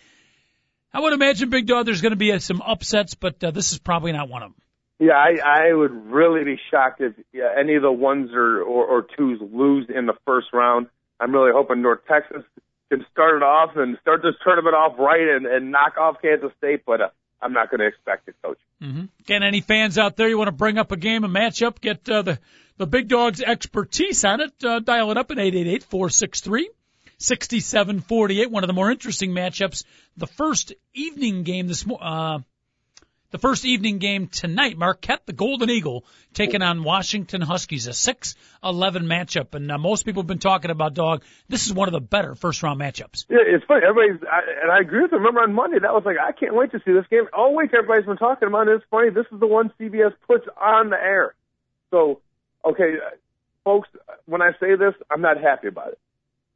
I 0.94 1.00
would 1.00 1.14
imagine, 1.14 1.50
Big 1.50 1.68
Dog, 1.68 1.86
there's 1.86 2.02
going 2.02 2.12
to 2.12 2.18
be 2.18 2.32
uh, 2.34 2.40
some 2.40 2.62
upsets, 2.62 3.16
but 3.16 3.44
uh, 3.44 3.52
this 3.52 3.72
is 3.72 3.80
probably 3.80 4.12
not 4.12 4.30
one 4.30 4.44
of 4.44 4.52
them. 4.52 4.62
Yeah, 5.02 5.14
I, 5.14 5.40
I 5.44 5.74
would 5.74 6.12
really 6.12 6.44
be 6.44 6.60
shocked 6.70 7.02
if 7.02 7.14
yeah, 7.34 7.50
any 7.60 7.74
of 7.74 7.82
the 7.82 7.92
ones 7.92 8.30
or, 8.36 8.62
or, 8.62 8.86
or 8.86 9.08
twos 9.18 9.42
lose 9.42 9.88
in 9.90 10.06
the 10.06 10.14
first 10.28 10.50
round. 10.54 10.88
I'm 11.20 11.34
really 11.34 11.52
hoping 11.52 11.82
North 11.82 12.02
Texas 12.08 12.44
can 12.90 13.04
start 13.12 13.38
it 13.38 13.42
off 13.42 13.72
and 13.76 13.98
start 14.02 14.22
this 14.22 14.36
tournament 14.44 14.76
off 14.76 15.00
right 15.00 15.28
and, 15.28 15.48
and 15.48 15.72
knock 15.72 15.98
off 15.98 16.22
Kansas 16.22 16.52
State, 16.60 16.84
but 16.86 17.02
uh, 17.02 17.10
I'm 17.42 17.52
not 17.52 17.72
going 17.72 17.80
to 17.80 17.88
expect 17.88 18.28
it, 18.28 18.36
Coach. 18.44 18.60
Mm-hmm. 18.80 19.06
Again, 19.22 19.42
any 19.42 19.62
fans 19.62 19.98
out 19.98 20.18
there 20.18 20.30
you 20.30 20.38
want 20.38 20.50
to 20.50 20.54
bring 20.54 20.78
up 20.78 20.92
a 20.92 20.98
game, 20.98 21.24
a 21.24 21.28
matchup, 21.28 21.82
get 21.82 22.08
uh, 22.08 22.22
the 22.22 22.40
the 22.78 22.86
big 22.86 23.08
dog's 23.08 23.42
expertise 23.42 24.24
on 24.24 24.40
it. 24.40 24.54
Uh, 24.64 24.80
dial 24.80 25.10
it 25.10 25.18
up 25.18 25.32
at 25.32 25.40
eight 25.40 25.56
eight 25.56 25.68
eight 25.68 25.84
four 25.84 26.12
six 26.12 26.42
three 26.42 26.70
sixty 27.18 27.60
seven 27.60 28.02
forty 28.02 28.40
eight. 28.40 28.52
One 28.52 28.64
of 28.64 28.68
the 28.68 28.74
more 28.74 28.92
interesting 28.92 29.32
matchups. 29.32 29.84
The 30.18 30.28
first 30.28 30.74
evening 30.94 31.42
game 31.42 31.68
this 31.68 31.88
mo- 31.88 31.96
uh, 31.96 32.40
the 33.32 33.38
first 33.38 33.66
evening 33.66 33.98
game 33.98 34.28
tonight. 34.28 34.78
Marquette, 34.78 35.26
the 35.26 35.34
Golden 35.34 35.70
Eagle, 35.70 36.06
taking 36.34 36.62
on 36.62 36.84
Washington 36.84 37.42
Huskies, 37.42 37.88
a 37.88 37.94
six 37.94 38.36
eleven 38.64 39.06
matchup. 39.06 39.56
And 39.56 39.72
uh, 39.72 39.78
most 39.78 40.04
people 40.04 40.22
have 40.22 40.28
been 40.28 40.40
talking 40.40 40.70
about 40.70 40.94
dog. 40.94 41.24
This 41.48 41.66
is 41.66 41.74
one 41.74 41.88
of 41.88 41.94
the 41.94 42.02
better 42.02 42.36
first 42.36 42.62
round 42.62 42.80
matchups. 42.80 43.26
Yeah, 43.30 43.40
it's 43.42 43.66
funny. 43.66 43.82
Everybody's, 43.88 44.22
I, 44.30 44.40
and 44.64 44.72
I 44.72 44.80
agree 44.80 45.02
with 45.02 45.12
them. 45.12 45.20
Remember 45.20 45.42
on 45.42 45.54
Monday, 45.54 45.80
that 45.80 45.94
was 45.94 46.04
like, 46.06 46.18
I 46.22 46.32
can't 46.34 46.56
wait 46.56 46.72
to 46.72 46.80
see 46.86 46.92
this 46.92 47.06
game. 47.10 47.24
All 47.34 47.56
week, 47.56 47.72
everybody's 47.74 48.06
been 48.06 48.18
talking 48.18 48.48
about 48.48 48.68
it. 48.68 48.76
It's 48.76 48.86
funny. 48.92 49.10
This 49.10 49.26
is 49.32 49.40
the 49.40 49.48
one 49.48 49.72
CBS 49.80 50.14
puts 50.28 50.46
on 50.62 50.90
the 50.90 50.98
air. 50.98 51.34
So, 51.90 52.20
okay, 52.66 52.96
uh, 52.96 53.16
folks, 53.64 53.90
when 54.26 54.42
I 54.42 54.52
say 54.60 54.76
this, 54.76 54.94
I'm 55.10 55.22
not 55.22 55.38
happy 55.42 55.68
about 55.68 55.90
it. 55.90 56.00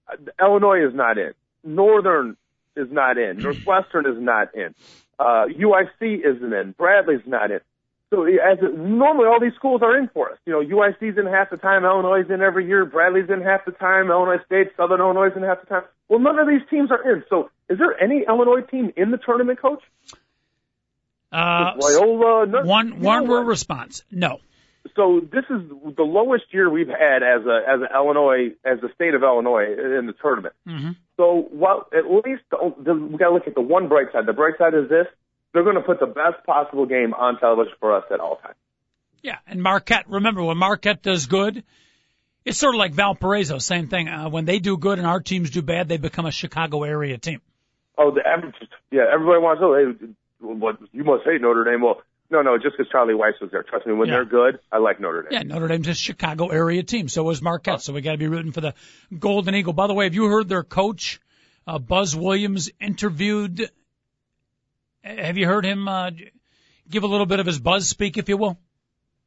Uh, 0.07 0.45
Illinois 0.45 0.85
is 0.87 0.93
not 0.93 1.17
in. 1.17 1.33
Northern 1.63 2.37
is 2.75 2.87
not 2.91 3.17
in. 3.17 3.37
Northwestern 3.41 4.05
is 4.05 4.21
not 4.21 4.53
in. 4.55 4.75
Uh, 5.17 5.45
UIC 5.47 6.19
isn't 6.25 6.53
in. 6.53 6.71
Bradley's 6.77 7.25
not 7.25 7.51
in. 7.51 7.59
So 8.11 8.25
as 8.25 8.59
it, 8.61 8.77
normally 8.77 9.25
all 9.27 9.39
these 9.39 9.55
schools 9.55 9.81
are 9.81 9.97
in 9.97 10.09
for 10.13 10.31
us. 10.31 10.37
You 10.45 10.53
know, 10.53 10.61
UIC's 10.61 11.17
in 11.17 11.25
half 11.25 11.49
the 11.49 11.57
time, 11.57 11.83
Illinois 11.83 12.21
is 12.21 12.29
in 12.29 12.41
every 12.41 12.67
year, 12.67 12.85
Bradley's 12.85 13.29
in 13.29 13.41
half 13.41 13.65
the 13.65 13.71
time, 13.71 14.09
Illinois 14.09 14.43
State, 14.45 14.71
Southern 14.77 14.99
Illinois 14.99 15.27
is 15.27 15.33
in 15.35 15.43
half 15.43 15.59
the 15.61 15.67
time. 15.67 15.83
Well, 16.07 16.19
none 16.19 16.37
of 16.37 16.47
these 16.47 16.61
teams 16.69 16.91
are 16.91 17.11
in. 17.11 17.23
So 17.29 17.49
is 17.69 17.77
there 17.77 17.99
any 18.01 18.23
Illinois 18.27 18.61
team 18.61 18.93
in 18.95 19.11
the 19.11 19.17
tournament, 19.17 19.59
coach? 19.59 19.81
Uh, 21.31 21.73
Loyola, 21.77 22.45
none, 22.45 22.67
one 22.67 22.99
one 22.99 23.27
word 23.27 23.47
response. 23.47 24.03
No. 24.11 24.39
So 24.95 25.19
this 25.19 25.43
is 25.49 25.61
the 25.97 26.03
lowest 26.03 26.45
year 26.51 26.69
we've 26.69 26.87
had 26.87 27.23
as 27.23 27.45
a 27.45 27.61
as 27.67 27.81
an 27.81 27.87
Illinois 27.93 28.51
as 28.63 28.79
the 28.81 28.89
state 28.93 29.13
of 29.13 29.23
Illinois 29.23 29.65
in 29.65 30.05
the 30.05 30.13
tournament. 30.21 30.53
Mm-hmm. 30.67 30.91
So 31.17 31.47
while 31.51 31.87
at 31.91 32.05
least 32.05 32.43
we 32.51 33.17
got 33.17 33.29
to 33.29 33.33
look 33.33 33.47
at 33.47 33.55
the 33.55 33.61
one 33.61 33.87
bright 33.87 34.11
side. 34.13 34.25
The 34.25 34.33
bright 34.33 34.57
side 34.57 34.73
is 34.73 34.87
this: 34.89 35.07
they're 35.53 35.63
going 35.63 35.75
to 35.75 35.81
put 35.81 35.99
the 35.99 36.05
best 36.05 36.45
possible 36.45 36.85
game 36.85 37.13
on 37.13 37.39
television 37.39 37.73
for 37.79 37.95
us 37.95 38.03
at 38.11 38.19
all 38.19 38.35
times. 38.37 38.55
Yeah, 39.23 39.37
and 39.47 39.61
Marquette. 39.61 40.07
Remember 40.07 40.43
when 40.43 40.57
Marquette 40.57 41.01
does 41.01 41.25
good, 41.25 41.63
it's 42.45 42.59
sort 42.59 42.75
of 42.75 42.79
like 42.79 42.93
Valparaiso. 42.93 43.57
Same 43.57 43.87
thing. 43.87 44.07
Uh, 44.07 44.29
when 44.29 44.45
they 44.45 44.59
do 44.59 44.77
good 44.77 44.99
and 44.99 45.07
our 45.07 45.19
teams 45.19 45.49
do 45.49 45.63
bad, 45.63 45.87
they 45.87 45.97
become 45.97 46.27
a 46.27 46.31
Chicago 46.31 46.83
area 46.83 47.17
team. 47.17 47.41
Oh, 47.97 48.11
the 48.11 48.21
yeah, 48.91 49.05
everybody 49.11 49.39
wants 49.39 49.61
to. 49.61 49.73
Hey, 49.73 50.13
what 50.39 50.77
you 50.91 51.03
must 51.03 51.23
hate 51.25 51.41
Notre 51.41 51.63
Dame. 51.63 51.81
Well, 51.81 52.01
no, 52.29 52.41
no, 52.41 52.57
just 52.57 52.75
because 52.77 52.91
Charlie 52.91 53.13
Weis 53.13 53.39
was 53.41 53.51
there. 53.51 53.63
Trust 53.63 53.85
me, 53.85 53.93
when 53.93 54.07
Yeah. 54.07 54.15
they're 54.15 54.25
good, 54.25 54.59
I 54.71 54.77
like 54.79 54.99
Notre 54.99 55.23
Dame. 55.23 55.31
Yeah, 55.31 55.43
Notre 55.43 55.67
Dame's 55.67 55.87
a 55.87 55.93
Chicago 55.93 56.47
area 56.49 56.83
team. 56.83 57.07
So 57.07 57.29
is 57.29 57.41
Marquette. 57.41 57.81
So 57.81 57.93
we 57.93 58.01
got 58.01 58.13
to 58.13 58.17
be 58.17 58.27
rooting 58.27 58.51
for 58.51 58.61
the 58.61 58.73
Golden 59.17 59.53
Eagle. 59.55 59.73
By 59.73 59.87
the 59.87 59.93
way, 59.93 60.05
have 60.05 60.15
you 60.15 60.25
heard 60.25 60.49
their 60.49 60.63
coach, 60.63 61.19
uh, 61.67 61.79
Buzz 61.79 62.15
Williams, 62.15 62.69
interviewed? 62.79 63.69
Have 65.03 65.37
you 65.37 65.45
heard 65.47 65.65
him 65.65 65.87
uh, 65.87 66.11
give 66.89 67.03
a 67.03 67.07
little 67.07 67.25
bit 67.27 67.39
of 67.39 67.45
his 67.45 67.59
buzz 67.59 67.87
speak, 67.87 68.17
if 68.17 68.27
you 68.29 68.37
will? 68.37 68.57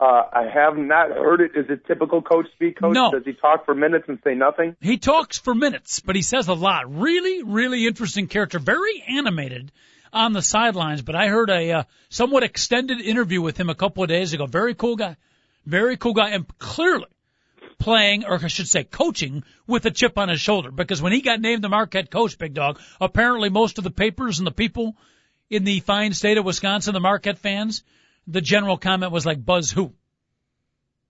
Uh, 0.01 0.23
I 0.33 0.45
have 0.53 0.77
not 0.77 1.09
heard 1.11 1.41
it. 1.41 1.53
Is 1.57 1.67
it 1.69 1.85
typical 1.87 2.23
coach 2.23 2.47
speak? 2.55 2.79
Coach, 2.79 2.95
No. 2.95 3.11
does 3.11 3.25
he 3.25 3.33
talk 3.33 3.65
for 3.65 3.75
minutes 3.75 4.05
and 4.09 4.19
say 4.23 4.35
nothing? 4.35 4.77
He 4.81 4.97
talks 4.97 5.39
for 5.39 5.55
minutes, 5.55 5.99
but 6.01 6.15
he 6.15 6.23
says 6.23 6.47
a 6.47 6.55
lot. 6.55 6.93
Really, 7.01 7.43
really 7.43 7.85
interesting 7.87 8.29
character. 8.29 8.61
Very 8.61 9.03
animated 9.09 9.73
on 10.13 10.33
the 10.33 10.43
sidelines. 10.43 11.03
But 11.03 11.15
I 11.15 11.29
heard 11.29 11.51
a 11.51 11.73
uh, 11.73 11.83
somewhat 12.09 12.43
extended 12.43 13.01
interview 13.01 13.41
with 13.41 13.59
him 13.59 13.71
a 13.71 13.75
couple 13.75 14.03
of 14.03 14.09
days 14.09 14.33
ago. 14.33 14.47
Very 14.47 14.75
cool 14.75 14.97
guy. 14.97 15.17
Very 15.67 15.97
cool 15.97 16.15
guy, 16.15 16.31
and 16.31 16.47
clearly 16.59 17.07
playing, 17.79 18.25
or 18.25 18.41
I 18.43 18.49
should 18.49 18.69
say, 18.69 18.85
coaching 18.85 19.45
with 19.67 19.87
a 19.87 19.91
chip 19.91 20.19
on 20.19 20.29
his 20.29 20.41
shoulder. 20.41 20.71
Because 20.71 21.01
when 21.01 21.13
he 21.13 21.21
got 21.21 21.41
named 21.41 21.63
the 21.63 21.69
Marquette 21.69 22.11
coach, 22.11 22.39
Big 22.39 22.55
Dog, 22.55 22.81
apparently 23.01 23.51
most 23.51 23.79
of 23.79 23.85
the 23.85 23.91
papers 23.91 24.39
and 24.39 24.47
the 24.47 24.53
people 24.53 24.97
in 25.51 25.65
the 25.65 25.81
fine 25.81 26.13
state 26.13 26.39
of 26.39 26.45
Wisconsin, 26.45 26.95
the 26.95 27.01
Marquette 27.01 27.39
fans, 27.39 27.83
the 28.27 28.41
general 28.41 28.77
comment 28.77 29.13
was 29.13 29.25
like, 29.25 29.45
"Buzz 29.45 29.71
who? 29.71 29.93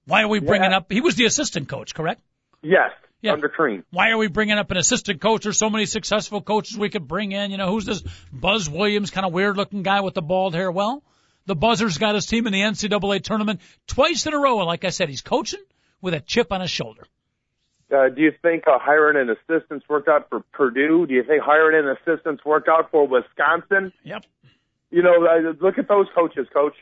Why 0.07 0.23
are 0.23 0.29
we 0.29 0.41
bringing 0.41 0.71
Yeah. 0.71 0.79
up?" 0.79 0.93
He 0.93 1.01
was 1.01 1.15
the 1.17 1.25
assistant 1.25 1.69
coach, 1.69 1.95
correct? 1.95 2.21
Yes, 2.63 2.93
Yeah. 3.21 3.33
under 3.33 3.49
Crean. 3.49 3.83
Why 3.91 4.11
are 4.11 4.17
we 4.17 4.29
bringing 4.29 4.59
up 4.59 4.71
an 4.71 4.77
assistant 4.77 5.21
coach? 5.21 5.43
There's 5.43 5.59
so 5.59 5.71
many 5.71 5.87
successful 5.87 6.41
coaches 6.41 6.79
we 6.79 6.89
could 6.89 7.09
bring 7.09 7.33
in. 7.33 7.51
You 7.51 7.57
know, 7.57 7.71
who's 7.71 7.85
this 7.85 8.03
Buzz 8.33 8.71
Williams 8.71 9.11
kind 9.11 9.27
of 9.27 9.33
weird 9.33 9.57
looking 9.57 9.83
guy 9.83 10.03
with 10.03 10.15
the 10.15 10.23
bald 10.23 10.55
hair? 10.55 10.71
Well, 10.71 11.03
the 11.47 11.57
Buzzers 11.57 11.99
got 11.99 12.15
his 12.15 12.27
team 12.27 12.47
in 12.47 12.53
the 12.53 12.61
NCAA 12.61 13.23
tournament 13.23 13.61
twice 13.87 14.27
in 14.27 14.35
a 14.35 14.39
row. 14.39 14.59
And 14.59 14.67
like 14.67 14.85
I 14.85 14.91
said, 14.91 15.09
he's 15.09 15.23
coaching 15.23 15.63
with 16.01 16.15
a 16.15 16.21
chip 16.21 16.53
on 16.53 16.61
his 16.61 16.71
shoulder. 16.71 17.07
Uh, 17.91 18.11
do 18.11 18.21
you 18.21 18.33
think 18.43 18.65
uh, 18.69 18.79
hiring 18.79 19.17
an 19.17 19.35
assistant's 19.35 19.89
worked 19.89 20.09
out 20.09 20.29
for 20.29 20.41
Purdue? 20.53 21.07
Do 21.07 21.15
you 21.15 21.25
think 21.25 21.43
hiring 21.43 21.87
an 21.87 21.97
assistant's 21.97 22.45
worked 22.45 22.69
out 22.69 22.91
for 22.91 23.07
Wisconsin? 23.07 23.93
Yep. 24.05 24.27
You 24.91 25.03
know, 25.03 25.27
uh, 25.27 25.55
look 25.61 25.79
at 25.79 25.89
those 25.89 26.07
coaches, 26.15 26.47
coach. 26.53 26.75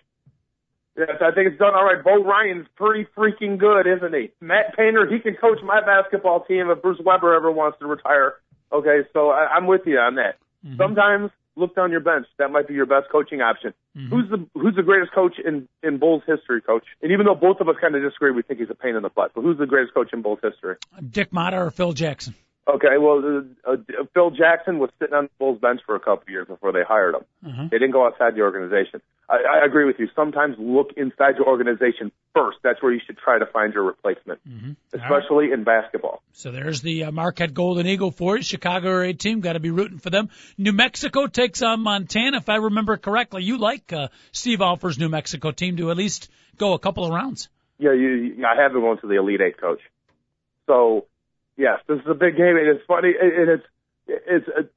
Yes, 0.97 1.21
I 1.21 1.31
think 1.33 1.49
it's 1.49 1.59
done 1.59 1.75
all 1.75 1.85
right. 1.85 2.03
Bo 2.03 2.23
Ryan's 2.25 2.67
pretty 2.75 3.07
freaking 3.17 3.59
good, 3.59 3.87
isn't 3.87 4.15
he? 4.15 4.31
Matt 4.41 4.77
Painter, 4.77 5.07
he 5.07 5.19
can 5.19 5.35
coach 5.35 5.59
my 5.63 5.81
basketball 5.81 6.45
team 6.45 6.71
if 6.71 6.81
Bruce 6.81 7.01
Weber 7.05 7.35
ever 7.35 7.51
wants 7.53 7.79
to 7.81 7.87
retire. 7.87 8.35
Okay, 8.73 9.01
so 9.13 9.31
I, 9.31 9.47
I'm 9.55 9.67
with 9.67 9.83
you 9.85 9.99
on 9.99 10.17
that. 10.17 10.37
Sometimes 10.77 11.31
look 11.55 11.75
down 11.75 11.91
your 11.91 12.01
bench. 12.01 12.27
That 12.39 12.51
might 12.51 12.67
be 12.67 12.75
your 12.75 12.87
best 12.87 13.09
coaching 13.11 13.41
option. 13.41 13.73
Who's 13.95 14.29
the 14.31 14.47
Who's 14.55 14.75
the 14.75 14.83
greatest 14.83 15.13
coach 15.13 15.37
in 15.43 15.69
in 15.83 15.99
Bulls 15.99 16.23
history, 16.27 16.61
coach? 16.61 16.85
And 17.03 17.13
even 17.13 17.25
though 17.25 17.35
both 17.35 17.61
of 17.61 17.69
us 17.69 17.77
kind 17.81 17.95
of 17.95 18.03
disagree, 18.03 18.31
we 18.31 18.43
think 18.43 18.61
he's 18.61 18.71
a 18.71 18.75
pain 18.75 18.97
in 18.97 19.03
the 19.03 19.09
butt. 19.09 19.33
But 19.35 19.43
who's 19.43 19.59
the 19.59 19.67
greatest 19.67 19.95
coach 19.95 20.13
in 20.13 20.23
Bulls 20.23 20.41
history? 20.43 20.77
Dick 21.11 21.31
Motta 21.31 21.55
or 21.67 21.71
Phil 21.71 21.93
Jackson? 21.93 22.35
Okay, 22.69 22.99
well, 22.99 23.45
uh, 23.65 23.73
uh, 23.73 23.77
Phil 24.13 24.31
Jackson 24.31 24.81
was 24.81 24.91
sitting 24.99 25.15
on 25.15 25.25
the 25.25 25.31
Bulls 25.39 25.61
bench 25.61 25.81
for 25.87 25.95
a 25.95 26.01
couple 26.01 26.23
of 26.23 26.29
years 26.29 26.49
before 26.49 26.73
they 26.73 26.83
hired 26.83 27.15
him. 27.15 27.25
Uh-huh. 27.47 27.69
They 27.71 27.79
didn't 27.79 27.93
go 27.93 28.05
outside 28.07 28.35
the 28.35 28.41
organization. 28.41 29.01
I, 29.29 29.61
I 29.63 29.65
agree 29.67 29.85
with 29.87 29.97
you. 29.99 30.09
Sometimes 30.15 30.55
look 30.59 30.91
inside 30.97 31.37
your 31.37 31.49
organization 31.49 32.13
first. 32.35 32.59
That's 32.63 32.81
where 32.83 32.93
you 32.93 33.01
should 33.05 33.19
try 33.19 33.39
to 33.39 33.47
find 33.47 33.75
your 33.75 33.83
replacement, 33.83 34.41
Mm-hmm. 34.49 34.73
especially 34.93 35.53
in 35.53 35.65
basketball. 35.65 36.23
So 36.33 36.53
there's 36.53 36.81
the 36.81 37.05
uh, 37.05 37.11
Marquette 37.13 37.53
Golden 37.53 37.87
Eagle 37.87 38.13
for 38.13 38.37
you. 38.37 38.43
Chicago 38.43 38.89
area 38.89 39.15
team. 39.15 39.41
Got 39.41 39.55
to 39.55 39.61
be 39.61 39.71
rooting 39.71 39.99
for 39.99 40.11
them. 40.11 40.29
New 40.57 40.73
Mexico 40.73 41.27
takes 41.27 41.63
on 41.63 41.81
Montana. 41.81 42.37
If 42.37 42.49
I 42.49 42.57
remember 42.57 42.97
correctly, 42.97 43.43
you 43.43 43.59
like 43.59 43.93
uh, 43.93 44.09
Steve 44.33 44.61
Alford's 44.61 44.99
New 44.99 45.09
Mexico 45.09 45.51
team 45.51 45.77
to 45.79 45.91
at 45.91 45.97
least 45.97 46.31
go 46.57 46.75
a 46.75 46.79
couple 46.79 47.05
of 47.05 47.11
rounds. 47.11 47.49
Yeah, 47.79 47.93
you, 47.93 48.09
you, 48.09 48.47
I 48.47 48.61
have 48.63 48.73
been 48.73 48.81
going 48.83 48.99
to 49.01 49.07
the 49.09 49.17
Elite 49.17 49.41
Eight 49.41 49.61
coach. 49.61 49.81
So, 50.67 51.07
yes, 51.57 51.81
this 51.89 51.99
is 51.99 52.07
a 52.09 52.15
big 52.15 52.37
game, 52.37 52.57
and 52.57 52.69
it's 52.69 52.85
funny, 52.87 53.13
and 53.21 53.51
it's 53.51 53.65
it's. 54.07 54.47
it's 54.57 54.69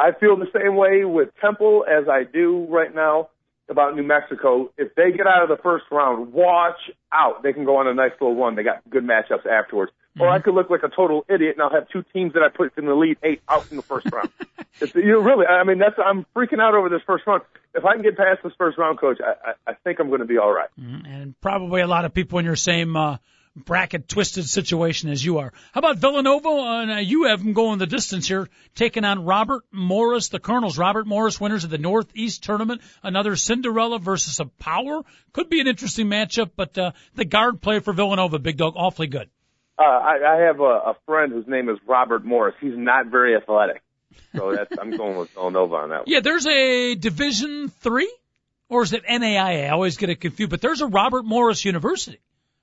I 0.00 0.12
feel 0.12 0.36
the 0.36 0.46
same 0.56 0.76
way 0.76 1.04
with 1.04 1.30
Temple 1.40 1.84
as 1.84 2.08
I 2.08 2.22
do 2.22 2.66
right 2.70 2.94
now 2.94 3.30
about 3.68 3.96
New 3.96 4.02
Mexico. 4.02 4.70
If 4.76 4.94
they 4.94 5.12
get 5.12 5.26
out 5.26 5.42
of 5.42 5.48
the 5.48 5.62
first 5.62 5.84
round, 5.90 6.32
watch 6.32 6.90
out. 7.12 7.42
They 7.42 7.52
can 7.52 7.64
go 7.64 7.76
on 7.76 7.86
a 7.86 7.94
nice 7.94 8.12
little 8.20 8.36
run. 8.36 8.54
They 8.54 8.62
got 8.62 8.88
good 8.88 9.04
matchups 9.04 9.46
afterwards. 9.46 9.92
Or 10.20 10.28
I 10.28 10.40
could 10.40 10.54
look 10.54 10.68
like 10.68 10.82
a 10.82 10.88
total 10.88 11.24
idiot 11.28 11.54
and 11.56 11.62
I'll 11.62 11.70
have 11.70 11.88
two 11.90 12.04
teams 12.12 12.32
that 12.32 12.42
I 12.42 12.48
put 12.48 12.76
in 12.76 12.86
the 12.86 12.92
Elite 12.92 13.18
Eight 13.22 13.40
out 13.48 13.70
in 13.70 13.76
the 13.76 13.82
first 13.82 14.10
round. 14.12 14.30
it's, 14.80 14.94
you 14.94 15.12
know, 15.12 15.20
really, 15.20 15.46
I 15.46 15.62
mean, 15.64 15.78
that's 15.78 15.94
I'm 16.04 16.26
freaking 16.34 16.60
out 16.60 16.74
over 16.74 16.88
this 16.88 17.02
first 17.06 17.26
round. 17.26 17.42
If 17.74 17.84
I 17.84 17.94
can 17.94 18.02
get 18.02 18.16
past 18.16 18.40
this 18.42 18.52
first 18.58 18.78
round, 18.78 18.98
coach, 18.98 19.18
I, 19.24 19.50
I, 19.50 19.70
I 19.70 19.74
think 19.84 20.00
I'm 20.00 20.08
going 20.08 20.20
to 20.20 20.26
be 20.26 20.38
all 20.38 20.52
right. 20.52 20.68
mm 20.80 21.06
and 21.08 21.40
probably 21.40 21.80
a 21.80 21.86
lot 21.86 22.04
of 22.04 22.12
people 22.12 22.38
in 22.38 22.44
your 22.44 22.56
same 22.56 22.96
uh, 22.96 23.18
bracket 23.64 24.08
twisted 24.08 24.48
situation 24.48 25.10
as 25.10 25.24
you 25.24 25.38
are. 25.38 25.52
How 25.72 25.78
about 25.80 25.98
Villanova? 25.98 26.48
Uh, 26.48 26.98
you 26.98 27.24
have 27.24 27.42
them 27.42 27.52
going 27.52 27.78
the 27.78 27.86
distance 27.86 28.28
here, 28.28 28.48
taking 28.74 29.04
on 29.04 29.24
Robert 29.24 29.62
Morris, 29.72 30.28
the 30.28 30.38
Colonels. 30.38 30.78
Robert 30.78 31.06
Morris, 31.06 31.40
winners 31.40 31.64
of 31.64 31.70
the 31.70 31.78
Northeast 31.78 32.44
tournament. 32.44 32.80
Another 33.02 33.36
Cinderella 33.36 33.98
versus 33.98 34.40
a 34.40 34.46
Power. 34.46 35.02
Could 35.32 35.48
be 35.48 35.60
an 35.60 35.66
interesting 35.66 36.06
matchup, 36.06 36.50
but 36.56 36.76
uh, 36.78 36.92
the 37.14 37.24
guard 37.24 37.60
play 37.60 37.80
for 37.80 37.92
Villanova, 37.92 38.38
Big 38.38 38.56
Dog, 38.56 38.74
awfully 38.76 39.06
good. 39.06 39.28
Uh, 39.78 39.82
I, 39.82 40.18
I 40.26 40.40
have 40.46 40.58
a, 40.60 40.64
a 40.64 40.96
friend 41.06 41.32
whose 41.32 41.46
name 41.46 41.68
is 41.68 41.78
Robert 41.86 42.24
Morris. 42.24 42.56
He's 42.60 42.76
not 42.76 43.06
very 43.06 43.36
athletic, 43.36 43.82
so 44.34 44.52
that's 44.52 44.72
I'm 44.80 44.96
going 44.96 45.16
with 45.16 45.30
Villanova 45.30 45.74
on 45.76 45.90
that 45.90 45.96
one. 45.98 46.04
Yeah, 46.06 46.20
there's 46.20 46.46
a 46.46 46.96
Division 46.96 47.68
three, 47.68 48.12
or 48.68 48.82
is 48.82 48.92
it 48.92 49.04
NAIA? 49.04 49.66
I 49.66 49.68
always 49.68 49.96
get 49.96 50.10
it 50.10 50.20
confused. 50.20 50.50
But 50.50 50.60
there's 50.60 50.80
a 50.80 50.88
Robert 50.88 51.24
Morris 51.24 51.64
University 51.64 52.18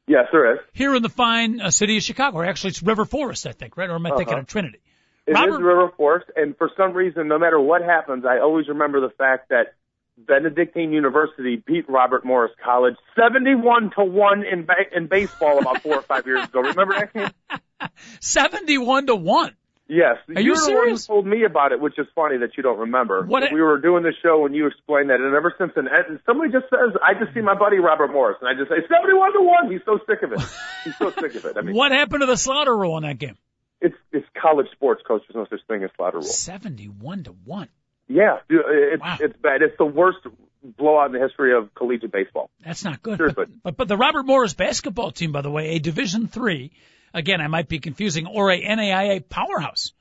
Yes, 0.07 0.27
there 0.31 0.53
is. 0.53 0.59
here 0.73 0.93
in 0.95 1.01
the 1.01 1.09
fine 1.09 1.59
uh, 1.59 1.71
city 1.71 1.97
of 1.97 2.03
Chicago. 2.03 2.37
Or 2.37 2.45
actually, 2.45 2.69
it's 2.69 2.83
River 2.83 3.05
Forest, 3.05 3.47
I 3.47 3.51
think, 3.53 3.75
right? 3.77 3.89
Or 3.89 3.95
am 3.95 4.05
I 4.05 4.09
thinking 4.11 4.33
Uh-huh. 4.35 4.41
of 4.41 4.47
Trinity? 4.47 4.79
It 5.27 5.31
is 5.31 5.35
Robert- 5.35 5.61
River 5.63 5.91
Forest, 5.97 6.27
and 6.35 6.55
for 6.57 6.69
some 6.77 6.93
reason, 6.93 7.27
no 7.27 7.39
matter 7.39 7.59
what 7.59 7.81
happens, 7.81 8.25
I 8.25 8.37
always 8.39 8.67
remember 8.67 9.01
the 9.01 9.09
fact 9.09 9.49
that 9.49 9.73
Benedictine 10.17 10.91
University 10.93 11.55
beat 11.65 11.89
Robert 11.89 12.23
Morris 12.23 12.51
College 12.63 12.95
71 13.17 13.91
to 13.97 14.03
1 14.05 14.43
in 14.45 14.65
ba- 14.65 14.95
in 14.95 15.07
baseball 15.07 15.57
about 15.59 15.81
4 15.81 15.95
or 15.95 16.01
5 16.03 16.27
years 16.27 16.43
ago. 16.45 16.61
Remember 16.61 16.93
that 16.99 17.13
game? 17.13 17.89
Seventy-one 18.21 19.07
to 19.07 19.15
one. 19.15 19.55
Yes. 19.87 20.17
Are 20.35 20.41
you 20.41 20.53
one 20.53 20.61
serious? 20.61 21.05
told 21.05 21.27
me 21.27 21.43
about 21.45 21.71
it, 21.71 21.79
which 21.79 21.99
is 21.99 22.07
funny 22.15 22.37
that 22.39 22.57
you 22.57 22.63
don't 22.63 22.79
remember. 22.79 23.23
What 23.23 23.51
we 23.53 23.61
were 23.61 23.79
doing 23.79 24.01
the 24.03 24.13
show 24.23 24.45
and 24.45 24.55
you 24.55 24.65
explained 24.67 25.09
that, 25.11 25.19
and 25.19 25.35
ever 25.35 25.53
since 25.59 25.73
then, 25.75 25.87
and 25.87 26.19
somebody 26.25 26.51
just 26.51 26.65
says, 26.71 26.95
I 27.03 27.13
just 27.13 27.33
see 27.35 27.41
my 27.41 27.53
buddy 27.53 27.77
Robert 27.77 28.11
Morris, 28.11 28.37
and 28.41 28.49
I 28.49 28.53
just 28.59 28.69
say, 28.69 28.81
71 28.81 29.33
to 29.33 29.41
1. 29.41 29.71
He's 29.71 29.81
so 29.85 29.99
sick 30.07 30.23
of 30.23 30.31
it. 30.33 30.41
He's 30.83 30.97
so 30.97 31.11
sick 31.11 31.35
of 31.35 31.45
it. 31.45 31.55
I 31.57 31.61
mean, 31.61 31.75
What 31.77 31.91
happened 31.91 32.21
to 32.21 32.25
the 32.25 32.37
slaughter 32.37 32.75
rule 32.75 32.97
in 32.97 33.03
that 33.03 33.19
game? 33.19 33.37
it's, 33.81 33.95
it's 34.11 34.25
college 34.41 34.67
sports, 34.71 35.03
coach. 35.07 35.21
There's 35.27 35.35
no 35.35 35.45
such 35.55 35.65
thing 35.67 35.83
as 35.83 35.91
slaughter 35.95 36.17
rule. 36.17 36.25
Seventy-one 36.25 37.23
to 37.25 37.31
one. 37.43 37.67
Yeah, 38.07 38.37
dude, 38.49 38.61
it's 38.67 39.01
Wow. 39.01 39.17
it's 39.19 39.37
bad. 39.37 39.61
It's 39.61 39.77
the 39.77 39.85
worst 39.85 40.19
blowout 40.63 41.07
in 41.07 41.11
the 41.11 41.19
history 41.19 41.55
of 41.55 41.73
collegiate 41.75 42.11
baseball. 42.11 42.49
That's 42.63 42.83
not 42.83 43.03
good. 43.03 43.17
Seriously. 43.17 43.45
But, 43.47 43.61
but 43.63 43.77
but 43.77 43.87
the 43.87 43.97
Robert 43.97 44.25
Morris 44.25 44.53
basketball 44.55 45.11
team, 45.11 45.31
by 45.31 45.41
the 45.41 45.51
way, 45.51 45.75
a 45.75 45.79
Division 45.79 46.27
three. 46.27 46.71
Again, 47.15 47.39
I 47.39 47.47
might 47.47 47.69
be 47.69 47.79
confusing, 47.79 48.27
or 48.27 48.51
a 48.51 48.61
NAIA 48.61 49.27
powerhouse. 49.27 49.93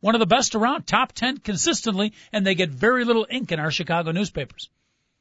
One 0.00 0.14
of 0.14 0.18
the 0.18 0.26
best 0.26 0.54
around, 0.54 0.86
top 0.86 1.12
ten 1.12 1.36
consistently, 1.36 2.14
and 2.32 2.46
they 2.46 2.54
get 2.54 2.70
very 2.70 3.04
little 3.04 3.26
ink 3.28 3.52
in 3.52 3.60
our 3.60 3.70
Chicago 3.70 4.12
newspapers. 4.12 4.70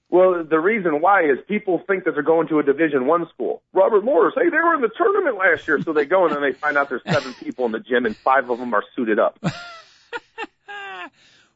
Well, 0.09 0.45
the 0.49 0.59
reason 0.59 1.01
why 1.01 1.23
is 1.23 1.39
people 1.47 1.83
think 1.85 2.05
that 2.05 2.13
they're 2.13 2.23
going 2.23 2.47
to 2.47 2.59
a 2.59 2.63
Division 2.63 3.07
One 3.07 3.27
school. 3.33 3.61
Robert 3.73 4.05
Morris, 4.05 4.33
hey, 4.37 4.49
they 4.49 4.57
were 4.57 4.75
in 4.75 4.81
the 4.81 4.91
tournament 4.95 5.37
last 5.37 5.67
year, 5.67 5.81
so 5.81 5.91
they 5.91 6.05
go 6.05 6.25
and 6.25 6.33
then 6.33 6.41
they 6.41 6.53
find 6.53 6.77
out 6.77 6.87
there's 6.87 7.01
seven 7.05 7.33
people 7.33 7.65
in 7.65 7.73
the 7.73 7.79
gym 7.79 8.05
and 8.05 8.15
five 8.15 8.49
of 8.49 8.57
them 8.57 8.73
are 8.73 8.83
suited 8.95 9.19
up. 9.19 9.37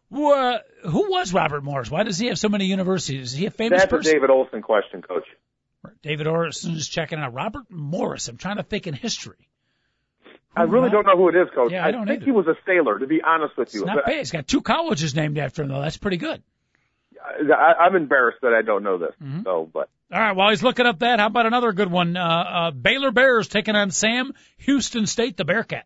Who, 0.10 0.34
uh, 0.34 0.60
who 0.84 1.12
was 1.12 1.34
Robert 1.34 1.66
Morris? 1.66 1.92
Why 1.92 2.04
does 2.04 2.18
he 2.18 2.28
have 2.28 2.40
so 2.40 2.48
many 2.48 2.66
universities? 2.66 3.34
Is 3.34 3.38
he 3.38 3.46
a 3.46 3.52
famous 3.52 3.82
That's 3.82 4.08
a? 4.08 4.12
David 4.14 4.30
Olson 4.30 4.62
question, 4.62 5.02
coach. 5.02 5.26
David 6.02 6.28
Olson 6.28 6.76
is 6.76 6.88
checking 6.88 7.20
out 7.20 7.34
Robert 7.34 7.70
Morris. 7.70 8.30
I'm 8.30 8.38
trying 8.38 8.56
to 8.56 8.64
think 8.64 8.88
in 8.88 8.94
history. 8.94 9.50
I 10.58 10.64
really 10.64 10.90
don't 10.90 11.06
know 11.06 11.16
who 11.18 11.30
it 11.30 11.36
is, 11.36 11.48
coach. 11.54 11.72
Yeah, 11.72 11.86
I 11.86 11.92
don't 11.92 12.06
think 12.08 12.18
either. 12.22 12.26
he 12.26 12.32
was 12.32 12.48
a 12.48 12.56
sailor, 12.66 13.00
to 13.00 13.08
be 13.08 13.22
honest 13.22 13.56
with 13.58 13.68
It's 13.68 13.76
you. 13.76 13.86
not 13.86 13.96
But 13.98 14.06
bad. 14.08 14.18
He's 14.18 14.32
got 14.32 14.48
two 14.48 14.62
colleges 14.62 15.16
named 15.16 15.38
after 15.38 15.64
him, 15.64 15.70
though. 15.70 15.82
That's 15.82 15.98
pretty 15.98 16.18
good. 16.18 16.42
I, 17.24 17.74
I'm 17.86 17.96
embarrassed 17.96 18.40
that 18.42 18.54
I 18.54 18.62
don't 18.62 18.84
know 18.84 18.98
this. 18.98 19.12
Mm-hmm. 19.22 19.42
So, 19.44 19.70
but 19.72 19.90
All 20.14 20.20
right, 20.20 20.36
while 20.36 20.50
he's 20.52 20.64
looking 20.64 20.86
up 20.86 21.00
that, 21.00 21.20
how 21.20 21.28
about 21.28 21.46
another 21.46 21.74
good 21.74 21.92
one? 21.92 22.16
Uh, 22.16 22.22
uh, 22.24 22.72
Baylor 22.72 23.12
Bears 23.12 23.48
taking 23.48 23.76
on 23.76 23.92
Sam 23.92 24.34
Houston 24.60 25.06
State, 25.08 25.36
the 25.38 25.44
Bearcat. 25.46 25.86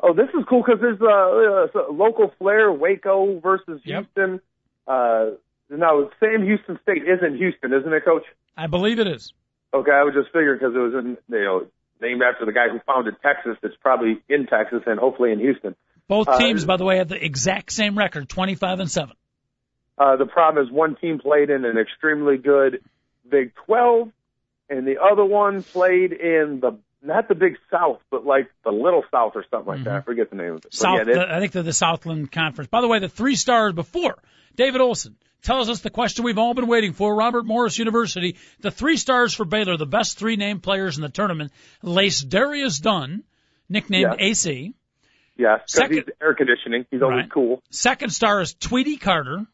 oh, 0.00 0.12
this 0.14 0.28
is 0.38 0.44
cool 0.48 0.62
because 0.66 0.80
there's 0.80 1.00
a, 1.00 1.68
uh, 1.78 1.92
local 1.92 2.32
flair, 2.38 2.70
Waco 2.72 3.40
versus 3.40 3.80
Yep. 3.84 4.06
Houston. 4.14 4.40
Uh, 4.86 5.26
now, 5.70 6.10
Sam 6.20 6.42
Houston 6.44 6.78
State 6.82 7.02
is 7.04 7.20
in 7.26 7.36
Houston, 7.36 7.72
isn't 7.72 7.92
it, 7.92 8.04
coach? 8.04 8.24
I 8.56 8.66
believe 8.66 8.98
it 8.98 9.06
is. 9.06 9.32
Okay, 9.72 9.92
I 9.92 10.02
was 10.02 10.12
just 10.12 10.26
figuring 10.26 10.58
because 10.58 10.74
it 10.74 10.78
was 10.78 10.92
in, 10.94 11.16
you 11.34 11.44
know, 11.44 11.66
named 12.02 12.20
after 12.22 12.44
the 12.44 12.52
guy 12.52 12.68
who 12.68 12.80
founded 12.86 13.14
Texas. 13.22 13.56
that's 13.62 13.74
probably 13.80 14.20
in 14.28 14.46
Texas 14.46 14.82
and 14.86 14.98
hopefully 14.98 15.32
in 15.32 15.38
Houston. 15.38 15.74
Both 16.08 16.28
Uh, 16.28 16.38
teams, 16.38 16.64
by 16.64 16.76
the 16.76 16.84
way, 16.84 16.98
have 16.98 17.08
the 17.08 17.24
exact 17.24 17.72
same 17.72 17.96
record, 17.96 18.28
25 18.28 18.80
and 18.80 18.90
7. 18.90 19.14
Uh, 19.96 20.16
the 20.16 20.26
problem 20.26 20.64
is 20.64 20.70
one 20.70 20.96
team 20.96 21.18
played 21.18 21.48
in 21.48 21.64
an 21.64 21.78
extremely 21.78 22.36
good 22.36 22.82
Big 23.28 23.54
12, 23.66 24.10
and 24.68 24.86
the 24.86 25.00
other 25.00 25.24
one 25.24 25.62
played 25.62 26.12
in 26.12 26.60
the 26.60 26.78
not 27.04 27.26
the 27.28 27.34
Big 27.34 27.56
South, 27.70 28.00
but 28.10 28.24
like 28.24 28.48
the 28.64 28.70
Little 28.70 29.02
South 29.10 29.32
or 29.34 29.44
something 29.50 29.66
like 29.66 29.84
that. 29.84 29.94
I 29.94 30.00
forget 30.02 30.30
the 30.30 30.36
name 30.36 30.52
of 30.52 30.64
it. 30.64 30.72
South, 30.72 30.98
yeah, 30.98 31.14
the, 31.14 31.34
I 31.34 31.40
think 31.40 31.52
they're 31.52 31.62
the 31.64 31.72
Southland 31.72 32.30
Conference. 32.30 32.68
By 32.70 32.80
the 32.80 32.86
way, 32.88 33.00
the 33.00 33.08
three 33.08 33.34
stars 33.34 33.72
before 33.72 34.16
David 34.54 34.80
Olson 34.80 35.16
tells 35.42 35.68
us 35.68 35.80
the 35.80 35.90
question 35.90 36.24
we've 36.24 36.38
all 36.38 36.54
been 36.54 36.66
waiting 36.66 36.92
for. 36.92 37.14
Robert 37.14 37.44
Morris 37.44 37.78
University, 37.78 38.36
the 38.60 38.70
three 38.70 38.96
stars 38.96 39.34
for 39.34 39.44
Baylor, 39.44 39.76
the 39.76 39.86
best 39.86 40.18
three 40.18 40.36
named 40.36 40.62
players 40.62 40.96
in 40.96 41.02
the 41.02 41.08
tournament. 41.08 41.52
LaceDarius 41.82 42.80
Dunn, 42.80 43.24
nicknamed 43.68 44.14
Yeah. 44.18 44.26
AC. 44.26 44.74
yeah, 45.36 45.56
because 45.56 45.72
second- 45.72 45.96
he's 45.96 46.04
air 46.20 46.34
conditioning. 46.34 46.86
He's 46.90 47.02
always 47.02 47.22
Right. 47.22 47.30
cool. 47.30 47.62
Second 47.70 48.10
star 48.10 48.40
is 48.40 48.54
Tweety 48.54 48.96
Carter. 48.96 49.46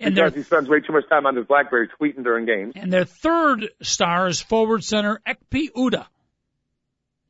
And 0.00 0.16
their, 0.16 0.26
Because 0.26 0.36
he 0.36 0.42
spends 0.44 0.68
way 0.68 0.78
too 0.78 0.92
much 0.92 1.08
time 1.08 1.26
on 1.26 1.34
his 1.34 1.46
BlackBerry 1.46 1.88
tweeting 2.00 2.22
during 2.22 2.46
games. 2.46 2.74
and 2.76 2.92
their 2.92 3.04
third 3.04 3.68
star 3.82 4.28
is 4.28 4.40
forward 4.40 4.84
center 4.84 5.20
Ekpe 5.26 5.72
Udoh. 5.76 6.06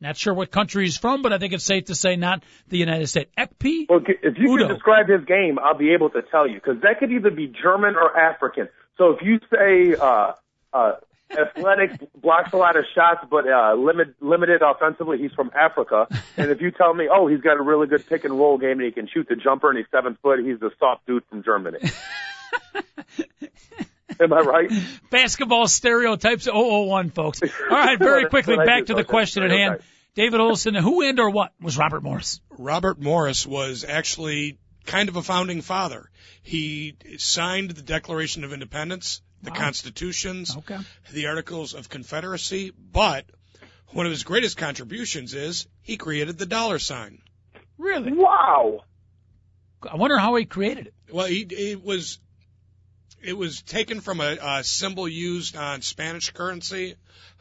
Not 0.00 0.16
sure 0.16 0.32
what 0.32 0.50
country 0.50 0.84
he's 0.84 0.96
from, 0.96 1.22
but 1.22 1.32
I 1.32 1.38
think 1.38 1.52
it's 1.52 1.64
safe 1.64 1.86
to 1.86 1.94
say 1.94 2.14
not 2.16 2.44
the 2.68 2.78
United 2.78 3.08
States. 3.08 3.30
Ekpe 3.36 3.86
Well, 3.88 4.00
if 4.06 4.38
you 4.38 4.48
Udoh. 4.50 4.66
can 4.66 4.68
describe 4.68 5.08
his 5.08 5.24
game, 5.24 5.58
I'll 5.58 5.76
be 5.76 5.92
able 5.92 6.10
to 6.10 6.22
tell 6.22 6.46
you 6.46 6.54
because 6.54 6.82
that 6.82 7.00
could 7.00 7.10
either 7.10 7.30
be 7.30 7.48
German 7.48 7.96
or 7.96 8.16
African. 8.16 8.68
So 8.96 9.10
if 9.10 9.22
you 9.22 9.40
say 9.52 9.96
uh, 10.00 10.32
uh, 10.72 10.92
athletic, 11.30 12.12
blocks 12.20 12.52
a 12.52 12.56
lot 12.56 12.76
of 12.76 12.84
shots, 12.94 13.26
but 13.28 13.48
uh, 13.48 13.74
limit, 13.74 14.14
limited 14.20 14.62
offensively, 14.62 15.18
he's 15.18 15.32
from 15.32 15.50
Africa. 15.52 16.06
And 16.36 16.50
if 16.52 16.60
you 16.60 16.70
tell 16.70 16.94
me, 16.94 17.08
oh, 17.12 17.26
he's 17.26 17.40
got 17.40 17.56
a 17.58 17.62
really 17.62 17.88
good 17.88 18.06
pick 18.06 18.24
and 18.24 18.38
roll 18.38 18.56
game 18.56 18.78
and 18.78 18.82
he 18.82 18.92
can 18.92 19.08
shoot 19.08 19.26
the 19.28 19.36
jumper 19.36 19.68
and 19.68 19.78
he's 19.78 19.86
seven 19.90 20.16
foot, 20.22 20.38
he's 20.38 20.60
the 20.60 20.70
soft 20.78 21.06
dude 21.06 21.24
from 21.28 21.42
Germany. 21.42 21.78
Am 24.20 24.32
I 24.32 24.40
right? 24.40 24.72
basketball 25.10 25.68
stereotypes 25.68 26.46
001, 26.46 27.10
folks. 27.10 27.40
All 27.42 27.48
right, 27.70 27.98
very 27.98 28.28
quickly, 28.30 28.56
back 28.56 28.86
to 28.86 28.94
the 28.94 29.04
question 29.04 29.42
at 29.42 29.50
hand. 29.50 29.80
David 30.14 30.40
Olson, 30.40 30.74
who 30.74 31.02
and 31.02 31.18
or 31.20 31.30
what 31.30 31.52
was 31.60 31.78
Robert 31.78 32.02
Morris? 32.02 32.40
Robert 32.58 33.00
Morris 33.00 33.46
was 33.46 33.84
actually 33.84 34.58
kind 34.84 35.08
of 35.08 35.16
a 35.16 35.22
founding 35.22 35.60
father. 35.60 36.10
He 36.42 36.96
signed 37.18 37.70
the 37.70 37.82
Declaration 37.82 38.42
of 38.42 38.52
Independence, 38.52 39.22
the 39.42 39.50
constitutions, 39.52 40.56
Okay. 40.56 40.78
the 41.12 41.26
Articles 41.28 41.74
of 41.74 41.88
Confederacy, 41.88 42.72
but 42.92 43.26
one 43.88 44.06
of 44.06 44.10
his 44.10 44.24
greatest 44.24 44.56
contributions 44.56 45.34
is 45.34 45.66
he 45.82 45.96
created 45.96 46.36
the 46.38 46.46
dollar 46.46 46.78
sign. 46.80 47.20
Really? 47.76 48.12
Wow. 48.12 48.80
I 49.88 49.94
wonder 49.96 50.18
how 50.18 50.34
he 50.34 50.44
created 50.46 50.88
it. 50.88 50.94
Well, 51.12 51.26
he 51.26 51.42
it 51.48 51.82
was 51.84 52.18
it 53.22 53.36
was 53.36 53.62
taken 53.62 54.00
from 54.00 54.20
a, 54.20 54.36
a 54.40 54.64
symbol 54.64 55.08
used 55.08 55.56
on 55.56 55.82
Spanish 55.82 56.30
currency, 56.30 56.94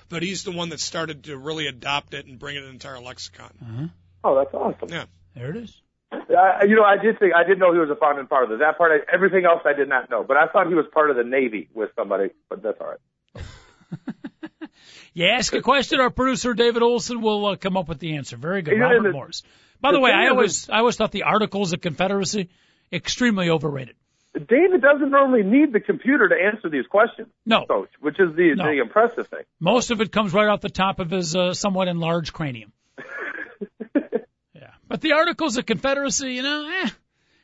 but 0.09 0.23
he's 0.23 0.43
the 0.43 0.51
one 0.51 0.69
that 0.69 0.80
started 0.80 1.25
to 1.25 1.38
really 1.38 1.67
adopt 1.67 2.13
it 2.13 2.25
and 2.25 2.39
bring 2.39 2.55
it 2.55 2.63
into 2.63 2.88
our 2.88 2.99
lexicon. 3.01 3.91
Oh, 4.23 4.36
that's 4.36 4.53
awesome. 4.53 4.89
Yeah. 4.89 5.05
There 5.36 5.49
it 5.51 5.57
is. 5.57 5.82
I, 6.11 6.63
you 6.67 6.75
know, 6.75 6.84
I 6.84 6.97
did 7.01 7.19
think 7.19 7.34
I 7.36 7.43
did 7.43 7.59
know 7.59 7.73
he 7.73 7.80
was 7.80 7.89
a 7.89 7.95
founding 7.95 8.28
father. 8.28 8.57
That 8.57 8.78
part, 8.78 8.91
I, 8.91 9.13
everything 9.13 9.45
else, 9.45 9.61
I 9.65 9.73
did 9.73 9.89
not 9.89 10.09
know. 10.09 10.23
But 10.23 10.38
I 10.38 10.47
thought 10.47 10.67
he 10.67 10.73
was 10.73 10.86
part 10.93 11.09
of 11.11 11.17
the 11.17 11.23
Navy 11.23 11.69
with 11.73 11.89
somebody. 11.95 12.30
But 12.49 12.63
that's 12.63 12.78
all 12.80 12.88
right. 12.88 13.45
You 15.13 15.25
ask 15.25 15.51
a 15.55 15.61
question, 15.63 15.99
our 15.99 16.11
producer 16.11 16.53
David 16.53 16.84
Olson 16.84 17.21
will 17.21 17.43
uh, 17.47 17.55
come 17.55 17.75
up 17.75 17.88
with 17.89 17.97
the 17.97 18.17
answer. 18.17 18.38
Very 18.38 18.61
good, 18.61 18.75
You 18.75 18.82
Robert 18.84 19.01
the- 19.01 19.11
Morris. 19.11 19.41
By 19.82 19.91
the, 19.91 19.97
the 19.97 20.01
way, 20.01 20.11
thing 20.11 20.19
I 20.19 20.25
is 20.25 20.30
always 20.30 20.69
I 20.69 20.78
always 20.80 20.95
thought 20.95 21.11
the 21.11 21.23
Articles 21.23 21.73
of 21.73 21.82
Confederacy 21.82 22.49
extremely 22.93 23.49
overrated. 23.49 23.95
David 24.47 24.81
doesn't 24.81 25.09
normally 25.09 25.43
need 25.43 25.73
the 25.73 25.79
computer 25.79 26.29
to 26.29 26.35
answer 26.35 26.69
these 26.69 26.85
questions, 26.88 27.27
No, 27.45 27.65
coach, 27.65 27.89
which 27.99 28.19
is 28.19 28.35
the 28.35 28.55
No. 28.55 28.65
the 28.65 28.79
impressive 28.81 29.27
thing. 29.27 29.43
most 29.59 29.91
of 29.91 30.01
it 30.01 30.11
comes 30.11 30.33
right 30.33 30.47
off 30.47 30.61
the 30.61 30.69
top 30.69 30.99
of 30.99 31.09
his 31.09 31.35
uh, 31.35 31.53
somewhat 31.53 31.88
enlarged 31.88 32.33
cranium. 32.33 32.71
yeah, 34.53 34.71
but 34.88 35.01
the 35.01 35.13
Articles 35.13 35.57
of 35.57 35.65
Confederacy, 35.65 36.33
you 36.33 36.43
know, 36.43 36.69
eh, 36.83 36.89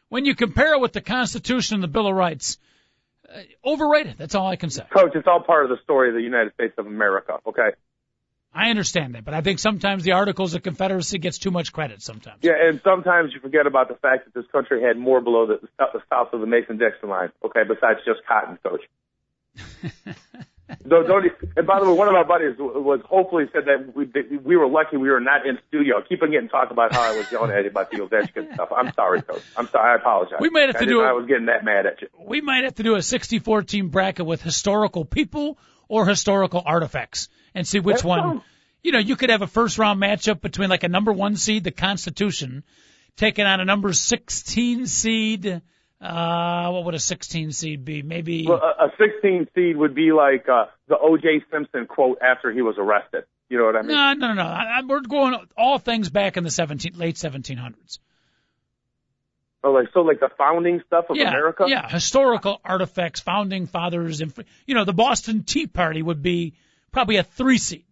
when 0.10 0.26
you 0.26 0.36
compare 0.36 0.74
it 0.76 0.82
with 0.82 0.94
the 0.94 1.02
Constitution 1.02 1.76
and 1.76 1.84
the 1.84 1.88
Bill 1.88 2.08
of 2.08 2.16
Rights, 2.16 2.58
uh, 3.30 3.40
overrated. 3.66 4.16
That's 4.18 4.36
all 4.36 4.48
I 4.48 4.56
can 4.56 4.70
say. 4.70 4.84
Coach, 4.92 5.12
it's 5.16 5.28
all 5.28 5.42
part 5.42 5.64
of 5.66 5.70
the 5.70 5.82
story 5.84 6.10
of 6.10 6.16
the 6.16 6.22
United 6.22 6.54
States 6.54 6.74
of 6.78 6.86
America. 6.86 7.40
Okay. 7.48 7.70
I 8.56 8.70
understand 8.70 9.16
that, 9.16 9.26
but 9.26 9.34
I 9.34 9.42
think 9.42 9.60
sometimes 9.60 10.04
the 10.04 10.12
Articles 10.12 10.54
of 10.54 10.62
Confederacy 10.64 11.18
gets 11.18 11.38
too 11.40 11.52
much 11.52 11.74
credit. 11.74 12.02
Sometimes. 12.02 12.40
Yeah, 12.42 12.54
and 12.60 12.80
sometimes 12.84 13.32
you 13.34 13.40
forget 13.40 13.66
about 13.66 13.88
the 13.88 13.96
fact 13.96 14.26
that 14.26 14.34
this 14.34 14.50
country 14.52 14.82
had 14.82 14.98
more 14.98 15.22
below 15.22 15.48
the, 15.48 15.54
uh, 15.80 15.86
the 15.94 16.02
south 16.10 16.34
of 16.34 16.40
the 16.42 16.46
Mason-Dixon 16.48 17.10
line. 17.10 17.32
Okay, 17.44 17.62
besides 17.68 18.00
just 18.06 18.20
cotton, 18.28 18.58
coach. 18.64 18.82
don't, 20.88 21.08
don't, 21.08 21.26
and 21.56 21.68
by 21.68 21.80
the 21.80 21.86
way, 21.88 21.94
one 21.94 22.08
of 22.08 22.14
my 22.14 22.24
buddies 22.24 22.56
was 22.58 23.02
hopefully 23.06 23.46
said 23.54 23.64
that 23.66 23.96
we, 23.96 24.06
that 24.06 24.44
we 24.44 24.56
were 24.56 24.68
lucky 24.68 24.98
we 24.98 25.10
were 25.10 25.20
not 25.20 25.46
in 25.46 25.58
studio. 25.68 25.98
I 26.00 26.08
keep 26.08 26.22
on 26.24 26.32
getting 26.32 26.50
talk 26.50 26.72
about 26.72 26.94
how 26.94 27.02
I 27.02 27.18
was 27.18 27.32
yelling 27.32 27.52
at 27.52 27.64
you 27.64 27.70
about 27.70 27.92
the 27.92 27.98
Ovechkin 27.98 28.54
stuff. 28.54 28.70
I'm 28.76 28.92
sorry, 28.94 29.22
coach. 29.22 29.42
I'm 29.58 29.68
sorry. 29.68 29.92
I 29.92 29.96
apologize. 29.96 30.38
We 30.40 30.50
might 30.50 30.68
have 30.68 30.76
I 30.78 30.80
to 30.80 30.86
didn't 30.86 30.98
do 31.00 31.02
it- 31.04 31.08
I 31.08 31.14
was 31.14 31.26
getting 31.28 31.46
that 31.48 31.64
mad 31.64 31.86
at 31.86 32.02
you. 32.02 32.08
we 32.26 32.42
might 32.42 32.64
have 32.64 32.76
to 32.76 32.84
do 32.84 32.96
a 32.96 33.02
64 33.02 33.64
team 33.64 33.90
bracket 33.90 34.26
with 34.26 34.42
historical 34.42 35.06
people 35.06 35.58
or 35.88 36.06
historical 36.08 36.62
artifacts 36.66 37.30
and 37.56 37.68
see 37.68 37.80
which 37.80 37.98
That 38.02 38.08
one. 38.08 38.20
sounds- 38.20 38.42
You 38.82 38.92
know, 38.92 39.00
you 39.00 39.16
could 39.16 39.30
have 39.30 39.42
a 39.42 39.48
first 39.48 39.78
round 39.78 40.02
matchup 40.02 40.42
between 40.42 40.70
like 40.70 40.84
a 40.84 40.90
number 40.90 41.14
one 41.14 41.36
seed, 41.38 41.64
the 41.64 41.72
Constitution, 41.72 42.64
taking 43.16 43.46
on 43.46 43.62
a 43.62 43.66
number 43.66 43.94
16 43.94 44.86
seed. 44.88 45.62
Uh, 46.02 46.70
what 46.72 46.84
would 46.84 46.96
a 46.96 47.00
16 47.00 47.54
seed 47.54 47.86
be? 47.86 48.02
Maybe. 48.02 48.46
Well, 48.46 48.62
a, 48.62 48.88
a 48.88 48.92
16 48.98 49.48
seed 49.56 49.78
would 49.78 49.96
be 49.96 50.12
like 50.12 50.50
uh, 50.50 50.66
the 50.90 50.98
O.J. 50.98 51.46
Simpson 51.50 51.86
quote 51.86 52.18
after 52.22 52.52
he 52.52 52.62
was 52.62 52.76
arrested. 52.78 53.24
You 53.48 53.60
know 53.60 53.66
what 53.66 53.76
I 53.78 53.82
mean? 53.84 53.96
no, 53.96 54.14
no, 54.14 54.28
no, 54.30 54.34
no. 54.34 54.44
I, 54.44 54.80
I, 54.80 54.82
we're 54.86 55.00
going 55.02 55.36
all 55.56 55.78
things 55.80 56.10
back 56.10 56.36
in 56.36 56.44
the 56.44 56.50
17, 56.52 56.94
late 56.98 57.16
1700s. 57.16 58.00
Oh, 59.64 59.72
like 59.72 59.88
so, 59.94 60.02
like 60.02 60.20
the 60.20 60.30
founding 60.38 60.82
stuff 60.88 61.06
of 61.10 61.16
yeah, 61.16 61.30
America. 61.30 61.66
yeah, 61.70 61.88
historical 61.88 62.60
artifacts, 62.66 63.22
founding 63.22 63.66
fathers, 63.66 64.20
and 64.20 64.34
you 64.68 64.76
know, 64.76 64.84
the 64.84 64.92
Boston 64.94 65.44
Tea 65.44 65.68
Party 65.68 66.02
would 66.02 66.22
be 66.22 66.56
probably 66.94 67.18
a 67.18 67.24
three 67.24 67.58
seed, 67.58 67.84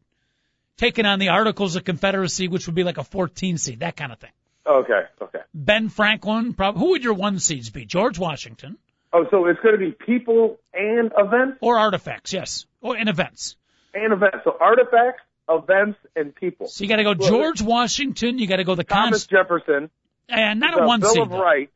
taking 0.77 1.05
on 1.05 1.19
the 1.19 1.29
Articles 1.29 1.75
of 1.75 1.83
Confederacy, 1.83 2.47
which 2.47 2.67
would 2.67 2.75
be 2.75 2.83
like 2.85 2.97
a 2.97 3.03
14 3.03 3.57
seed, 3.57 3.79
that 3.81 3.97
kind 3.97 4.13
of 4.13 4.19
thing. 4.19 4.31
Okay. 4.65 5.01
Okay. 5.21 5.39
Ben 5.53 5.89
Franklin, 5.89 6.53
prob- 6.53 6.77
who 6.77 6.91
would 6.91 7.03
your 7.03 7.15
one 7.15 7.39
seeds 7.39 7.69
be? 7.69 7.83
George 7.85 8.17
Washington 8.17 8.77
Oh, 9.13 9.25
so 9.29 9.45
it's 9.47 9.59
going 9.59 9.77
to 9.77 9.79
be 9.85 9.91
people 9.91 10.57
and 10.73 11.11
events 11.17 11.57
or 11.59 11.77
artifacts? 11.77 12.31
Yes, 12.31 12.65
or 12.79 12.95
in 12.95 13.09
events. 13.09 13.57
and 13.93 14.13
events. 14.13 14.37
So 14.45 14.55
artifacts, 14.57 15.21
events, 15.49 15.99
and 16.15 16.33
people. 16.33 16.67
So 16.67 16.85
you 16.85 16.89
got 16.89 16.95
to 16.95 17.03
go 17.03 17.13
George 17.13 17.61
Washington. 17.61 18.37
You 18.39 18.47
got 18.47 18.57
to 18.57 18.63
go 18.63 18.73
the 18.75 18.85
Thomas 18.85 19.25
cons- 19.25 19.27
Jefferson, 19.27 19.89
and 20.29 20.61
not 20.61 20.75
the 20.77 20.83
a 20.83 20.87
one 20.87 21.01
Bill 21.01 21.09
seed. 21.11 21.23
of 21.23 21.29
though. 21.31 21.41
Rights. 21.41 21.73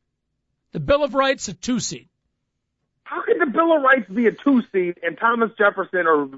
The 0.71 0.79
Bill 0.79 1.03
of 1.03 1.13
Rights 1.13 1.49
a 1.49 1.53
two 1.53 1.81
seed. 1.81 2.07
How 3.03 3.21
could 3.21 3.35
the 3.41 3.47
Bill 3.51 3.75
of 3.75 3.81
Rights 3.81 4.09
be 4.09 4.27
a 4.27 4.31
two 4.31 4.63
seed 4.71 4.99
and 5.03 5.17
Thomas 5.17 5.51
Jefferson 5.57 6.07
or 6.07 6.29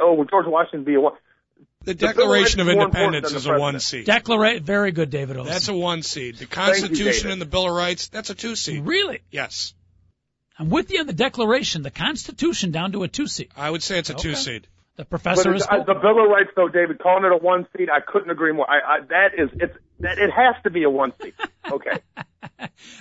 oh, 0.00 0.14
would 0.14 0.30
George 0.30 0.46
Washington 0.46 0.84
be 0.84 0.94
a 0.94 1.00
one? 1.00 1.14
The 1.84 1.94
Bill 1.94 2.08
of 2.10 2.16
Declaration 2.16 2.60
of 2.60 2.66
Rights 2.66 2.74
is 2.74 2.76
more 2.76 2.84
important 2.86 3.14
Independence 3.16 3.34
is 3.34 3.46
a 3.46 3.50
one 3.50 3.58
president. 3.74 3.82
seed. 3.82 4.06
Declaration, 4.06 4.64
very 4.64 4.90
good, 4.92 5.10
David 5.10 5.36
Olson. 5.36 5.52
That's 5.52 5.68
a 5.68 5.76
one 5.76 6.02
seed. 6.02 6.36
The 6.36 6.46
Constitution 6.46 7.04
David. 7.04 7.30
and 7.32 7.40
the 7.40 7.46
Bill 7.46 7.66
of 7.68 7.74
Rights, 7.74 8.08
that's 8.08 8.30
a 8.30 8.34
two 8.34 8.56
seed. 8.56 8.84
really. 8.84 9.20
Yes. 9.30 9.72
I'm 10.58 10.68
with 10.70 10.90
you 10.90 11.00
on 11.00 11.06
the 11.06 11.12
Declaration, 11.12 11.82
the 11.82 11.90
Constitution 11.90 12.70
down 12.72 12.92
to 12.92 13.02
a 13.04 13.08
two 13.08 13.26
seed. 13.26 13.50
I 13.56 13.70
would 13.70 13.82
say 13.82 13.98
it's 13.98 14.10
a 14.10 14.14
Okay. 14.14 14.22
two 14.22 14.34
seed. 14.34 14.66
The 14.96 15.04
professor 15.04 15.54
is 15.54 15.66
the 15.66 15.94
Bill 16.00 16.24
of 16.24 16.30
Rights, 16.30 16.50
though, 16.56 16.68
David, 16.68 16.98
calling 16.98 17.24
it 17.24 17.32
a 17.32 17.36
one 17.36 17.66
seed, 17.76 17.90
I 17.90 18.00
couldn't 18.00 18.30
agree 18.30 18.52
more. 18.52 18.68
I, 18.68 18.96
I 18.96 19.00
that 19.10 19.34
is 19.36 19.50
it's 19.52 19.76
that 20.00 20.18
it 20.18 20.30
has 20.30 20.54
to 20.62 20.70
be 20.70 20.84
a 20.84 20.90
one 20.90 21.12
seed. 21.22 21.34
Okay. 21.70 21.98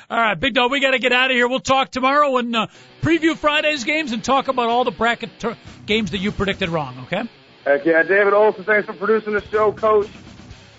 All 0.10 0.18
right, 0.18 0.36
Big 0.36 0.54
Dog, 0.54 0.72
we 0.72 0.82
got 0.82 0.92
to 0.92 1.00
get 1.00 1.14
out 1.14 1.32
of 1.32 1.36
here. 1.36 1.48
We'll 1.48 1.62
talk 1.62 1.92
tomorrow 1.92 2.36
and 2.38 2.54
uh, 2.54 2.68
preview 3.02 3.38
Friday's 3.38 3.86
games 3.86 4.12
and 4.12 4.24
talk 4.24 4.50
about 4.50 4.70
all 4.70 4.84
the 4.84 4.92
bracket 4.92 5.40
tur 5.40 5.56
games 5.86 6.12
that 6.12 6.18
you 6.18 6.32
predicted 6.32 6.70
wrong. 6.70 7.06
Okay. 7.06 7.30
Heck 7.64 7.86
yeah, 7.86 8.04
David 8.04 8.34
Olson, 8.34 8.66
thanks 8.66 8.86
for 8.88 8.94
producing 8.94 9.34
the 9.34 9.42
show, 9.48 9.72
Coach. 9.72 10.10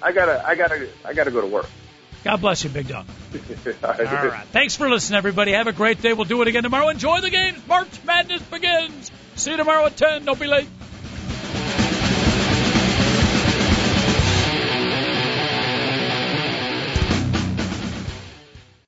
I 0.03 0.13
gotta, 0.13 0.47
I 0.47 0.55
gotta, 0.55 0.89
I 1.05 1.15
gotta 1.15 1.31
go 1.31 1.41
to 1.41 1.47
work. 1.47 1.67
God 2.25 2.41
bless 2.41 2.65
you, 2.65 2.71
Big 2.71 2.89
Dog. 2.89 3.07
All 3.83 3.91
right. 3.91 4.07
All 4.07 4.29
right. 4.29 4.47
Thanks 4.49 4.77
for 4.77 4.91
listening, 4.91 5.17
everybody. 5.17 5.53
Have 5.53 5.69
a 5.69 5.73
great 5.73 6.03
day. 6.03 6.13
We'll 6.13 6.25
do 6.25 6.43
it 6.43 6.49
again 6.49 6.65
tomorrow. 6.65 6.89
Enjoy 6.89 7.21
the 7.21 7.31
games. 7.31 7.65
March 7.67 8.03
Madness 8.05 8.43
begins. 8.43 9.11
See 9.37 9.53
you 9.53 9.57
tomorrow 9.57 9.87
at 9.87 9.97
10. 9.97 10.25
Don't 10.25 10.39
be 10.39 10.47
late. 10.47 10.69